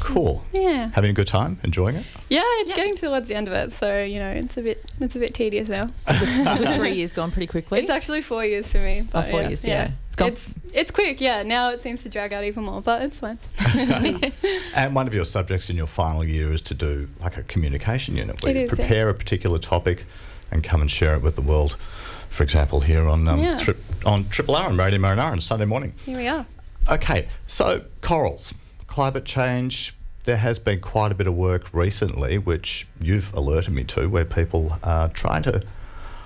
Cool. 0.00 0.44
Yeah. 0.52 0.90
Having 0.94 1.10
a 1.10 1.14
good 1.14 1.26
time? 1.26 1.58
Enjoying 1.64 1.96
it? 1.96 2.04
Yeah, 2.28 2.42
it's 2.44 2.70
Yeah. 2.70 2.76
getting 2.76 2.96
towards 2.96 3.28
the 3.28 3.34
end 3.34 3.48
of 3.48 3.54
it, 3.54 3.72
so 3.72 4.02
you 4.02 4.18
know 4.18 4.30
it's 4.30 4.56
a 4.56 4.62
bit 4.62 4.84
it's 5.00 5.16
a 5.16 5.18
bit 5.18 5.34
tedious 5.34 5.68
now. 5.68 5.90
Was 6.06 6.60
it 6.60 6.74
three 6.76 6.92
years 6.94 7.12
gone 7.12 7.30
pretty 7.30 7.46
quickly? 7.46 7.80
It's 7.80 7.90
actually 7.90 8.22
four 8.22 8.44
years 8.44 8.70
for 8.70 8.78
me. 8.78 9.06
But 9.10 9.26
four 9.26 9.42
years, 9.42 9.66
yeah. 9.66 9.90
It's 10.08 10.16
gone- 10.16 10.28
It's 10.28 10.54
it's 10.72 10.90
quick. 10.90 11.20
Yeah. 11.20 11.42
Now 11.42 11.70
it 11.70 11.82
seems 11.82 12.02
to 12.04 12.08
drag 12.08 12.32
out 12.32 12.44
even 12.44 12.64
more, 12.64 12.80
but 12.80 13.02
it's 13.02 13.18
fine. 13.20 13.38
And 14.74 14.94
one 14.94 15.06
of 15.06 15.14
your 15.14 15.24
subjects 15.24 15.70
in 15.70 15.76
your 15.76 15.86
final 15.86 16.22
year 16.24 16.52
is 16.52 16.60
to 16.62 16.74
do 16.74 17.08
like 17.20 17.36
a 17.38 17.42
communication 17.44 18.16
unit 18.16 18.42
where 18.42 18.54
It 18.54 18.58
you 18.58 18.64
is, 18.64 18.70
yeah. 18.70 18.76
prepare 18.76 19.08
a 19.08 19.14
particular 19.14 19.58
topic 19.58 20.04
and 20.50 20.62
come 20.62 20.80
and 20.80 20.90
share 20.90 21.14
it 21.14 21.22
with 21.22 21.34
the 21.34 21.40
world. 21.42 21.76
For 22.28 22.42
example, 22.42 22.80
here 22.80 23.06
on 23.08 23.26
um, 23.28 23.42
Yeah. 23.42 23.56
tri- 23.58 23.74
on 24.04 24.28
Triple 24.28 24.54
R 24.56 24.68
and 24.68 24.78
Radio 24.78 25.00
Marinara 25.00 25.32
on 25.32 25.40
Sunday 25.40 25.64
morning. 25.64 25.94
Here 26.04 26.16
we 26.18 26.26
are. 26.28 26.44
Okay, 26.90 27.28
so 27.46 27.82
corals. 28.02 28.52
Climate 28.96 29.26
change, 29.26 29.94
there 30.24 30.38
has 30.38 30.58
been 30.58 30.80
quite 30.80 31.12
a 31.12 31.14
bit 31.14 31.26
of 31.26 31.34
work 31.34 31.68
recently, 31.74 32.38
which 32.38 32.88
you've 32.98 33.30
alerted 33.34 33.74
me 33.74 33.84
to, 33.84 34.08
where 34.08 34.24
people 34.24 34.78
are 34.82 35.10
trying 35.10 35.42
to, 35.42 35.62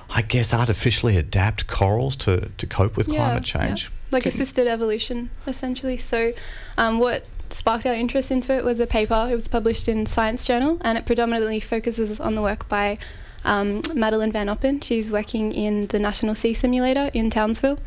I 0.08 0.22
guess, 0.22 0.54
artificially 0.54 1.16
adapt 1.16 1.66
corals 1.66 2.14
to, 2.18 2.48
to 2.58 2.66
cope 2.68 2.96
with 2.96 3.08
climate 3.08 3.42
change. 3.42 3.90
Like 4.12 4.22
Can- 4.22 4.30
assisted 4.30 4.68
evolution, 4.68 5.30
essentially. 5.48 5.98
So, 5.98 6.32
um, 6.78 7.00
what 7.00 7.24
sparked 7.52 7.86
our 7.86 7.94
interest 7.94 8.30
into 8.30 8.56
it 8.56 8.64
was 8.64 8.78
a 8.78 8.86
paper. 8.86 9.26
It 9.28 9.34
was 9.34 9.48
published 9.48 9.88
in 9.88 10.06
Science 10.06 10.44
Journal, 10.44 10.78
and 10.82 10.96
it 10.96 11.04
predominantly 11.04 11.58
focuses 11.58 12.20
on 12.20 12.36
the 12.36 12.42
work 12.42 12.68
by 12.68 12.98
um, 13.44 13.82
Madeline 13.94 14.32
Van 14.32 14.46
Oppen. 14.46 14.82
She's 14.82 15.10
working 15.10 15.52
in 15.52 15.86
the 15.88 15.98
National 15.98 16.34
Sea 16.34 16.54
Simulator 16.54 17.10
in 17.14 17.30
Townsville. 17.30 17.78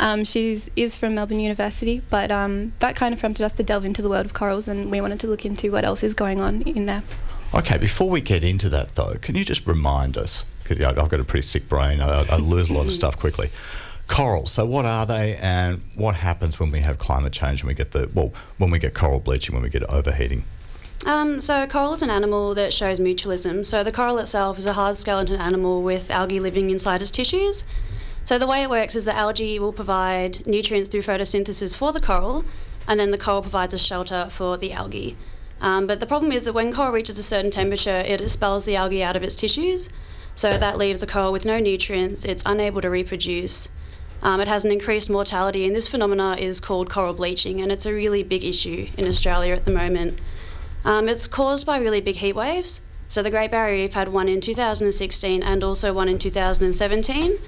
Um, 0.00 0.24
she's 0.24 0.70
is 0.76 0.96
from 0.96 1.14
Melbourne 1.14 1.40
University, 1.40 2.02
but 2.10 2.30
um, 2.30 2.72
that 2.78 2.96
kind 2.96 3.12
of 3.12 3.20
prompted 3.20 3.44
us 3.44 3.52
to 3.54 3.62
delve 3.62 3.84
into 3.84 4.02
the 4.02 4.08
world 4.08 4.26
of 4.26 4.34
corals, 4.34 4.68
and 4.68 4.90
we 4.90 5.00
wanted 5.00 5.20
to 5.20 5.26
look 5.26 5.44
into 5.44 5.70
what 5.72 5.84
else 5.84 6.02
is 6.02 6.14
going 6.14 6.40
on 6.40 6.62
in 6.62 6.86
there. 6.86 7.02
Okay, 7.54 7.78
before 7.78 8.10
we 8.10 8.20
get 8.20 8.44
into 8.44 8.68
that 8.68 8.94
though, 8.94 9.14
can 9.20 9.34
you 9.34 9.44
just 9.44 9.66
remind 9.66 10.16
us? 10.16 10.44
Because 10.62 10.84
I've 10.84 11.08
got 11.08 11.18
a 11.18 11.24
pretty 11.24 11.46
sick 11.46 11.68
brain, 11.68 12.00
I, 12.00 12.26
I 12.28 12.36
lose 12.36 12.68
a 12.68 12.74
lot 12.74 12.84
of 12.84 12.92
stuff 12.92 13.18
quickly. 13.18 13.50
Corals. 14.06 14.52
So, 14.52 14.66
what 14.66 14.84
are 14.84 15.06
they, 15.06 15.36
and 15.36 15.82
what 15.94 16.14
happens 16.14 16.58
when 16.60 16.70
we 16.70 16.80
have 16.80 16.98
climate 16.98 17.32
change 17.32 17.60
and 17.60 17.68
we 17.68 17.74
get 17.74 17.92
the 17.92 18.10
well, 18.14 18.32
when 18.58 18.70
we 18.70 18.78
get 18.78 18.94
coral 18.94 19.20
bleaching, 19.20 19.54
when 19.54 19.62
we 19.62 19.70
get 19.70 19.82
overheating? 19.84 20.44
Um, 21.08 21.40
so, 21.40 21.66
coral 21.66 21.94
is 21.94 22.02
an 22.02 22.10
animal 22.10 22.52
that 22.52 22.74
shows 22.74 23.00
mutualism. 23.00 23.64
So, 23.64 23.82
the 23.82 23.90
coral 23.90 24.18
itself 24.18 24.58
is 24.58 24.66
a 24.66 24.74
hard 24.74 24.94
skeleton 24.98 25.40
animal 25.40 25.82
with 25.82 26.10
algae 26.10 26.38
living 26.38 26.68
inside 26.68 27.00
its 27.00 27.10
tissues. 27.10 27.64
So, 28.24 28.36
the 28.36 28.46
way 28.46 28.60
it 28.60 28.68
works 28.68 28.94
is 28.94 29.06
the 29.06 29.16
algae 29.16 29.58
will 29.58 29.72
provide 29.72 30.46
nutrients 30.46 30.90
through 30.90 31.00
photosynthesis 31.00 31.74
for 31.74 31.92
the 31.92 32.00
coral, 32.00 32.44
and 32.86 33.00
then 33.00 33.10
the 33.10 33.16
coral 33.16 33.40
provides 33.40 33.72
a 33.72 33.78
shelter 33.78 34.28
for 34.30 34.58
the 34.58 34.70
algae. 34.70 35.16
Um, 35.62 35.86
but 35.86 36.00
the 36.00 36.04
problem 36.04 36.30
is 36.30 36.44
that 36.44 36.52
when 36.52 36.74
coral 36.74 36.92
reaches 36.92 37.18
a 37.18 37.22
certain 37.22 37.50
temperature, 37.50 38.00
it 38.00 38.20
expels 38.20 38.66
the 38.66 38.76
algae 38.76 39.02
out 39.02 39.16
of 39.16 39.22
its 39.22 39.34
tissues. 39.34 39.88
So, 40.34 40.58
that 40.58 40.76
leaves 40.76 41.00
the 41.00 41.06
coral 41.06 41.32
with 41.32 41.46
no 41.46 41.58
nutrients, 41.58 42.26
it's 42.26 42.42
unable 42.44 42.82
to 42.82 42.90
reproduce. 42.90 43.70
Um, 44.20 44.42
it 44.42 44.48
has 44.48 44.66
an 44.66 44.72
increased 44.72 45.08
mortality, 45.08 45.64
and 45.64 45.74
this 45.74 45.88
phenomena 45.88 46.36
is 46.38 46.60
called 46.60 46.90
coral 46.90 47.14
bleaching, 47.14 47.62
and 47.62 47.72
it's 47.72 47.86
a 47.86 47.94
really 47.94 48.22
big 48.22 48.44
issue 48.44 48.88
in 48.98 49.08
Australia 49.08 49.54
at 49.54 49.64
the 49.64 49.70
moment. 49.70 50.18
Um, 50.84 51.08
it's 51.08 51.26
caused 51.26 51.66
by 51.66 51.78
really 51.78 52.00
big 52.00 52.16
heat 52.16 52.34
waves. 52.34 52.82
So 53.08 53.22
the 53.22 53.30
Great 53.30 53.50
Barrier 53.50 53.84
Reef 53.84 53.94
had 53.94 54.08
one 54.08 54.28
in 54.28 54.40
2016 54.40 55.42
and 55.42 55.64
also 55.64 55.92
one 55.92 56.08
in 56.08 56.18
2017. 56.18 57.38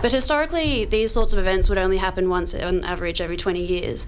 But 0.00 0.12
historically, 0.12 0.86
these 0.86 1.12
sorts 1.12 1.32
of 1.32 1.38
events 1.38 1.68
would 1.68 1.76
only 1.76 1.98
happen 1.98 2.30
once 2.30 2.54
on 2.54 2.84
average 2.84 3.20
every 3.20 3.36
20 3.36 3.62
years. 3.62 4.06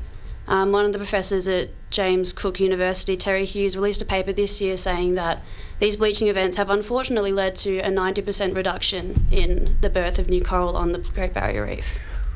Um, 0.49 0.73
one 0.73 0.85
of 0.85 0.93
the 0.93 0.99
professors 0.99 1.47
at 1.47 1.69
James 1.91 2.33
Cook 2.33 2.59
University, 2.59 3.17
Terry 3.17 3.45
Hughes, 3.45 3.77
released 3.77 4.03
a 4.03 4.05
paper 4.05 4.33
this 4.33 4.61
year 4.61 4.77
saying 4.77 5.15
that 5.15 5.43
these 5.79 5.97
bleaching 5.97 6.29
events 6.29 6.57
have 6.57 6.71
unfortunately 6.71 7.33
led 7.33 7.55
to 7.57 7.79
a 7.79 7.91
90% 7.91 8.57
reduction 8.57 9.27
in 9.31 9.77
the 9.83 9.91
birth 9.91 10.19
of 10.19 10.29
new 10.29 10.43
coral 10.43 10.77
on 10.77 10.93
the 10.93 10.99
Great 10.99 11.33
Barrier 11.33 11.67
Reef. 11.67 11.87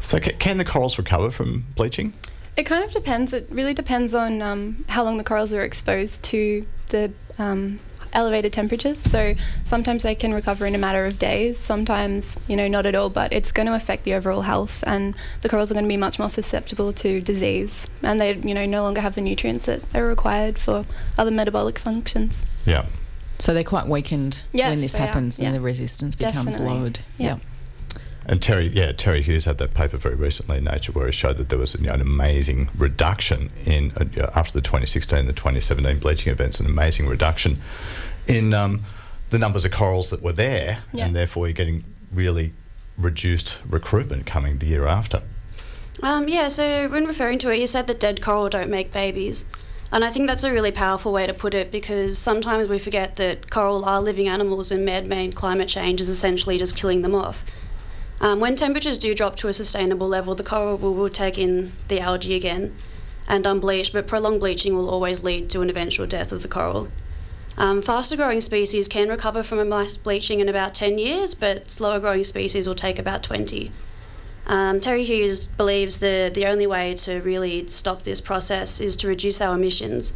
So, 0.01 0.21
ca- 0.21 0.37
can 0.39 0.59
the 0.59 0.65
corals 0.65 0.99
recover 0.99 1.31
from 1.31 1.65
bleaching? 1.75 2.13
It 2.57 2.65
kind 2.65 2.83
of 2.85 2.91
depends. 2.91 3.33
It 3.33 3.49
really 3.51 3.75
depends 3.75 4.15
on 4.15 4.41
um, 4.43 4.85
how 4.89 5.05
long 5.05 5.19
the 5.19 5.25
corals 5.25 5.53
are 5.53 5.63
exposed 5.63 6.23
to 6.25 6.67
the 6.89 7.13
um, 7.39 7.81
elevated 8.15 8.53
temperatures. 8.53 8.99
So 8.99 9.35
sometimes 9.65 10.03
they 10.05 10.15
can 10.15 10.33
recover 10.33 10.65
in 10.65 10.75
a 10.75 10.79
matter 10.79 11.05
of 11.05 11.19
days. 11.19 11.59
Sometimes, 11.59 12.39
you 12.49 12.57
know, 12.57 12.67
not 12.67 12.87
at 12.87 12.95
all. 12.95 13.11
But 13.11 13.33
it's 13.33 13.53
going 13.53 13.67
to 13.67 13.75
affect 13.75 14.05
the 14.05 14.15
overall 14.15 14.43
health, 14.43 14.83
and 14.87 15.15
the 15.43 15.49
corals 15.51 15.71
are 15.71 15.75
going 15.75 15.85
to 15.85 15.89
be 15.89 15.99
much 15.99 16.19
more 16.19 16.31
susceptible 16.31 16.93
to 16.95 17.21
disease, 17.21 17.85
and 18.03 18.19
they, 18.21 18.35
you 18.35 18.55
know, 18.55 18.65
no 18.65 18.83
longer 18.83 19.03
have 19.03 19.15
the 19.17 19.21
nutrients 19.21 19.67
that 19.67 19.83
are 19.95 20.07
required 20.07 20.59
for 20.59 20.87
other 21.19 21.31
metabolic 21.31 21.79
functions. 21.79 22.43
Yeah. 22.65 22.87
So 23.39 23.53
they're 23.53 23.65
quite 23.65 23.87
weakened 23.87 24.45
Yes, 24.55 24.71
when 24.71 24.81
this 24.81 24.95
they 24.95 25.01
are, 25.03 25.07
happens 25.09 25.39
and 25.39 25.49
yeah. 25.49 25.53
the 25.53 25.61
resistance 25.61 26.17
becomes 26.17 26.57
Definitely, 26.57 26.75
lowered. 26.79 27.01
yeah. 27.19 27.37
And 28.29 28.43
Terry, 28.43 28.67
yeah, 28.69 28.91
Terry 28.91 29.23
Hughes 29.23 29.45
had 29.45 29.59
that 29.59 29.73
paper 29.75 29.97
very 29.97 30.17
recently 30.17 30.59
in 30.59 30.65
Nature 30.65 30.91
where 30.93 31.07
he 31.07 31.13
showed 31.13 31.39
that 31.39 31.49
there 31.49 31.59
was 31.59 31.75
you 31.77 31.87
know, 31.87 31.93
an 31.93 32.01
amazing 32.01 32.69
reduction 32.77 33.51
in 33.65 33.93
uh, 33.93 34.31
after 34.35 34.53
the 34.53 34.61
2016 34.61 35.17
and 35.21 35.29
the 35.29 35.33
2017 35.33 36.01
bleaching 36.01 36.33
events, 36.33 36.59
an 36.59 36.67
amazing 36.67 37.07
reduction 37.07 37.59
in 38.27 38.53
um, 38.53 38.83
the 39.31 39.39
numbers 39.39 39.65
of 39.65 39.71
corals 39.71 40.11
that 40.11 40.23
were 40.23 40.33
there, 40.33 40.79
Yeah. 40.93 41.07
and 41.07 41.15
therefore 41.15 41.47
you're 41.47 41.55
getting 41.55 41.85
really 42.13 42.53
reduced 42.99 43.59
recruitment 43.69 44.27
coming 44.27 44.59
the 44.59 44.67
year 44.67 44.87
after. 44.87 45.23
Um, 46.03 46.29
yeah, 46.29 46.49
so 46.49 46.89
when 46.89 47.07
referring 47.07 47.39
to 47.41 47.51
it, 47.51 47.59
you 47.61 47.67
said 47.67 47.87
that 47.87 48.01
dead 48.01 48.21
coral 48.21 48.49
don't 48.49 48.71
make 48.71 48.93
babies. 48.93 49.45
And 49.93 50.05
I 50.05 50.11
think 50.11 50.27
that's 50.27 50.43
a 50.43 50.53
really 50.53 50.73
powerful 50.73 51.13
way 51.13 51.27
to 51.29 51.33
put 51.33 51.55
it 51.55 51.71
because 51.71 52.19
sometimes 52.19 52.69
we 52.69 52.79
forget 52.81 53.17
that 53.17 53.51
coral 53.53 53.85
are 53.85 54.03
living 54.03 54.27
animals 54.27 54.73
and 54.73 54.85
man 54.85 55.07
made 55.07 55.37
climate 55.37 55.69
change 55.69 56.01
is 56.01 56.09
essentially 56.09 56.59
just 56.59 56.77
killing 56.77 57.03
them 57.03 57.15
off. 57.15 57.45
Um, 58.21 58.41
when 58.41 58.57
temperatures 58.57 58.99
do 58.99 59.15
drop 59.15 59.37
to 59.37 59.49
a 59.49 59.53
sustainable 59.53 60.09
level, 60.09 60.35
the 60.35 60.45
coral 60.45 60.77
will, 60.79 60.95
will 60.95 61.09
take 61.09 61.37
in 61.39 61.73
the 61.89 62.01
algae 62.01 62.35
again 62.35 62.75
and 63.29 63.45
unbleach, 63.45 63.93
but 63.93 64.07
prolonged 64.07 64.41
bleaching 64.41 64.75
will 64.75 64.89
always 64.89 65.23
lead 65.23 65.51
to 65.51 65.61
an 65.61 65.71
eventual 65.71 66.07
death 66.07 66.33
of 66.33 66.43
the 66.43 66.49
coral. 66.49 66.89
Um, 67.59 67.81
faster 67.81 68.17
growing 68.17 68.41
species 68.41 68.87
can 68.87 69.09
recover 69.09 69.43
from 69.43 69.59
a 69.59 69.65
mass 69.65 69.97
bleaching 69.97 70.41
in 70.41 70.49
about 70.49 70.75
10 70.75 70.99
years, 70.99 71.35
but 71.35 71.71
slower 71.71 71.99
growing 71.99 72.25
species 72.25 72.67
will 72.67 72.75
take 72.75 72.99
about 72.99 73.23
20. 73.23 73.73
Um, 74.47 74.81
Terry 74.81 75.05
Hughes 75.05 75.47
believes 75.47 75.99
the, 75.99 76.31
the 76.33 76.47
only 76.47 76.67
way 76.67 76.95
to 76.95 77.21
really 77.21 77.67
stop 77.67 78.03
this 78.03 78.21
process 78.21 78.79
is 78.79 78.95
to 78.97 79.09
reduce 79.09 79.41
our 79.41 79.55
emissions. 79.55 80.13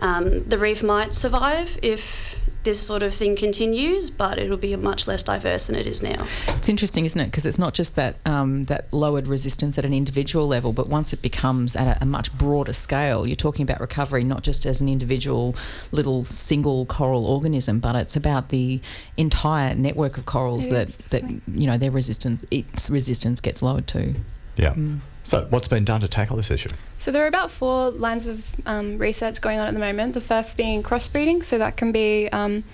Um, 0.00 0.44
the 0.44 0.56
reef 0.56 0.82
might 0.82 1.12
survive 1.12 1.78
if 1.82 2.37
this 2.68 2.78
sort 2.78 3.02
of 3.02 3.14
thing 3.14 3.34
continues, 3.34 4.10
but 4.10 4.38
it'll 4.38 4.58
be 4.58 4.76
much 4.76 5.06
less 5.06 5.22
diverse 5.22 5.68
than 5.68 5.74
it 5.74 5.86
is 5.86 6.02
now. 6.02 6.26
It's 6.48 6.68
interesting, 6.68 7.06
isn't 7.06 7.18
it? 7.18 7.24
Because 7.24 7.46
it's 7.46 7.58
not 7.58 7.72
just 7.72 7.96
that 7.96 8.16
um, 8.26 8.66
that 8.66 8.92
lowered 8.92 9.26
resistance 9.26 9.78
at 9.78 9.86
an 9.86 9.94
individual 9.94 10.46
level, 10.46 10.74
but 10.74 10.86
once 10.86 11.14
it 11.14 11.22
becomes 11.22 11.74
at 11.74 11.96
a, 11.96 12.02
a 12.02 12.04
much 12.04 12.30
broader 12.36 12.74
scale, 12.74 13.26
you're 13.26 13.36
talking 13.36 13.62
about 13.62 13.80
recovery 13.80 14.22
not 14.22 14.42
just 14.42 14.66
as 14.66 14.82
an 14.82 14.88
individual 14.88 15.56
little 15.92 16.26
single 16.26 16.84
coral 16.84 17.24
organism, 17.24 17.80
but 17.80 17.96
it's 17.96 18.16
about 18.16 18.50
the 18.50 18.82
entire 19.16 19.74
network 19.74 20.18
of 20.18 20.26
corals 20.26 20.66
It 20.66 20.72
that 20.72 20.88
is, 20.90 20.96
that 21.08 21.22
you 21.22 21.66
know 21.66 21.78
their 21.78 21.90
resistance 21.90 22.44
its 22.50 22.90
resistance 22.90 23.40
gets 23.40 23.62
lowered 23.62 23.86
to. 23.88 24.14
Yeah. 24.56 24.74
Mm. 24.74 25.00
So, 25.28 25.46
what's 25.50 25.68
been 25.68 25.84
done 25.84 26.00
to 26.00 26.08
tackle 26.08 26.38
this 26.38 26.50
issue? 26.50 26.70
So 26.96 27.10
there 27.10 27.22
are 27.22 27.26
about 27.26 27.50
four 27.50 27.90
lines 27.90 28.24
of 28.24 28.56
um, 28.64 28.96
research 28.96 29.42
going 29.42 29.58
on 29.58 29.68
at 29.68 29.74
the 29.74 29.78
moment. 29.78 30.14
The 30.14 30.22
first 30.22 30.56
being 30.56 30.82
crossbreeding, 30.82 31.44
so 31.44 31.58
that 31.58 31.76
can 31.76 31.92
be 31.92 32.30
um, 32.30 32.64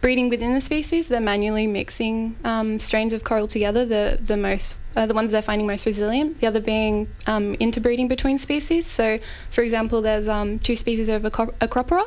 breeding 0.00 0.28
within 0.28 0.54
the 0.54 0.60
species. 0.60 1.06
They're 1.06 1.20
manually 1.20 1.68
mixing 1.68 2.34
um, 2.42 2.80
strains 2.80 3.12
of 3.12 3.22
coral 3.22 3.46
together. 3.46 3.84
The 3.84 4.18
the 4.20 4.36
most 4.36 4.74
uh, 4.96 5.06
the 5.06 5.14
ones 5.14 5.30
they're 5.30 5.42
finding 5.42 5.66
most 5.66 5.86
resilient. 5.86 6.40
The 6.40 6.46
other 6.46 6.60
being 6.60 7.08
um, 7.26 7.54
interbreeding 7.54 8.08
between 8.08 8.38
species. 8.38 8.86
So, 8.86 9.18
for 9.50 9.62
example, 9.62 10.02
there's 10.02 10.28
um, 10.28 10.58
two 10.58 10.76
species 10.76 11.08
of 11.08 11.22
Acropora, 11.22 12.04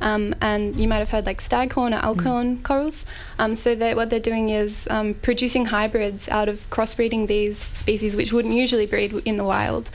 um, 0.00 0.34
and 0.40 0.78
you 0.78 0.88
might 0.88 0.98
have 0.98 1.10
heard 1.10 1.26
like 1.26 1.40
staghorn 1.40 1.94
or 1.94 2.04
elkhorn 2.04 2.62
corals. 2.62 3.06
Um, 3.38 3.54
so 3.54 3.74
they, 3.74 3.94
what 3.94 4.10
they're 4.10 4.20
doing 4.20 4.50
is 4.50 4.86
um, 4.90 5.14
producing 5.14 5.66
hybrids 5.66 6.28
out 6.28 6.48
of 6.48 6.68
crossbreeding 6.70 7.28
these 7.28 7.58
species, 7.58 8.16
which 8.16 8.32
wouldn't 8.32 8.54
usually 8.54 8.86
breed 8.86 9.14
in 9.24 9.36
the 9.36 9.44
wild. 9.44 9.90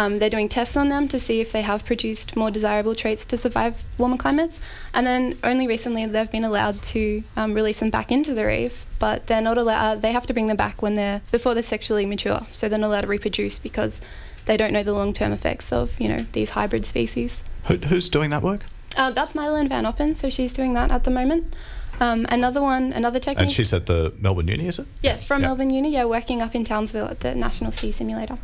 Um, 0.00 0.18
they're 0.18 0.30
doing 0.30 0.48
tests 0.48 0.78
on 0.78 0.88
them 0.88 1.08
to 1.08 1.20
see 1.20 1.42
if 1.42 1.52
they 1.52 1.60
have 1.60 1.84
produced 1.84 2.34
more 2.34 2.50
desirable 2.50 2.94
traits 2.94 3.26
to 3.26 3.36
survive 3.36 3.84
warmer 3.98 4.16
climates. 4.16 4.58
And 4.94 5.06
then 5.06 5.36
only 5.44 5.66
recently 5.66 6.06
they've 6.06 6.30
been 6.30 6.42
allowed 6.44 6.80
to 6.94 7.22
um, 7.36 7.52
release 7.52 7.80
them 7.80 7.90
back 7.90 8.10
into 8.10 8.32
the 8.32 8.46
reef, 8.46 8.86
but 8.98 9.26
they're 9.26 9.42
not 9.42 9.58
allowed. 9.58 10.00
They 10.00 10.12
have 10.12 10.26
to 10.28 10.32
bring 10.32 10.46
them 10.46 10.56
back 10.56 10.80
when 10.80 10.94
they're 10.94 11.20
before 11.30 11.52
they're 11.52 11.62
sexually 11.62 12.06
mature, 12.06 12.40
so 12.54 12.66
they're 12.66 12.78
not 12.78 12.86
allowed 12.86 13.02
to 13.02 13.08
reproduce 13.08 13.58
because 13.58 14.00
they 14.46 14.56
don't 14.56 14.72
know 14.72 14.82
the 14.82 14.94
long-term 14.94 15.32
effects 15.32 15.70
of 15.70 16.00
you 16.00 16.08
know 16.08 16.24
these 16.32 16.50
hybrid 16.50 16.86
species. 16.86 17.42
Who, 17.66 17.76
who's 17.76 18.08
doing 18.08 18.30
that 18.30 18.42
work? 18.42 18.62
Uh, 18.96 19.10
that's 19.10 19.34
Madeleine 19.34 19.68
Van 19.68 19.84
Oppen, 19.84 20.16
so 20.16 20.30
she's 20.30 20.54
doing 20.54 20.72
that 20.74 20.90
at 20.90 21.04
the 21.04 21.10
moment. 21.10 21.54
Um, 22.00 22.24
another 22.30 22.62
one, 22.62 22.94
another 22.94 23.18
technique. 23.20 23.42
And 23.42 23.52
she's 23.52 23.74
at 23.74 23.84
the 23.84 24.14
Melbourne 24.18 24.48
Uni, 24.48 24.66
is 24.66 24.78
it? 24.78 24.86
yeah, 25.02 25.16
from 25.18 25.42
Yeah. 25.42 25.48
Melbourne 25.48 25.68
Uni. 25.68 25.92
Yeah, 25.92 26.06
working 26.06 26.40
up 26.40 26.54
in 26.54 26.64
Townsville 26.64 27.06
at 27.08 27.20
the 27.20 27.34
National 27.34 27.70
Sea 27.70 27.92
Simulator. 27.92 28.38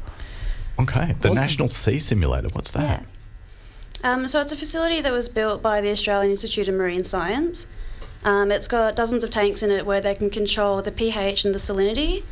Okay. 0.79 1.15
The 1.21 1.29
Awesome. 1.29 1.35
National 1.35 1.69
Sea 1.69 1.99
Simulator. 1.99 2.49
What's 2.53 2.71
that? 2.73 3.05
Yeah. 4.03 4.12
Um, 4.12 4.29
so 4.29 4.41
it's 4.41 4.53
a 4.53 4.57
facility 4.57 5.01
that 5.01 5.12
was 5.12 5.29
built 5.29 5.62
by 5.62 5.81
the 5.81 5.91
Australian 5.91 6.31
Institute 6.31 6.69
of 6.69 6.75
Marine 6.75 7.03
Science. 7.03 7.67
Um, 8.25 8.51
it's 8.51 8.69
got 8.69 8.97
dozens 8.97 9.25
of 9.25 9.31
tanks 9.31 9.62
in 9.62 9.71
it 9.71 9.87
where 9.87 10.01
they 10.01 10.15
can 10.15 10.31
control 10.31 10.83
the 10.83 10.93
pH 10.93 11.45
and 11.45 11.55
the 11.55 11.59
salinity 11.59 12.25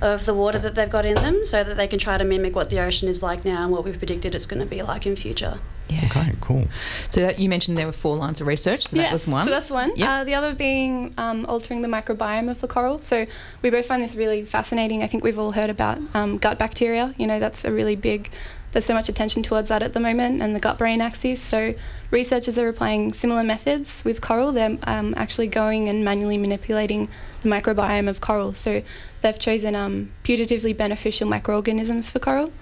of 0.00 0.26
the 0.26 0.34
water 0.34 0.58
that 0.58 0.74
they've 0.74 0.90
got 0.90 1.04
in 1.04 1.14
them 1.16 1.44
so 1.44 1.64
that 1.64 1.76
they 1.76 1.86
can 1.86 1.98
try 1.98 2.16
to 2.16 2.24
mimic 2.24 2.54
what 2.54 2.70
the 2.70 2.80
ocean 2.80 3.08
is 3.08 3.22
like 3.22 3.44
now 3.44 3.62
and 3.62 3.72
what 3.72 3.84
we've 3.84 3.98
predicted 3.98 4.34
it's 4.34 4.46
going 4.46 4.60
to 4.60 4.68
be 4.68 4.82
like 4.82 5.06
in 5.06 5.16
future. 5.16 5.58
Yeah. 5.88 6.04
Okay, 6.04 6.34
cool. 6.40 6.66
So 7.08 7.20
that, 7.22 7.38
you 7.38 7.48
mentioned 7.48 7.78
there 7.78 7.86
were 7.86 7.92
four 7.92 8.16
lines 8.16 8.40
of 8.40 8.46
research. 8.46 8.88
So 8.88 8.96
that 8.96 9.12
was 9.12 9.26
one. 9.26 9.46
So 9.46 9.50
that's 9.50 9.70
one. 9.70 9.92
Yep. 9.96 10.08
Uh, 10.08 10.24
the 10.24 10.34
other 10.34 10.54
being 10.54 11.14
um, 11.16 11.46
altering 11.46 11.82
the 11.82 11.88
microbiome 11.88 12.50
of 12.50 12.60
the 12.60 12.68
coral. 12.68 13.00
So 13.00 13.26
we 13.62 13.70
both 13.70 13.86
find 13.86 14.02
this 14.02 14.14
really 14.14 14.44
fascinating. 14.44 15.02
I 15.02 15.06
think 15.06 15.24
we've 15.24 15.38
all 15.38 15.52
heard 15.52 15.70
about 15.70 15.98
um, 16.14 16.38
gut 16.38 16.58
bacteria. 16.58 17.14
You 17.16 17.26
know, 17.26 17.40
that's 17.40 17.64
a 17.64 17.72
really 17.72 17.96
big. 17.96 18.30
There's 18.78 18.84
so 18.84 18.94
much 18.94 19.08
attention 19.08 19.42
towards 19.42 19.70
that 19.70 19.82
at 19.82 19.92
the 19.92 19.98
moment 19.98 20.40
and 20.40 20.54
the 20.54 20.60
gut 20.60 20.78
brain 20.78 21.00
axis. 21.00 21.42
So 21.42 21.74
researchers 22.12 22.56
are 22.58 22.68
applying 22.68 23.12
similar 23.12 23.42
methods 23.42 24.04
with 24.04 24.20
coral. 24.20 24.52
They're 24.52 24.78
um, 24.84 25.14
actually 25.16 25.48
going 25.48 25.88
and 25.88 26.04
manually 26.04 26.38
manipulating 26.38 27.08
the 27.42 27.48
microbiome 27.48 28.08
of 28.08 28.20
coral. 28.20 28.54
So 28.54 28.84
they've 29.20 29.36
chosen 29.36 29.74
um, 29.74 30.12
putatively 30.22 30.76
beneficial 30.76 31.28
microorganisms 31.28 32.08
for 32.08 32.20
coral. 32.20 32.52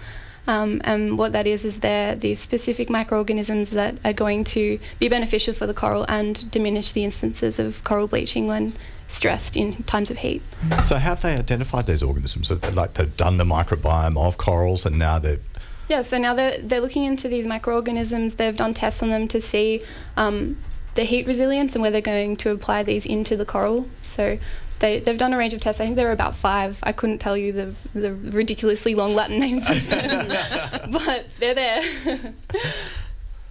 Um, 0.47 0.81
and 0.85 1.19
what 1.19 1.33
that 1.33 1.47
is 1.47 1.67
is 1.67 1.81
they're 1.81 2.15
these 2.15 2.41
specific 2.41 2.89
microorganisms 2.89 3.69
that 3.71 3.97
are 4.03 4.15
going 4.15 4.45
to 4.45 4.79
be 4.99 5.09
beneficial 5.09 5.53
for 5.53 5.67
the 5.67 5.75
coral 5.75 6.07
and 6.09 6.51
diminish 6.51 6.93
the 6.93 7.05
instances 7.05 7.59
of 7.59 7.85
coral 7.85 8.07
bleaching 8.07 8.47
when 8.47 8.73
stressed 9.09 9.57
in 9.57 9.83
times 9.83 10.11
of 10.11 10.19
heat. 10.19 10.43
So 10.83 10.97
how 10.97 11.11
have 11.11 11.21
they 11.21 11.35
identified 11.35 11.87
these 11.87 12.03
organisms? 12.03 12.51
Like 12.51 12.95
they've 12.95 13.17
done 13.17 13.37
the 13.37 13.45
microbiome 13.45 14.17
of 14.17 14.39
corals, 14.39 14.87
and 14.87 14.99
now 14.99 15.19
they're 15.19 15.41
Yeah, 15.89 16.03
so 16.03 16.19
now 16.19 16.35
they're, 16.35 16.59
they're 16.59 16.81
looking 16.81 17.05
into 17.05 17.29
these 17.29 17.47
microorganisms. 17.47 18.35
They've 18.35 18.57
done 18.57 18.75
tests 18.75 19.03
on 19.03 19.11
them 19.11 19.29
to 19.29 19.41
see 19.41 19.83
um, 20.17 20.59
the 20.95 21.05
heat 21.05 21.27
resilience 21.27 21.75
and 21.75 21.83
where 21.83 21.91
they're 21.91 22.01
going 22.01 22.37
to 22.39 22.51
apply 22.51 22.83
these 22.83 23.07
into 23.07 23.37
the 23.37 23.45
coral. 23.45 23.89
So 24.03 24.39
they, 24.81 24.99
they've 24.99 25.17
done 25.17 25.33
a 25.33 25.39
range 25.39 25.55
of 25.55 25.61
tests. 25.61 25.81
I 25.81 25.85
think 25.85 25.97
there 25.97 26.09
are 26.09 26.13
about 26.13 26.35
five. 26.35 26.79
I 26.83 26.93
couldn't 26.93 27.19
tell 27.19 27.37
you 27.37 27.53
the, 27.53 27.75
the 27.95 28.15
ridiculously 28.15 28.95
long 28.95 29.15
Latin 29.15 29.39
names 29.39 29.67
but 29.89 31.27
they're 31.39 31.55
there. 31.55 31.83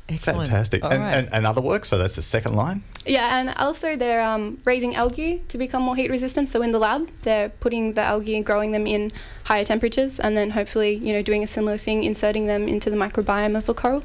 Excellent. 0.08 0.47
fantastic. 0.47 0.84
And, 0.84 1.03
right. 1.03 1.14
and, 1.16 1.34
and 1.34 1.47
other 1.47 1.62
work. 1.62 1.86
So 1.86 1.97
that's 1.97 2.16
the 2.16 2.22
second 2.22 2.53
line. 2.56 2.84
Yeah, 3.06 3.39
and 3.39 3.49
also 3.58 3.95
they're 3.95 4.22
um, 4.22 4.60
raising 4.66 4.95
algae 4.95 5.43
to 5.47 5.58
become 5.58 5.82
more 5.82 5.95
heat 5.95 6.12
resistant. 6.12 6.49
So 6.49 6.62
in 6.62 6.72
the 6.72 6.80
lab, 6.80 7.10
they're 7.24 7.49
putting 7.49 7.93
the 7.93 8.01
algae 8.01 8.36
and 8.36 8.45
growing 8.45 8.72
them 8.72 8.86
in 8.86 9.12
higher 9.45 9.66
temperatures, 9.66 10.20
and 10.20 10.38
then 10.38 10.51
hopefully, 10.51 10.95
you 10.95 11.14
know, 11.14 11.22
doing 11.22 11.43
a 11.43 11.47
similar 11.47 11.78
thing, 11.78 12.03
inserting 12.03 12.45
them 12.45 12.68
into 12.68 12.89
the 12.89 12.97
microbiome 12.97 13.58
of 13.58 13.66
the 13.66 13.74
coral. 13.74 14.03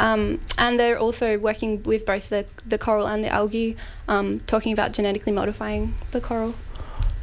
Um, 0.00 0.40
and 0.58 0.80
they're 0.80 0.98
also 0.98 1.38
working 1.38 1.82
with 1.84 2.04
both 2.04 2.28
the, 2.28 2.44
the 2.66 2.78
coral 2.78 3.06
and 3.06 3.22
the 3.22 3.28
algae, 3.28 3.76
um, 4.08 4.40
talking 4.40 4.72
about 4.72 4.92
genetically 4.92 5.32
modifying 5.32 5.94
the 6.10 6.20
coral. 6.20 6.54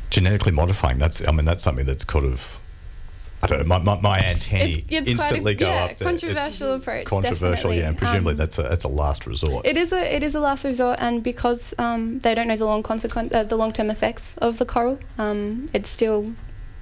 Genetically 0.09 0.51
modifying. 0.51 0.97
That's 0.97 1.27
I 1.27 1.31
mean 1.31 1.45
that's 1.45 1.63
something 1.63 1.85
that's 1.85 2.03
kind 2.03 2.25
of 2.25 2.58
I 3.41 3.47
don't 3.47 3.59
know. 3.59 3.65
My, 3.65 3.77
my, 3.79 3.99
my 4.01 4.19
antennae 4.19 4.63
It's- 4.73 4.83
it's 4.89 4.89
quite 4.89 5.07
a- 5.07 5.11
instantly 5.11 5.55
go 5.55 5.67
yeah, 5.67 5.75
up. 5.85 5.97
there. 5.97 6.09
It's 6.09 6.21
controversial 6.23 6.73
approach, 6.73 7.05
Controversial, 7.05 7.49
definitely. 7.51 7.77
yeah. 7.79 7.87
And 7.87 7.97
presumably 7.97 8.31
Um, 8.33 8.37
that's 8.37 8.57
a 8.59 8.63
that's 8.63 8.83
a 8.83 8.89
last 8.89 9.25
resort. 9.25 9.65
It 9.65 9.77
is 9.77 9.93
a 9.93 10.15
it 10.15 10.23
is 10.23 10.35
a 10.35 10.39
last 10.41 10.65
resort, 10.65 10.97
and 10.99 11.23
because 11.23 11.73
um, 11.77 12.19
they 12.19 12.35
don't 12.35 12.47
know 12.49 12.57
the 12.57 12.65
long 12.65 12.83
consequent 12.83 13.33
uh, 13.33 13.43
the 13.43 13.55
long 13.55 13.71
term 13.71 13.89
effects 13.89 14.35
of 14.39 14.57
the 14.57 14.65
coral, 14.65 14.99
um, 15.17 15.69
it's 15.73 15.89
still, 15.89 16.33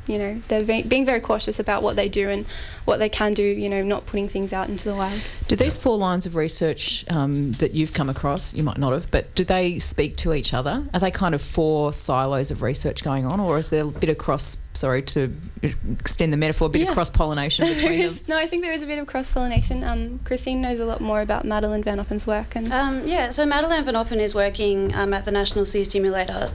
you 0.08 0.18
know, 0.18 0.42
they're 0.48 0.64
ve- 0.64 0.84
being 0.84 1.06
very 1.06 1.20
cautious 1.20 1.60
about 1.60 1.84
what 1.84 1.96
they 1.96 2.08
do 2.10 2.30
and 2.30 2.46
what 2.86 2.98
they 3.00 3.10
can 3.10 3.34
do. 3.34 3.44
You 3.44 3.70
know, 3.70 3.84
not 3.84 4.06
putting 4.06 4.30
things 4.30 4.54
out 4.54 4.70
into 4.70 4.86
the 4.86 4.96
wild. 4.96 5.20
Do 5.48 5.56
these 5.56 5.78
four 5.78 5.98
lines 5.98 6.26
of 6.26 6.36
research 6.36 7.06
um, 7.10 7.52
that 7.54 7.74
you've 7.74 7.94
come 7.94 8.10
across, 8.10 8.54
you 8.54 8.64
might 8.64 8.78
not 8.78 8.94
have, 8.94 9.10
but 9.12 9.34
do 9.36 9.44
they 9.44 9.80
speak 9.80 10.18
to 10.18 10.34
each 10.34 10.54
other? 10.54 10.86
Are 10.94 11.00
they 11.00 11.12
kind 11.12 11.36
of 11.36 11.42
four 11.42 11.92
silos 11.94 12.52
of 12.52 12.62
research 12.62 13.04
going 13.04 13.26
on, 13.26 13.40
or 13.40 13.58
is 13.58 13.70
there 13.70 13.84
a 13.84 13.88
bit 13.88 14.10
of 14.10 14.18
cross? 14.18 14.58
Sorry 14.74 15.02
to 15.02 15.34
extend 15.64 16.32
the 16.32 16.38
metaphor, 16.38 16.68
a 16.68 16.70
bit 16.70 16.84
Yeah. 16.84 16.90
of 16.90 16.94
cross 16.94 17.10
pollination 17.10 17.66
There 17.68 17.76
between 17.76 18.02
them. 18.02 18.20
no, 18.28 18.38
I 18.38 18.48
think 18.48 18.62
there 18.62 18.72
is 18.72 18.84
a 18.84 18.86
bit 18.86 19.00
of 19.00 19.08
cross 19.08 19.32
pollination. 19.32 19.84
Um, 19.84 20.20
Christine 20.24 20.62
knows 20.62 20.80
a 20.80 20.86
lot 20.86 21.02
more 21.02 21.22
about 21.22 21.46
Madeleine 21.46 21.82
Van 21.84 21.98
Oppen's 21.98 22.28
work, 22.28 22.56
and 22.56 22.72
Um, 22.72 23.08
yeah, 23.08 23.32
so 23.32 23.46
Madeleine 23.46 23.84
Van 23.86 23.96
Oppen 23.96 24.20
is 24.20 24.36
working 24.36 24.94
um, 24.96 25.14
at 25.16 25.26
the 25.26 25.32
National 25.32 25.66
Sea 25.66 25.84
Simulator, 25.84 26.52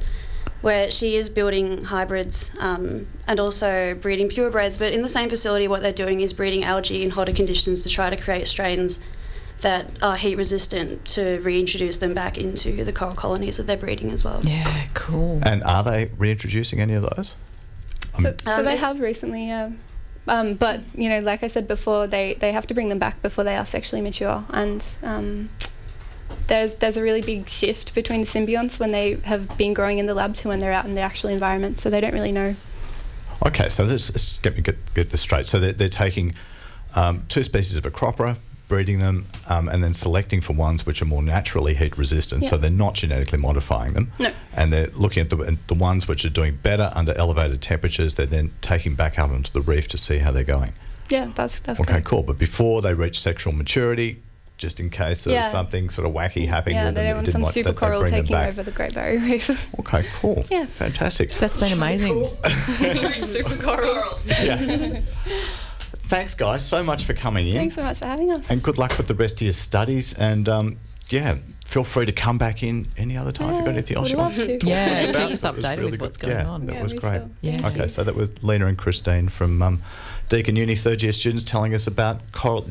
where 0.62 0.90
she 0.90 1.16
is 1.16 1.28
building 1.28 1.84
hybrids 1.84 2.50
um, 2.58 3.06
and 3.26 3.38
also 3.38 3.94
breeding 3.94 4.28
purebreds. 4.28 4.78
But 4.78 4.92
in 4.92 5.02
the 5.02 5.08
same 5.08 5.28
facility, 5.28 5.68
what 5.68 5.82
they're 5.82 5.92
doing 5.92 6.20
is 6.20 6.32
breeding 6.32 6.64
algae 6.64 7.02
in 7.02 7.10
hotter 7.10 7.32
conditions 7.32 7.82
to 7.82 7.88
try 7.88 8.08
to 8.10 8.16
create 8.16 8.48
strains 8.48 8.98
that 9.60 9.86
are 10.02 10.16
heat 10.16 10.36
resistant 10.36 11.04
to 11.04 11.38
reintroduce 11.40 11.98
them 11.98 12.14
back 12.14 12.36
into 12.36 12.84
the 12.84 12.92
coral 12.92 13.14
colonies 13.14 13.56
that 13.58 13.66
they're 13.66 13.76
breeding 13.76 14.10
as 14.10 14.24
well. 14.24 14.40
Yeah, 14.42 14.86
cool. 14.94 15.40
and 15.42 15.62
are 15.64 15.84
they 15.84 16.10
reintroducing 16.16 16.80
any 16.80 16.94
of 16.94 17.02
those? 17.02 17.34
so, 18.20 18.34
so 18.44 18.52
Um, 18.58 18.64
they 18.64 18.76
have 18.76 19.00
recently. 19.00 19.46
Yeah. 19.46 19.70
Um, 20.28 20.54
but 20.54 20.80
you 20.94 21.08
know, 21.08 21.20
like 21.20 21.42
I 21.42 21.48
said 21.48 21.66
before, 21.66 22.06
they, 22.06 22.34
they 22.34 22.52
have 22.52 22.66
to 22.68 22.74
bring 22.74 22.88
them 22.88 22.98
back 22.98 23.20
before 23.22 23.42
they 23.44 23.56
are 23.56 23.66
sexually 23.66 24.00
mature, 24.02 24.44
and 24.50 24.84
um, 25.02 25.50
there's 26.46 26.74
there's 26.76 26.96
a 26.96 27.02
really 27.02 27.22
big 27.22 27.48
shift 27.48 27.94
between 27.94 28.20
the 28.22 28.26
symbionts 28.26 28.78
when 28.78 28.92
they 28.92 29.14
have 29.24 29.56
been 29.56 29.74
growing 29.74 29.98
in 29.98 30.06
the 30.06 30.14
lab 30.14 30.34
to 30.36 30.48
when 30.48 30.58
they're 30.58 30.72
out 30.72 30.84
in 30.84 30.94
the 30.94 31.00
actual 31.00 31.30
environment. 31.30 31.80
So 31.80 31.90
they 31.90 32.00
don't 32.00 32.14
really 32.14 32.32
know. 32.32 32.54
Okay, 33.44 33.68
so 33.68 33.84
this, 33.86 34.08
this 34.08 34.38
get 34.38 34.54
me 34.54 34.62
get, 34.62 34.94
get 34.94 35.10
this 35.10 35.20
straight. 35.20 35.46
So 35.46 35.58
they're, 35.58 35.72
they're 35.72 35.88
taking 35.88 36.34
um, 36.94 37.24
two 37.28 37.42
species 37.42 37.76
of 37.76 37.82
Acropora, 37.84 38.36
breeding 38.68 39.00
them, 39.00 39.26
um, 39.48 39.68
and 39.68 39.82
then 39.82 39.94
selecting 39.94 40.40
for 40.40 40.52
ones 40.52 40.86
which 40.86 41.02
are 41.02 41.06
more 41.06 41.22
naturally 41.22 41.74
heat 41.74 41.98
resistant. 41.98 42.44
So 42.46 42.56
they're 42.56 42.70
not 42.70 42.94
genetically 42.94 43.38
modifying 43.38 43.94
them. 43.94 44.12
No. 44.20 44.30
And 44.54 44.72
they're 44.72 44.90
looking 44.94 45.22
at 45.22 45.30
the, 45.30 45.58
the 45.66 45.74
ones 45.74 46.06
which 46.06 46.24
are 46.24 46.30
doing 46.30 46.56
better 46.62 46.92
under 46.94 47.12
elevated 47.18 47.60
temperatures. 47.60 48.14
They're 48.14 48.26
then 48.26 48.52
taking 48.60 48.94
back 48.94 49.18
out 49.18 49.30
onto 49.30 49.50
the 49.52 49.60
reef 49.60 49.88
to 49.88 49.98
see 49.98 50.18
how 50.18 50.30
they're 50.30 50.44
going. 50.44 50.72
Yeah, 51.08 51.32
that's 51.34 51.58
that's 51.58 51.80
Okay, 51.80 51.92
correct. 51.94 52.06
cool. 52.06 52.22
But 52.22 52.38
before 52.38 52.80
they 52.80 52.94
reach 52.94 53.20
sexual 53.20 53.52
maturity, 53.52 54.22
just 54.58 54.78
in 54.80 54.90
case 54.90 55.24
there's 55.24 55.34
Yeah. 55.34 55.50
something 55.50 55.90
sort 55.90 56.06
of 56.06 56.14
wacky 56.14 56.46
happening 56.46 56.76
Yeah, 56.76 56.86
with 56.86 56.94
they 56.94 57.02
them, 57.02 57.06
don't 57.08 57.14
want 57.16 57.26
didn't 57.26 57.32
some 57.32 57.42
want- 57.42 57.54
super 57.54 57.72
coral 57.72 58.00
bring 58.00 58.12
them 58.12 58.20
taking 58.22 58.34
back. 58.36 58.48
over 58.48 58.62
the 58.62 58.70
Great 58.70 58.94
Barrier 58.94 59.18
Reef. 59.20 59.68
Okay, 59.80 60.04
cool. 60.20 60.44
Yeah. 60.50 60.66
Fantastic. 60.66 61.30
That's 61.40 61.56
been 61.56 61.72
amazing. 61.72 62.28
super 63.26 63.56
coral. 63.62 64.18
Yeah. 64.26 65.00
Thanks, 66.04 66.34
guys, 66.34 66.64
so 66.66 66.82
much 66.82 67.04
for 67.04 67.14
coming 67.14 67.48
in. 67.48 67.54
Thanks 67.54 67.74
so 67.74 67.82
much 67.82 67.98
for 67.98 68.06
having 68.06 68.30
us. 68.30 68.44
And 68.50 68.62
good 68.62 68.78
luck 68.78 68.96
with 68.98 69.08
the 69.08 69.14
rest 69.14 69.36
of 69.36 69.42
your 69.42 69.52
studies. 69.52 70.12
And 70.14 70.48
um, 70.48 70.76
yeah, 71.08 71.36
feel 71.66 71.84
free 71.84 72.04
to 72.06 72.12
come 72.12 72.36
back 72.38 72.62
in 72.62 72.86
any 72.98 73.16
other 73.16 73.32
time 73.32 73.50
if 73.50 73.56
you've 73.56 73.64
got 73.64 73.70
anything 73.72 73.96
else 73.96 74.10
you 74.10 74.18
want 74.18 74.36
love 74.36 74.46
to 74.46 74.52
to. 74.52 74.58
talk 74.58 74.68
Yeah, 74.68 75.06
to 75.06 75.18
keep 75.18 75.30
us 75.32 75.42
updated 75.42 75.78
really 75.78 75.90
with 75.92 76.00
what's 76.02 76.16
good. 76.18 76.28
going 76.30 76.44
yeah, 76.44 76.50
on. 76.50 76.66
That 76.66 76.74
Yeah, 76.76 76.82
was 76.82 76.92
great. 76.92 77.12
shall. 77.20 77.30
Yeah. 77.40 77.66
Okay, 77.68 77.88
so 77.88 78.04
that 78.04 78.14
was 78.14 78.30
Lina 78.44 78.66
and 78.66 78.76
Christine 78.76 79.28
from 79.28 79.62
um, 79.62 79.82
Deakin 80.28 80.54
Uni 80.56 80.74
third 80.76 81.02
year 81.02 81.12
students 81.12 81.44
telling 81.44 81.72
us 81.74 81.86
about 81.86 82.20
coral, 82.32 82.66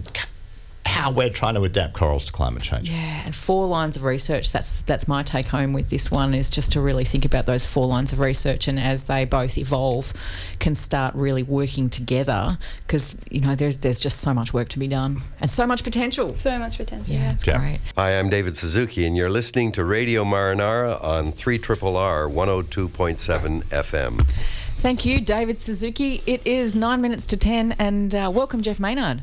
how 0.85 1.11
we're 1.11 1.29
trying 1.29 1.55
to 1.55 1.63
adapt 1.63 1.93
corals 1.93 2.25
to 2.25 2.31
climate 2.31 2.63
change. 2.63 2.89
Yeah, 2.89 3.21
and 3.25 3.33
four 3.35 3.67
lines 3.67 3.95
of 3.95 4.03
research. 4.03 4.51
That's 4.51 4.71
that's 4.81 5.07
my 5.07 5.23
take 5.23 5.47
home 5.47 5.73
with 5.73 5.89
this 5.89 6.09
one 6.11 6.33
is 6.33 6.49
just 6.49 6.71
to 6.73 6.81
really 6.81 7.05
think 7.05 7.23
about 7.25 7.45
those 7.45 7.65
four 7.65 7.87
lines 7.87 8.11
of 8.13 8.19
research, 8.19 8.67
and 8.67 8.79
as 8.79 9.03
they 9.03 9.25
both 9.25 9.57
evolve, 9.57 10.13
can 10.59 10.75
start 10.75 11.13
really 11.15 11.43
working 11.43 11.89
together 11.89 12.57
because 12.87 13.15
you 13.29 13.41
know 13.41 13.55
there's 13.55 13.77
there's 13.79 13.99
just 13.99 14.19
so 14.21 14.33
much 14.33 14.53
work 14.53 14.69
to 14.69 14.79
be 14.79 14.87
done 14.87 15.21
and 15.39 15.49
so 15.49 15.65
much 15.67 15.83
potential. 15.83 16.35
So 16.37 16.57
much 16.59 16.77
potential. 16.77 17.13
Yeah, 17.13 17.31
it's 17.31 17.45
Yeah. 17.45 17.57
great. 17.59 17.79
Hi, 17.97 18.17
I'm 18.19 18.29
David 18.29 18.57
Suzuki, 18.57 19.05
and 19.05 19.15
you're 19.15 19.29
listening 19.29 19.71
to 19.73 19.83
Radio 19.83 20.23
Marinara 20.23 21.01
on 21.03 21.31
3 21.31 21.57
R 21.57 22.27
102.7 22.27 23.63
FM. 23.69 24.25
Thank 24.79 25.05
you, 25.05 25.21
David 25.21 25.59
Suzuki. 25.59 26.23
It 26.25 26.41
is 26.45 26.75
nine 26.75 27.01
minutes 27.01 27.27
to 27.27 27.37
ten, 27.37 27.73
and 27.73 28.15
uh, 28.15 28.31
welcome, 28.33 28.61
Jeff 28.61 28.79
Maynard. 28.79 29.21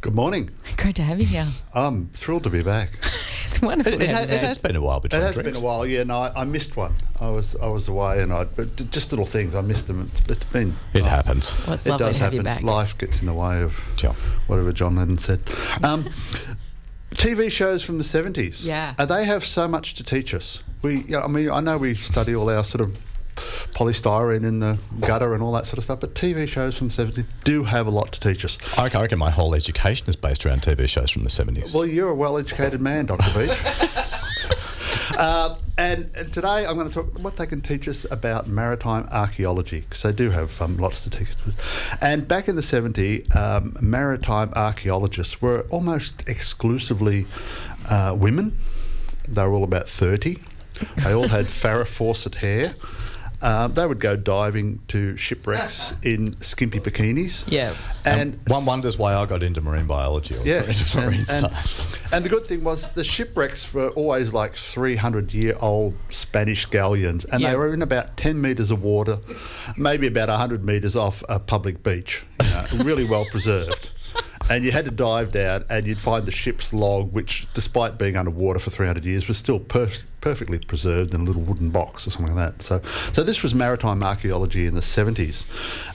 Good 0.00 0.14
morning. 0.14 0.50
Great 0.78 0.96
to 0.96 1.02
have 1.02 1.20
you 1.20 1.26
here. 1.26 1.46
I'm 1.74 2.08
thrilled 2.14 2.44
to 2.44 2.50
be 2.50 2.62
back. 2.62 2.90
It's 3.42 3.60
wonderful. 3.60 3.94
It, 3.94 3.98
to 3.98 4.04
it, 4.04 4.10
have 4.10 4.28
ha- 4.30 4.34
it 4.36 4.42
has 4.42 4.58
been 4.58 4.76
a 4.76 4.80
while 4.80 5.00
between. 5.00 5.20
It 5.22 5.24
has 5.24 5.34
drinks. 5.34 5.50
been 5.50 5.60
a 5.60 5.64
while, 5.66 5.84
yeah. 5.84 6.04
No, 6.04 6.20
I, 6.20 6.42
I 6.42 6.44
missed 6.44 6.76
one. 6.76 6.94
I 7.18 7.30
was 7.30 7.56
I 7.56 7.66
was 7.66 7.88
away, 7.88 8.22
and 8.22 8.32
I 8.32 8.44
but 8.44 8.76
just 8.92 9.10
little 9.10 9.26
things. 9.26 9.56
I 9.56 9.60
missed 9.60 9.88
them. 9.88 10.08
It's, 10.12 10.22
it's 10.28 10.44
been. 10.44 10.76
It 10.94 11.04
happens. 11.04 11.58
Well, 11.66 11.74
it's 11.74 11.84
it 11.84 11.98
does 11.98 11.98
to 11.98 12.04
have 12.04 12.32
happen. 12.32 12.36
you 12.36 12.42
back. 12.44 12.62
Life 12.62 12.96
gets 12.96 13.20
in 13.22 13.26
the 13.26 13.34
way 13.34 13.60
of 13.62 13.74
Sure. 13.96 14.14
whatever 14.46 14.72
John 14.72 14.94
Lennon 14.94 15.18
said. 15.18 15.40
Um, 15.82 16.08
TV 17.14 17.50
shows 17.50 17.82
from 17.82 17.98
the 17.98 18.04
seventies. 18.04 18.64
Yeah. 18.64 18.94
Uh, 19.00 19.04
they 19.06 19.24
have 19.24 19.44
so 19.44 19.66
much 19.66 19.94
to 19.94 20.04
teach 20.04 20.32
us. 20.32 20.62
We, 20.82 20.98
yeah, 21.08 21.22
I 21.22 21.26
mean, 21.26 21.50
I 21.50 21.58
know 21.58 21.76
we 21.76 21.96
study 21.96 22.36
all 22.36 22.48
our 22.50 22.62
sort 22.62 22.82
of 22.82 22.96
polystyrene 23.72 24.44
in 24.44 24.58
the 24.58 24.78
gutter 25.00 25.34
and 25.34 25.42
all 25.42 25.52
that 25.52 25.66
sort 25.66 25.78
of 25.78 25.84
stuff, 25.84 26.00
but 26.00 26.14
TV 26.14 26.46
shows 26.48 26.76
from 26.76 26.88
the 26.88 26.94
seventies 26.94 27.24
do 27.44 27.64
have 27.64 27.86
a 27.86 27.90
lot 27.90 28.12
to 28.12 28.20
teach 28.20 28.44
us. 28.44 28.58
I 28.76 28.88
reckon, 28.88 29.18
my 29.18 29.30
whole 29.30 29.54
education 29.54 30.08
is 30.08 30.16
based 30.16 30.44
around 30.46 30.62
TV 30.62 30.88
shows 30.88 31.10
from 31.10 31.24
the 31.24 31.30
70s. 31.30 31.74
Well, 31.74 31.86
you're 31.86 32.10
a 32.10 32.14
well-educated 32.14 32.80
man, 32.80 33.06
Dr. 33.06 33.38
Beach. 33.38 33.58
uh, 35.16 35.56
and, 35.78 36.10
and 36.14 36.32
today 36.32 36.66
I'm 36.66 36.76
going 36.76 36.88
to 36.90 36.94
talk 36.94 37.18
what 37.20 37.36
they 37.36 37.46
can 37.46 37.62
teach 37.62 37.88
us 37.88 38.04
about 38.10 38.46
maritime 38.46 39.08
archaeology 39.10 39.80
because 39.80 40.02
they 40.02 40.12
do 40.12 40.30
have 40.30 40.60
um, 40.60 40.76
lots 40.76 41.04
to 41.04 41.10
teach 41.10 41.28
us. 41.28 41.54
And 42.00 42.28
back 42.28 42.48
in 42.48 42.56
the 42.56 42.62
70s, 42.62 43.34
um, 43.34 43.76
maritime 43.80 44.52
archaeologists 44.54 45.40
were 45.40 45.66
almost 45.70 46.28
exclusively 46.28 47.26
uh, 47.88 48.14
women. 48.18 48.58
They 49.26 49.42
were 49.42 49.54
all 49.54 49.64
about 49.64 49.88
30. 49.88 50.38
They 51.04 51.12
all 51.12 51.28
had 51.28 51.46
Farrah 51.62 51.88
Fawcett 51.88 52.36
hair. 52.36 52.74
Um, 53.42 53.72
they 53.72 53.86
would 53.86 54.00
go 54.00 54.16
diving 54.16 54.80
to 54.88 55.16
shipwrecks 55.16 55.94
in 56.02 56.38
skimpy 56.42 56.78
bikinis. 56.78 57.44
Yeah. 57.46 57.74
And 58.04 58.38
One 58.48 58.66
wonders 58.66 58.98
why 58.98 59.14
I 59.14 59.24
got 59.24 59.42
into 59.42 59.60
marine 59.62 59.86
biology 59.86 60.36
or 60.36 60.42
yeah, 60.44 60.62
into 60.64 60.96
marine 61.00 61.20
and, 61.20 61.30
and, 61.46 61.52
science. 61.52 61.86
and 62.12 62.24
the 62.24 62.28
good 62.28 62.44
thing 62.46 62.62
was 62.62 62.88
the 62.88 63.02
shipwrecks 63.04 63.72
were 63.72 63.88
always 63.90 64.34
like 64.34 64.54
300 64.54 65.32
year 65.32 65.56
old 65.60 65.94
Spanish 66.10 66.66
galleons, 66.66 67.24
and 67.26 67.40
Yeah. 67.40 67.50
they 67.52 67.56
were 67.56 67.72
in 67.72 67.80
about 67.82 68.16
10 68.18 68.40
metres 68.40 68.70
of 68.70 68.82
water, 68.82 69.18
maybe 69.76 70.06
about 70.06 70.28
100 70.28 70.62
metres 70.64 70.94
off 70.94 71.22
a 71.28 71.38
public 71.38 71.82
beach, 71.82 72.22
you 72.42 72.50
know, 72.50 72.64
really 72.84 73.04
well 73.04 73.24
preserved. 73.30 73.90
and 74.50 74.64
you 74.64 74.72
had 74.72 74.84
to 74.84 74.90
dive 74.90 75.32
down, 75.32 75.64
and 75.70 75.86
you'd 75.86 75.98
find 75.98 76.26
the 76.26 76.32
ship's 76.32 76.72
log, 76.72 77.12
which, 77.12 77.46
despite 77.54 77.96
being 77.98 78.16
underwater 78.16 78.58
for 78.58 78.68
300 78.70 79.04
years, 79.04 79.28
was 79.28 79.38
still 79.38 79.60
perf- 79.60 80.02
perfectly 80.20 80.58
preserved 80.58 81.14
in 81.14 81.22
a 81.22 81.24
little 81.24 81.42
wooden 81.42 81.70
box 81.70 82.06
or 82.06 82.10
something 82.10 82.34
like 82.34 82.58
that. 82.58 82.62
So, 82.62 82.82
so 83.12 83.22
this 83.22 83.42
was 83.42 83.54
maritime 83.54 84.02
archaeology 84.02 84.66
in 84.66 84.74
the 84.74 84.80
70s, 84.80 85.44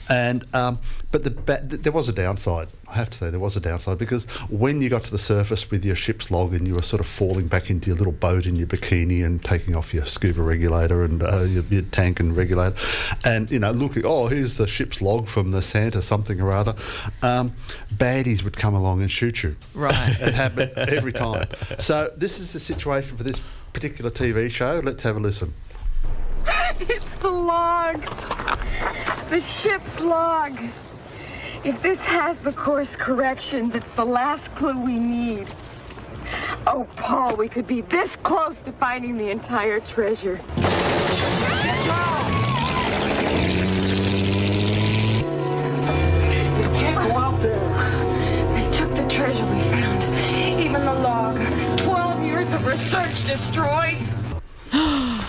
and 0.08 0.46
um, 0.54 0.78
but 1.10 1.24
the 1.24 1.30
ba- 1.30 1.66
th- 1.66 1.82
there 1.82 1.92
was 1.92 2.08
a 2.08 2.12
downside. 2.12 2.68
I 2.88 2.94
have 2.94 3.10
to 3.10 3.18
say 3.18 3.30
there 3.30 3.40
was 3.40 3.56
a 3.56 3.60
downside 3.60 3.98
because 3.98 4.24
when 4.48 4.80
you 4.82 4.88
got 4.88 5.04
to 5.04 5.10
the 5.10 5.18
surface 5.18 5.70
with 5.70 5.84
your 5.84 5.96
ship's 5.96 6.30
log 6.30 6.54
and 6.54 6.66
you 6.66 6.74
were 6.74 6.82
sort 6.82 7.00
of 7.00 7.06
falling 7.06 7.48
back 7.48 7.70
into 7.70 7.88
your 7.88 7.96
little 7.96 8.12
boat 8.12 8.46
in 8.46 8.56
your 8.56 8.66
bikini 8.66 9.24
and 9.24 9.42
taking 9.42 9.74
off 9.74 9.92
your 9.92 10.06
scuba 10.06 10.42
regulator 10.42 11.04
and 11.04 11.22
uh, 11.22 11.40
your, 11.42 11.64
your 11.64 11.82
tank 11.82 12.20
and 12.20 12.36
regulator, 12.36 12.76
and 13.24 13.50
you 13.50 13.58
know 13.58 13.70
looking, 13.70 14.04
oh 14.04 14.26
here's 14.26 14.56
the 14.56 14.66
ship's 14.66 15.00
log 15.00 15.28
from 15.28 15.50
the 15.50 15.62
Santa 15.62 16.02
something 16.02 16.40
or 16.40 16.52
other, 16.52 16.74
um, 17.22 17.54
baddies 17.94 18.42
would 18.42 18.56
come 18.56 18.74
along 18.74 19.00
and 19.00 19.10
shoot 19.10 19.42
you. 19.42 19.56
Right. 19.74 19.92
it 20.20 20.34
happened 20.34 20.72
every 20.76 21.12
time. 21.12 21.46
So 21.78 22.10
this 22.16 22.38
is 22.38 22.52
the 22.52 22.60
situation 22.60 23.16
for 23.16 23.22
this 23.22 23.40
particular 23.76 24.10
TV 24.10 24.50
show. 24.50 24.80
Let's 24.82 25.02
have 25.02 25.16
a 25.16 25.20
listen. 25.20 25.52
It's 26.80 27.04
the 27.16 27.28
log. 27.28 28.00
The 29.28 29.38
ship's 29.38 30.00
log. 30.00 30.58
If 31.62 31.82
this 31.82 31.98
has 31.98 32.38
the 32.38 32.52
course 32.52 32.96
corrections, 32.96 33.74
it's 33.74 33.94
the 33.94 34.06
last 34.06 34.54
clue 34.54 34.82
we 34.82 34.98
need. 34.98 35.46
Oh, 36.66 36.86
Paul, 36.96 37.36
we 37.36 37.50
could 37.50 37.66
be 37.66 37.82
this 37.82 38.16
close 38.16 38.58
to 38.62 38.72
finding 38.72 39.18
the 39.18 39.28
entire 39.28 39.80
treasure. 39.80 40.40
You 40.56 40.72
can't 46.80 46.96
go 46.96 47.14
out 47.14 47.42
there. 47.42 47.60
They 48.54 48.78
took 48.78 48.94
the 48.96 49.06
treasure 49.14 49.44
we 49.44 49.60
found. 49.68 50.02
Even 50.62 50.82
the 50.82 50.94
log. 50.94 51.65
Twelve 52.48 52.52
years 52.52 52.54
of 52.54 52.66
research 52.66 53.26
destroyed. 53.26 53.98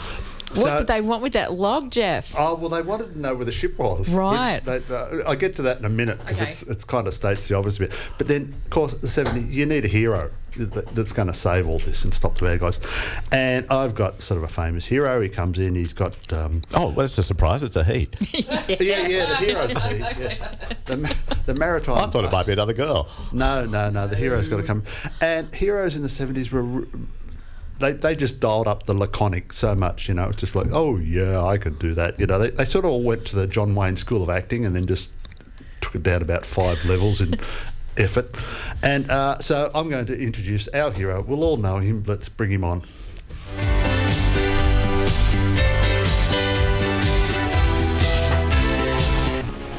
What 0.55 0.61
So- 0.65 0.77
did 0.79 0.87
they 0.87 1.01
want 1.01 1.21
with 1.21 1.33
that 1.33 1.53
log, 1.53 1.91
Jeff? 1.91 2.33
Oh 2.35 2.55
well, 2.55 2.69
they 2.69 2.81
wanted 2.81 3.11
to 3.11 3.19
know 3.19 3.35
where 3.35 3.43
the 3.45 3.51
ship 3.51 3.77
was. 3.77 4.09
Right. 4.13 4.63
They, 4.63 4.81
uh, 4.89 5.29
I 5.29 5.35
get 5.35 5.55
to 5.57 5.61
that 5.63 5.77
in 5.79 5.85
a 5.85 5.89
minute 5.89 6.19
because 6.19 6.41
Okay. 6.41 6.49
it's 6.49 6.63
it's 6.63 6.83
kind 6.85 7.05
of 7.05 7.13
states 7.13 7.47
the 7.47 7.55
obvious 7.55 7.77
bit. 7.77 7.91
But 8.17 8.27
then, 8.27 8.55
of 8.63 8.69
course, 8.71 8.93
the 8.95 9.07
'70s, 9.07 9.51
you 9.51 9.65
need 9.65 9.83
a 9.85 9.89
hero 9.89 10.31
that, 10.57 10.87
that's 10.95 11.11
going 11.13 11.27
to 11.27 11.33
save 11.33 11.67
all 11.67 11.79
this 11.79 12.03
and 12.03 12.13
stop 12.13 12.37
the 12.37 12.45
bad 12.45 12.59
guys. 12.59 12.79
And 13.31 13.65
I've 13.69 13.95
got 13.95 14.21
sort 14.21 14.37
of 14.37 14.43
a 14.43 14.47
famous 14.47 14.85
hero. 14.85 15.21
He 15.21 15.29
comes 15.29 15.59
in. 15.59 15.75
He's 15.75 15.93
got. 15.93 16.31
Um, 16.33 16.61
Oh, 16.73 16.89
well, 16.89 17.05
it's 17.05 17.17
a 17.17 17.23
surprise. 17.23 17.63
It's 17.63 17.75
a 17.75 17.83
heat. 17.83 18.15
yeah, 18.33 19.07
yeah, 19.07 19.25
the 19.25 19.35
hero's 19.37 19.73
the, 19.73 19.79
heat, 19.81 19.99
yeah. 19.99 20.57
the, 20.85 21.15
the 21.45 21.53
maritime. 21.53 21.97
I 21.97 22.07
thought 22.07 22.23
it 22.25 22.31
might 22.31 22.45
be 22.45 22.53
another 22.53 22.73
girl. 22.73 23.09
No, 23.31 23.65
no, 23.65 23.89
no. 23.89 24.07
The 24.07 24.15
hero's 24.15 24.47
got 24.47 24.57
to 24.57 24.63
come. 24.63 24.83
And 25.21 25.53
heroes 25.53 25.95
in 25.95 26.03
the 26.03 26.09
seventies 26.09 26.51
were. 26.51 26.87
They, 27.79 27.91
they 27.91 28.15
just 28.15 28.39
dialed 28.39 28.67
up 28.67 28.87
the 28.87 28.95
laconic 28.95 29.53
so 29.53 29.75
much, 29.75 30.07
you 30.07 30.15
know. 30.15 30.29
It's 30.29 30.37
just 30.37 30.55
like, 30.55 30.67
oh 30.71 30.97
yeah, 30.97 31.43
I 31.43 31.59
could 31.59 31.77
do 31.77 31.93
that. 31.93 32.19
You 32.19 32.25
know, 32.25 32.39
they, 32.39 32.49
they 32.49 32.65
sort 32.65 32.85
of 32.85 32.91
all 32.91 33.03
went 33.03 33.25
to 33.27 33.35
the 33.35 33.45
John 33.45 33.75
Wayne 33.75 33.95
School 33.95 34.23
of 34.23 34.31
Acting 34.31 34.65
and 34.65 34.75
then 34.75 34.87
just 34.87 35.11
took 35.81 35.93
it 35.93 36.01
down 36.01 36.23
about 36.23 36.43
five 36.43 36.83
levels 36.85 37.21
in 37.21 37.39
effort. 37.99 38.35
And 38.83 39.09
uh, 39.09 39.39
so 39.39 39.71
I'm 39.73 39.89
going 39.89 40.05
to 40.05 40.19
introduce 40.19 40.67
our 40.69 40.91
hero. 40.91 41.21
We'll 41.21 41.43
all 41.43 41.57
know 41.57 41.77
him. 41.77 42.03
Let's 42.05 42.29
bring 42.29 42.51
him 42.51 42.63
on. 42.63 42.83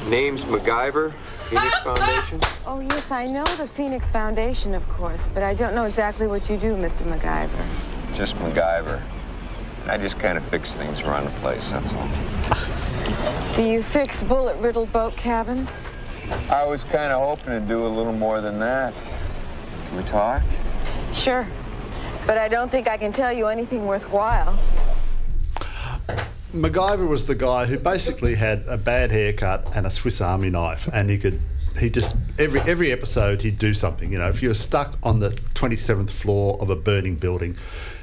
Name's 0.08 0.40
MacGyver, 0.42 1.12
Phoenix 1.50 1.80
Foundation. 1.80 2.40
Oh, 2.66 2.80
yes, 2.80 3.10
I 3.10 3.26
know 3.26 3.44
the 3.56 3.68
Phoenix 3.68 4.10
Foundation, 4.10 4.74
of 4.74 4.88
course, 4.88 5.28
but 5.34 5.42
I 5.42 5.52
don't 5.52 5.74
know 5.74 5.84
exactly 5.84 6.26
what 6.26 6.48
you 6.48 6.56
do, 6.56 6.76
Mr. 6.76 7.02
MacGyver. 7.02 8.14
Just 8.14 8.36
MacGyver. 8.36 9.02
I 9.86 9.98
just 9.98 10.18
kind 10.18 10.38
of 10.38 10.44
fix 10.46 10.74
things 10.74 11.02
around 11.02 11.26
the 11.26 11.30
place, 11.40 11.70
that's 11.70 11.92
all. 11.92 12.08
Do 13.54 13.62
you 13.62 13.82
fix 13.82 14.22
bullet 14.22 14.56
riddled 14.60 14.92
boat 14.92 15.14
cabins? 15.14 15.70
I 16.50 16.64
was 16.64 16.84
kind 16.84 17.12
of 17.12 17.20
hoping 17.20 17.60
to 17.60 17.60
do 17.60 17.86
a 17.86 17.88
little 17.88 18.12
more 18.12 18.40
than 18.40 18.58
that. 18.58 18.94
Can 19.88 19.96
we 19.96 20.02
talk? 20.04 20.42
Sure. 21.12 21.46
But 22.26 22.38
I 22.38 22.48
don't 22.48 22.70
think 22.70 22.88
I 22.88 22.96
can 22.96 23.12
tell 23.12 23.32
you 23.32 23.46
anything 23.46 23.86
worthwhile. 23.86 24.58
MacGyver 26.52 27.06
was 27.06 27.26
the 27.26 27.34
guy 27.34 27.66
who 27.66 27.78
basically 27.78 28.34
had 28.34 28.64
a 28.66 28.78
bad 28.78 29.10
haircut 29.10 29.76
and 29.76 29.86
a 29.86 29.90
Swiss 29.90 30.20
Army 30.20 30.50
knife, 30.50 30.88
and 30.92 31.10
he 31.10 31.18
could. 31.18 31.40
He 31.78 31.90
just 31.90 32.16
every 32.38 32.60
every 32.62 32.90
episode 32.90 33.42
he'd 33.42 33.58
do 33.58 33.72
something. 33.72 34.10
You 34.10 34.18
know, 34.18 34.28
if 34.28 34.42
you 34.42 34.48
were 34.48 34.54
stuck 34.54 34.98
on 35.02 35.20
the 35.20 35.30
twenty 35.54 35.76
seventh 35.76 36.10
floor 36.10 36.58
of 36.60 36.70
a 36.70 36.76
burning 36.76 37.14
building, 37.14 37.56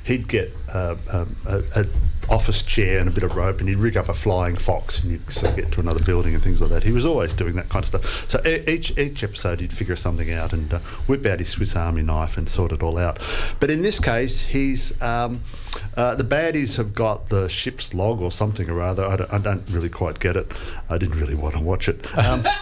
he'd 0.05 0.27
get 0.27 0.53
uh, 0.71 0.95
um, 1.11 1.35
a, 1.45 1.63
a 1.75 1.85
office 2.29 2.61
chair 2.63 2.99
and 2.99 3.07
a 3.07 3.11
bit 3.11 3.23
of 3.23 3.35
rope, 3.35 3.59
and 3.59 3.69
he'd 3.69 3.77
rig 3.77 3.97
up 3.97 4.09
a 4.09 4.13
flying 4.13 4.55
fox, 4.55 5.01
and 5.01 5.11
you'd 5.11 5.31
sort 5.31 5.51
of 5.51 5.55
get 5.55 5.71
to 5.73 5.79
another 5.79 6.03
building 6.03 6.33
and 6.33 6.43
things 6.43 6.61
like 6.61 6.69
that. 6.71 6.83
He 6.83 6.91
was 6.91 7.05
always 7.05 7.33
doing 7.33 7.55
that 7.55 7.69
kind 7.69 7.83
of 7.83 7.87
stuff. 7.89 8.29
So 8.29 8.41
e- 8.45 8.63
each 8.67 8.97
each 8.97 9.23
episode 9.23 9.59
he'd 9.59 9.73
figure 9.73 9.95
something 9.95 10.31
out 10.31 10.53
and 10.53 10.73
uh, 10.73 10.79
whip 11.07 11.25
out 11.25 11.39
his 11.39 11.49
Swiss 11.49 11.75
Army 11.75 12.01
knife 12.01 12.37
and 12.37 12.49
sort 12.49 12.71
it 12.71 12.81
all 12.83 12.97
out. 12.97 13.19
But 13.59 13.71
in 13.71 13.81
this 13.81 13.99
case, 13.99 14.39
he's 14.41 14.99
um, 15.01 15.43
uh, 15.95 16.15
the 16.15 16.23
baddies 16.23 16.77
have 16.77 16.93
got 16.93 17.29
the 17.29 17.47
ship's 17.47 17.93
log 17.93 18.21
or 18.21 18.31
something 18.31 18.69
or 18.69 18.81
other. 18.81 19.05
I 19.05 19.15
don't, 19.15 19.33
I 19.33 19.37
don't 19.37 19.69
really 19.69 19.89
quite 19.89 20.19
get 20.19 20.35
it. 20.35 20.51
I 20.89 20.97
didn't 20.97 21.19
really 21.19 21.35
want 21.35 21.55
to 21.55 21.61
watch 21.61 21.87
it. 21.87 22.05
Um, 22.17 22.45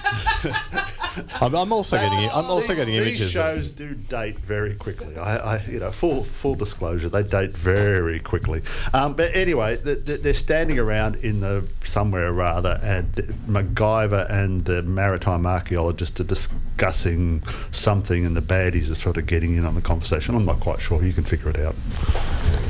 I'm, 1.41 1.55
I'm 1.55 1.71
also 1.71 1.97
getting 1.97 2.29
I'm 2.31 2.45
also 2.45 2.69
these, 2.69 2.77
getting 2.77 2.93
these 2.93 3.01
images. 3.01 3.25
of- 3.27 3.31
shows 3.31 3.71
do 3.71 3.93
date 3.93 4.37
very 4.39 4.75
quickly. 4.75 5.15
I, 5.17 5.57
I, 5.57 5.65
you 5.65 5.79
know, 5.79 5.91
full 5.91 6.23
full 6.23 6.55
disclosure, 6.55 7.09
they 7.09 7.23
date 7.23 7.51
very 7.51 8.19
quickly. 8.19 8.61
Um, 8.93 9.13
but 9.13 9.35
anyway, 9.35 9.75
the, 9.75 9.95
the, 9.95 10.17
they're 10.17 10.33
standing 10.33 10.79
around 10.79 11.17
in 11.17 11.39
the 11.39 11.67
somewhere 11.83 12.33
or 12.33 12.41
other, 12.41 12.79
and 12.81 13.13
MacGyver 13.47 14.29
and 14.29 14.65
the 14.65 14.81
maritime 14.81 15.45
archaeologist 15.45 16.19
are 16.19 16.23
discussing 16.23 17.43
something, 17.71 18.25
and 18.25 18.35
the 18.35 18.41
baddies 18.41 18.91
are 18.91 18.95
sort 18.95 19.17
of 19.17 19.27
getting 19.27 19.55
in 19.55 19.65
on 19.65 19.75
the 19.75 19.81
conversation. 19.81 20.35
I'm 20.35 20.45
not 20.45 20.59
quite 20.59 20.81
sure. 20.81 21.03
You 21.03 21.13
can 21.13 21.23
figure 21.23 21.49
it 21.49 21.59
out. 21.59 21.75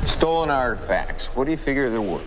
Stolen 0.06 0.50
artifacts. 0.50 1.28
What 1.28 1.44
do 1.44 1.50
you 1.50 1.56
figure 1.56 1.88
they're 1.88 2.00
worth? 2.00 2.22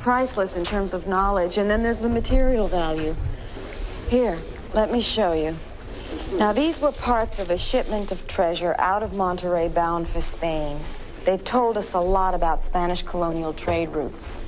Priceless 0.00 0.56
in 0.56 0.64
terms 0.64 0.94
of 0.94 1.06
knowledge, 1.06 1.58
and 1.58 1.70
then 1.70 1.82
there's 1.82 1.98
the 1.98 2.08
material 2.08 2.68
value. 2.68 3.14
Here, 4.08 4.38
let 4.72 4.92
me 4.92 5.00
show 5.00 5.32
you. 5.32 5.56
Now, 6.34 6.52
these 6.52 6.80
were 6.80 6.92
parts 6.92 7.38
of 7.38 7.50
a 7.50 7.58
shipment 7.58 8.12
of 8.12 8.26
treasure 8.26 8.74
out 8.78 9.02
of 9.02 9.12
Monterey 9.12 9.68
bound 9.68 10.08
for 10.08 10.20
Spain. 10.20 10.80
They've 11.24 11.42
told 11.44 11.76
us 11.76 11.94
a 11.94 12.00
lot 12.00 12.34
about 12.34 12.64
Spanish 12.64 13.02
colonial 13.02 13.52
trade 13.52 13.90
routes. 13.90 14.44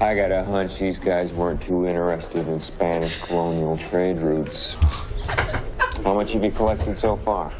I 0.00 0.14
got 0.14 0.30
a 0.30 0.44
hunch 0.44 0.78
these 0.78 0.98
guys 0.98 1.32
weren't 1.32 1.62
too 1.62 1.86
interested 1.86 2.46
in 2.48 2.60
Spanish 2.60 3.20
colonial 3.22 3.78
trade 3.78 4.18
routes. 4.18 4.76
How 6.04 6.14
much 6.14 6.32
have 6.32 6.44
you 6.44 6.50
collected 6.50 6.98
so 6.98 7.16
far? 7.16 7.52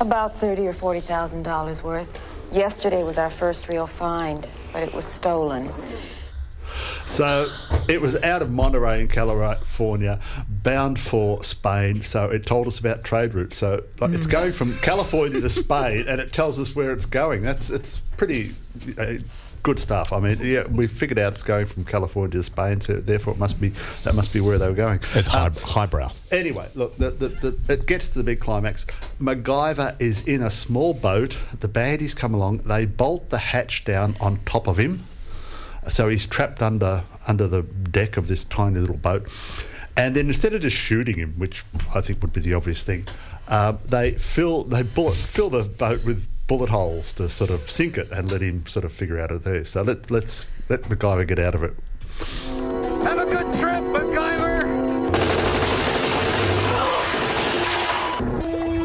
About 0.00 0.36
thirty 0.36 0.66
or 0.66 0.72
forty 0.72 1.00
thousand 1.00 1.44
dollars 1.44 1.82
worth. 1.82 2.20
Yesterday 2.52 3.02
was 3.02 3.18
our 3.18 3.30
first 3.30 3.68
real 3.68 3.86
find, 3.86 4.46
but 4.72 4.82
it 4.82 4.92
was 4.92 5.04
stolen. 5.04 5.72
So 7.06 7.50
it 7.88 8.00
was 8.00 8.16
out 8.22 8.42
of 8.42 8.50
Monterey 8.50 9.00
in 9.00 9.08
California, 9.08 10.20
bound 10.48 10.98
for 10.98 11.42
Spain. 11.44 12.02
So 12.02 12.30
it 12.30 12.46
told 12.46 12.66
us 12.66 12.78
about 12.78 13.04
trade 13.04 13.34
routes. 13.34 13.56
So 13.56 13.82
like, 14.00 14.12
it's 14.12 14.26
going 14.26 14.52
from 14.52 14.78
California 14.78 15.40
to 15.40 15.50
Spain, 15.50 16.06
and 16.08 16.20
it 16.20 16.32
tells 16.32 16.58
us 16.58 16.74
where 16.74 16.92
it's 16.92 17.06
going. 17.06 17.42
That's 17.42 17.70
it's 17.70 18.00
pretty 18.16 18.50
uh, 18.98 19.14
good 19.62 19.78
stuff. 19.78 20.12
I 20.12 20.20
mean, 20.20 20.38
yeah, 20.40 20.66
we 20.66 20.86
figured 20.86 21.18
out 21.18 21.34
it's 21.34 21.42
going 21.42 21.66
from 21.66 21.84
California 21.84 22.32
to 22.32 22.42
Spain, 22.42 22.80
so 22.80 22.94
therefore 22.94 23.34
it 23.34 23.38
must 23.38 23.60
be 23.60 23.72
that 24.04 24.14
must 24.14 24.32
be 24.32 24.40
where 24.40 24.58
they 24.58 24.68
were 24.68 24.74
going. 24.74 25.00
It's 25.14 25.28
high, 25.28 25.50
highbrow. 25.50 26.12
Anyway, 26.30 26.68
look, 26.74 26.96
the, 26.98 27.10
the, 27.10 27.28
the, 27.28 27.72
it 27.72 27.86
gets 27.86 28.08
to 28.10 28.18
the 28.18 28.24
big 28.24 28.40
climax. 28.40 28.86
MacGyver 29.20 30.00
is 30.00 30.22
in 30.22 30.42
a 30.42 30.50
small 30.50 30.94
boat. 30.94 31.36
The 31.60 31.68
bandies 31.68 32.14
come 32.14 32.34
along. 32.34 32.58
They 32.58 32.86
bolt 32.86 33.30
the 33.30 33.38
hatch 33.38 33.84
down 33.84 34.16
on 34.20 34.40
top 34.44 34.66
of 34.66 34.78
him, 34.78 35.04
so 35.90 36.08
he's 36.08 36.26
trapped 36.26 36.62
under 36.62 37.04
under 37.26 37.46
the 37.46 37.62
deck 37.62 38.16
of 38.16 38.28
this 38.28 38.44
tiny 38.44 38.78
little 38.78 38.96
boat. 38.96 39.28
And 39.96 40.16
then 40.16 40.28
instead 40.28 40.54
of 40.54 40.62
just 40.62 40.76
shooting 40.76 41.16
him, 41.18 41.34
which 41.36 41.64
I 41.94 42.00
think 42.00 42.22
would 42.22 42.32
be 42.32 42.40
the 42.40 42.54
obvious 42.54 42.82
thing, 42.82 43.06
uh, 43.48 43.72
they 43.84 44.12
fill 44.12 44.64
they 44.64 44.82
bullet, 44.82 45.14
fill 45.14 45.50
the 45.50 45.64
boat 45.64 46.04
with 46.04 46.28
bullet 46.46 46.70
holes 46.70 47.12
to 47.14 47.28
sort 47.28 47.50
of 47.50 47.70
sink 47.70 47.96
it 47.98 48.10
and 48.10 48.30
let 48.30 48.40
him 48.40 48.66
sort 48.66 48.84
of 48.84 48.92
figure 48.92 49.18
out 49.18 49.30
it 49.30 49.42
there. 49.42 49.64
So 49.64 49.82
let, 49.82 50.10
let's 50.10 50.44
let 50.68 50.82
MacGyver 50.82 51.26
get 51.26 51.38
out 51.38 51.54
of 51.54 51.62
it. 51.62 51.74
Have 53.04 53.18
a 53.18 53.24
good 53.24 53.46
trip, 53.58 53.82
MacGyver! 53.84 54.60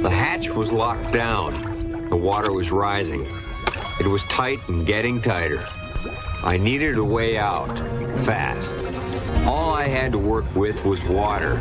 The 0.02 0.10
hatch 0.10 0.50
was 0.50 0.72
locked 0.72 1.12
down. 1.12 2.10
The 2.10 2.16
water 2.16 2.54
was 2.54 2.72
rising. 2.72 3.26
It 4.00 4.08
was 4.08 4.24
tight 4.26 4.60
and 4.70 4.86
getting 4.86 5.22
tighter. 5.22 5.66
I 6.44 6.58
needed 6.58 6.98
a 6.98 7.04
way 7.04 7.38
out, 7.38 7.78
fast. 8.20 8.76
All 9.46 9.74
I 9.74 9.88
had 9.88 10.12
to 10.14 10.20
work 10.20 10.46
with 10.56 10.86
was 10.86 11.04
water. 11.04 11.56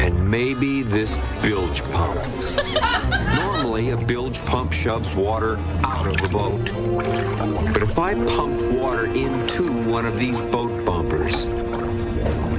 And 0.00 0.28
maybe 0.28 0.82
this 0.82 1.18
bilge 1.40 1.82
pump. 1.90 2.24
Normally, 3.36 3.90
a 3.90 3.96
bilge 3.96 4.44
pump 4.44 4.72
shoves 4.72 5.14
water 5.14 5.56
out 5.84 6.06
of 6.06 6.20
the 6.20 6.28
boat. 6.28 6.72
But 7.72 7.82
if 7.82 7.98
I 7.98 8.14
pumped 8.26 8.64
water 8.72 9.06
into 9.06 9.72
one 9.88 10.04
of 10.04 10.18
these 10.18 10.40
boat 10.40 10.84
bumpers, 10.84 11.46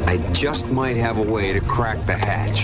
I 0.08 0.18
just 0.32 0.68
might 0.68 0.96
have 0.96 1.18
a 1.18 1.24
way 1.24 1.52
to 1.52 1.60
crack 1.60 2.06
the 2.06 2.16
hatch. 2.16 2.64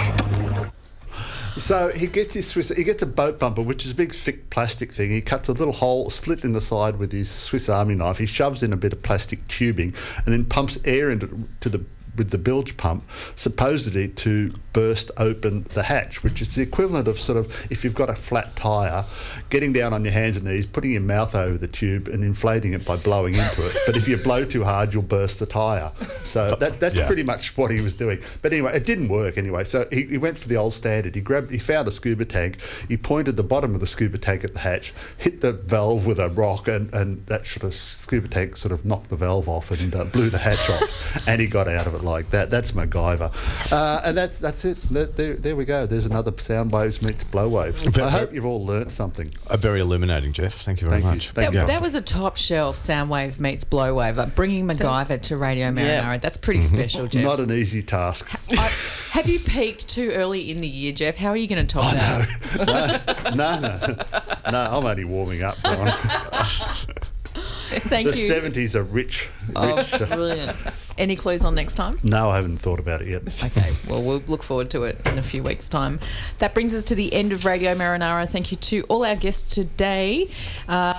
So 1.57 1.89
he 1.89 2.07
gets 2.07 2.33
his 2.33 2.47
Swiss. 2.47 2.69
He 2.69 2.83
gets 2.83 3.01
a 3.01 3.05
boat 3.05 3.39
bumper, 3.39 3.61
which 3.61 3.85
is 3.85 3.91
a 3.91 3.95
big, 3.95 4.13
thick 4.13 4.49
plastic 4.49 4.91
thing. 4.91 5.11
He 5.11 5.21
cuts 5.21 5.47
a 5.47 5.53
little 5.53 5.73
hole, 5.73 6.09
slit 6.09 6.43
in 6.43 6.51
the 6.51 6.61
side 6.61 6.97
with 6.97 7.11
his 7.13 7.31
Swiss 7.31 7.69
Army 7.69 7.95
knife. 7.95 8.17
He 8.17 8.25
shoves 8.25 8.61
in 8.61 8.73
a 8.73 8.77
bit 8.77 8.91
of 8.91 9.01
plastic 9.01 9.47
tubing, 9.47 9.93
and 10.25 10.33
then 10.33 10.43
pumps 10.43 10.77
air 10.83 11.09
into 11.09 11.47
to 11.61 11.69
the 11.69 11.85
with 12.17 12.29
the 12.31 12.37
bilge 12.37 12.77
pump, 12.77 13.03
supposedly 13.35 14.07
to 14.09 14.51
burst 14.73 15.11
open 15.17 15.63
the 15.73 15.83
hatch, 15.83 16.23
which 16.23 16.41
is 16.41 16.55
the 16.55 16.61
equivalent 16.61 17.07
of 17.07 17.19
sort 17.19 17.37
of 17.37 17.71
if 17.71 17.83
you've 17.83 17.93
got 17.93 18.09
a 18.09 18.15
flat 18.15 18.55
tyre, 18.55 19.05
getting 19.49 19.71
down 19.73 19.93
on 19.93 20.03
your 20.03 20.11
hands 20.13 20.35
and 20.37 20.45
knees, 20.45 20.65
putting 20.65 20.91
your 20.91 21.01
mouth 21.01 21.33
over 21.35 21.57
the 21.57 21.67
tube 21.67 22.07
and 22.07 22.23
inflating 22.23 22.73
it 22.73 22.85
by 22.85 22.95
blowing 22.97 23.35
into 23.35 23.67
it. 23.67 23.77
But 23.85 23.95
if 23.95 24.07
you 24.07 24.17
blow 24.17 24.43
too 24.45 24.63
hard, 24.63 24.93
you'll 24.93 25.03
burst 25.03 25.39
the 25.39 25.45
tyre. 25.45 25.91
So 26.23 26.55
that, 26.59 26.79
that's 26.79 26.97
Yeah. 26.97 27.07
pretty 27.07 27.23
much 27.23 27.55
what 27.57 27.71
he 27.71 27.81
was 27.81 27.93
doing. 27.93 28.19
But 28.41 28.51
anyway, 28.53 28.75
it 28.75 28.85
didn't 28.85 29.09
work 29.09 29.37
anyway. 29.37 29.63
So 29.63 29.87
he, 29.91 30.03
he 30.03 30.17
went 30.17 30.37
for 30.37 30.47
the 30.47 30.55
old 30.57 30.73
standard. 30.73 31.15
He 31.15 31.21
grabbed, 31.21 31.51
he 31.51 31.59
found 31.59 31.87
a 31.87 31.91
scuba 31.91 32.25
tank. 32.25 32.57
He 32.87 32.97
pointed 32.97 33.37
the 33.37 33.43
bottom 33.43 33.73
of 33.73 33.79
the 33.81 33.87
scuba 33.87 34.17
tank 34.17 34.43
at 34.43 34.53
the 34.53 34.59
hatch, 34.59 34.93
hit 35.17 35.41
the 35.41 35.53
valve 35.53 36.05
with 36.05 36.19
a 36.19 36.29
rock, 36.29 36.67
and, 36.67 36.93
and 36.93 37.25
that 37.27 37.45
sort 37.47 37.63
of 37.63 37.73
scuba 37.73 38.27
tank 38.27 38.57
sort 38.57 38.71
of 38.71 38.83
knocked 38.85 39.09
the 39.09 39.15
valve 39.15 39.47
off 39.47 39.71
and 39.71 39.95
uh, 39.95 40.03
blew 40.05 40.29
the 40.29 40.37
hatch 40.37 40.69
off. 40.69 41.27
And 41.27 41.39
he 41.39 41.47
got 41.47 41.67
out 41.67 41.87
of 41.87 41.93
it 41.95 42.03
like 42.05 42.29
that. 42.31 42.49
That's 42.49 42.71
MacGyver. 42.71 43.33
Uh, 43.71 44.01
and 44.05 44.17
that's 44.17 44.39
that's 44.39 44.63
it. 44.65 44.77
There, 44.89 45.05
there, 45.05 45.35
there 45.35 45.55
we 45.55 45.65
go. 45.65 45.85
There's 45.85 46.05
another 46.05 46.33
sound 46.37 46.71
waves 46.71 47.01
meets 47.01 47.23
blow 47.23 47.49
wave. 47.49 47.97
I 47.97 48.09
hope 48.09 48.33
you've 48.33 48.45
all 48.45 48.65
learnt 48.65 48.91
something. 48.91 49.31
A 49.47 49.57
very 49.57 49.81
illuminating, 49.81 50.31
Jeff. 50.33 50.61
Thank 50.61 50.81
you 50.81 50.87
very 50.87 51.01
Thank 51.01 51.11
you. 51.11 51.17
much. 51.17 51.29
Thank 51.31 51.53
That, 51.53 51.67
that 51.67 51.81
was 51.81 51.95
a 51.95 52.01
top 52.01 52.37
shelf 52.37 52.77
Soundwave 52.77 53.39
meets 53.39 53.63
Blowwave. 53.63 54.17
Uh, 54.17 54.27
Bringing 54.27 54.65
MacGyver 54.65 55.21
to 55.23 55.37
Radio 55.37 55.71
Marinara. 55.71 56.21
That's 56.21 56.37
pretty 56.37 56.61
special, 56.61 57.07
Jeff. 57.07 57.23
Not 57.23 57.39
an 57.39 57.51
easy 57.51 57.81
task. 57.83 58.29
I, 58.51 58.71
have 59.11 59.29
you 59.29 59.39
peaked 59.39 59.87
too 59.87 60.11
early 60.15 60.51
in 60.51 60.61
the 60.61 60.67
year, 60.67 60.91
Jeff? 60.91 61.15
How 61.15 61.29
are 61.29 61.37
you 61.37 61.47
going 61.47 61.65
to 61.65 61.73
top 61.73 61.93
that? 61.93 63.33
no, 63.35 63.59
no, 63.59 64.51
no. 64.51 64.77
I'm 64.77 64.85
only 64.85 65.05
warming 65.05 65.41
up, 65.41 65.57
Ron. 65.63 65.91
Thank 67.69 68.11
the 68.11 68.17
you. 68.17 68.29
70s 68.31 68.75
are 68.75 68.83
rich. 68.83 69.29
Oh, 69.55 69.77
rich. 69.77 70.09
brilliant. 70.09 70.57
Any 70.97 71.15
clues 71.15 71.43
on 71.43 71.55
next 71.55 71.75
time? 71.75 71.99
No, 72.03 72.29
I 72.29 72.37
haven't 72.37 72.57
thought 72.57 72.79
about 72.79 73.01
it 73.01 73.09
yet. 73.09 73.43
Okay, 73.43 73.73
well, 73.89 74.01
we'll 74.01 74.23
look 74.27 74.43
forward 74.43 74.69
to 74.71 74.83
it 74.83 75.01
in 75.05 75.17
a 75.17 75.23
few 75.23 75.43
weeks' 75.43 75.67
time. 75.67 75.99
That 76.39 76.53
brings 76.53 76.73
us 76.73 76.83
to 76.85 76.95
the 76.95 77.11
end 77.11 77.33
of 77.33 77.43
Radio 77.43 77.75
Marinara. 77.75 78.29
Thank 78.29 78.51
you 78.51 78.57
to 78.57 78.83
all 78.83 79.03
our 79.03 79.17
guests 79.17 79.53
today. 79.53 80.29
Um, 80.69 80.95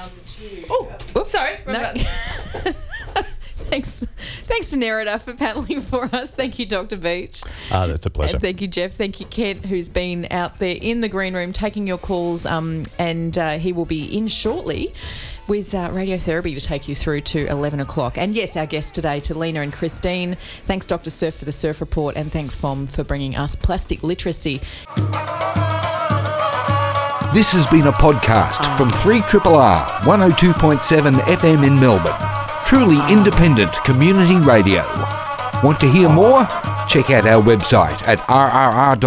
oh, 0.69 0.95
oops, 1.17 1.31
sorry. 1.31 1.59
No. 1.67 1.95
thanks, 3.57 4.05
thanks 4.45 4.71
to 4.71 4.77
Nerida 4.77 5.21
for 5.21 5.33
paneling 5.35 5.81
for 5.81 6.05
us. 6.15 6.35
Thank 6.35 6.59
you, 6.59 6.67
Dr. 6.67 6.97
Beach. 6.99 7.43
Ah, 7.71 7.87
that's 7.87 8.05
a 8.05 8.11
pleasure. 8.11 8.37
And 8.37 8.43
thank 8.43 8.61
you, 8.61 8.69
Jeff. 8.69 8.93
Thank 8.93 9.21
you, 9.21 9.27
Kent, 9.27 9.65
who's 9.65 9.89
been 9.89 10.27
out 10.31 10.59
there 10.59 10.77
in 10.79 11.01
the 11.01 11.09
green 11.09 11.35
room 11.35 11.53
taking 11.55 11.87
your 11.87 11.99
calls. 11.99 12.45
Um, 12.45 12.85
and 12.99 13.37
uh, 13.39 13.59
he 13.59 13.73
will 13.73 13.87
be 13.87 14.05
in 14.17 14.29
shortly 14.29 14.93
with 15.49 15.75
uh, 15.75 15.91
radiotherapy 15.91 16.55
to 16.55 16.61
take 16.61 16.89
you 16.89 16.95
through 16.95 17.21
to 17.23 17.47
11 17.47 17.81
o'clock. 17.81 18.19
And 18.19 18.35
yes, 18.35 18.57
our 18.57 18.67
guests 18.67 18.91
today, 18.91 19.21
to 19.21 19.39
Lina 19.39 19.61
and 19.61 19.73
Christine. 19.73 20.37
Thanks, 20.67 20.87
Dr. 20.87 21.11
Surf, 21.11 21.35
for 21.37 21.45
the 21.45 21.53
Surf 21.53 21.81
Report. 21.81 22.17
And 22.17 22.33
thanks, 22.33 22.55
Fam, 22.55 22.87
for 22.87 23.05
bringing 23.05 23.37
us 23.37 23.55
plastic 23.55 24.03
literacy. 24.03 24.61
This 27.35 27.53
has 27.53 27.67
been 27.67 27.87
a 27.87 27.93
podcast 27.93 28.65
from 28.79 28.89
3RRR 28.89 29.87
102.7 30.05 31.19
FM 31.21 31.67
in 31.67 31.79
Melbourne. 31.79 32.15
Truly 32.65 32.99
independent 33.13 33.75
community 33.85 34.37
radio. 34.37 34.83
Want 35.63 35.79
to 35.81 35.89
hear 35.91 36.09
more? 36.09 36.45
Check 36.89 37.11
out 37.11 37.27
our 37.27 37.43
website 37.43 38.07
at 38.09 38.19
rrr.org.au. 38.21 39.07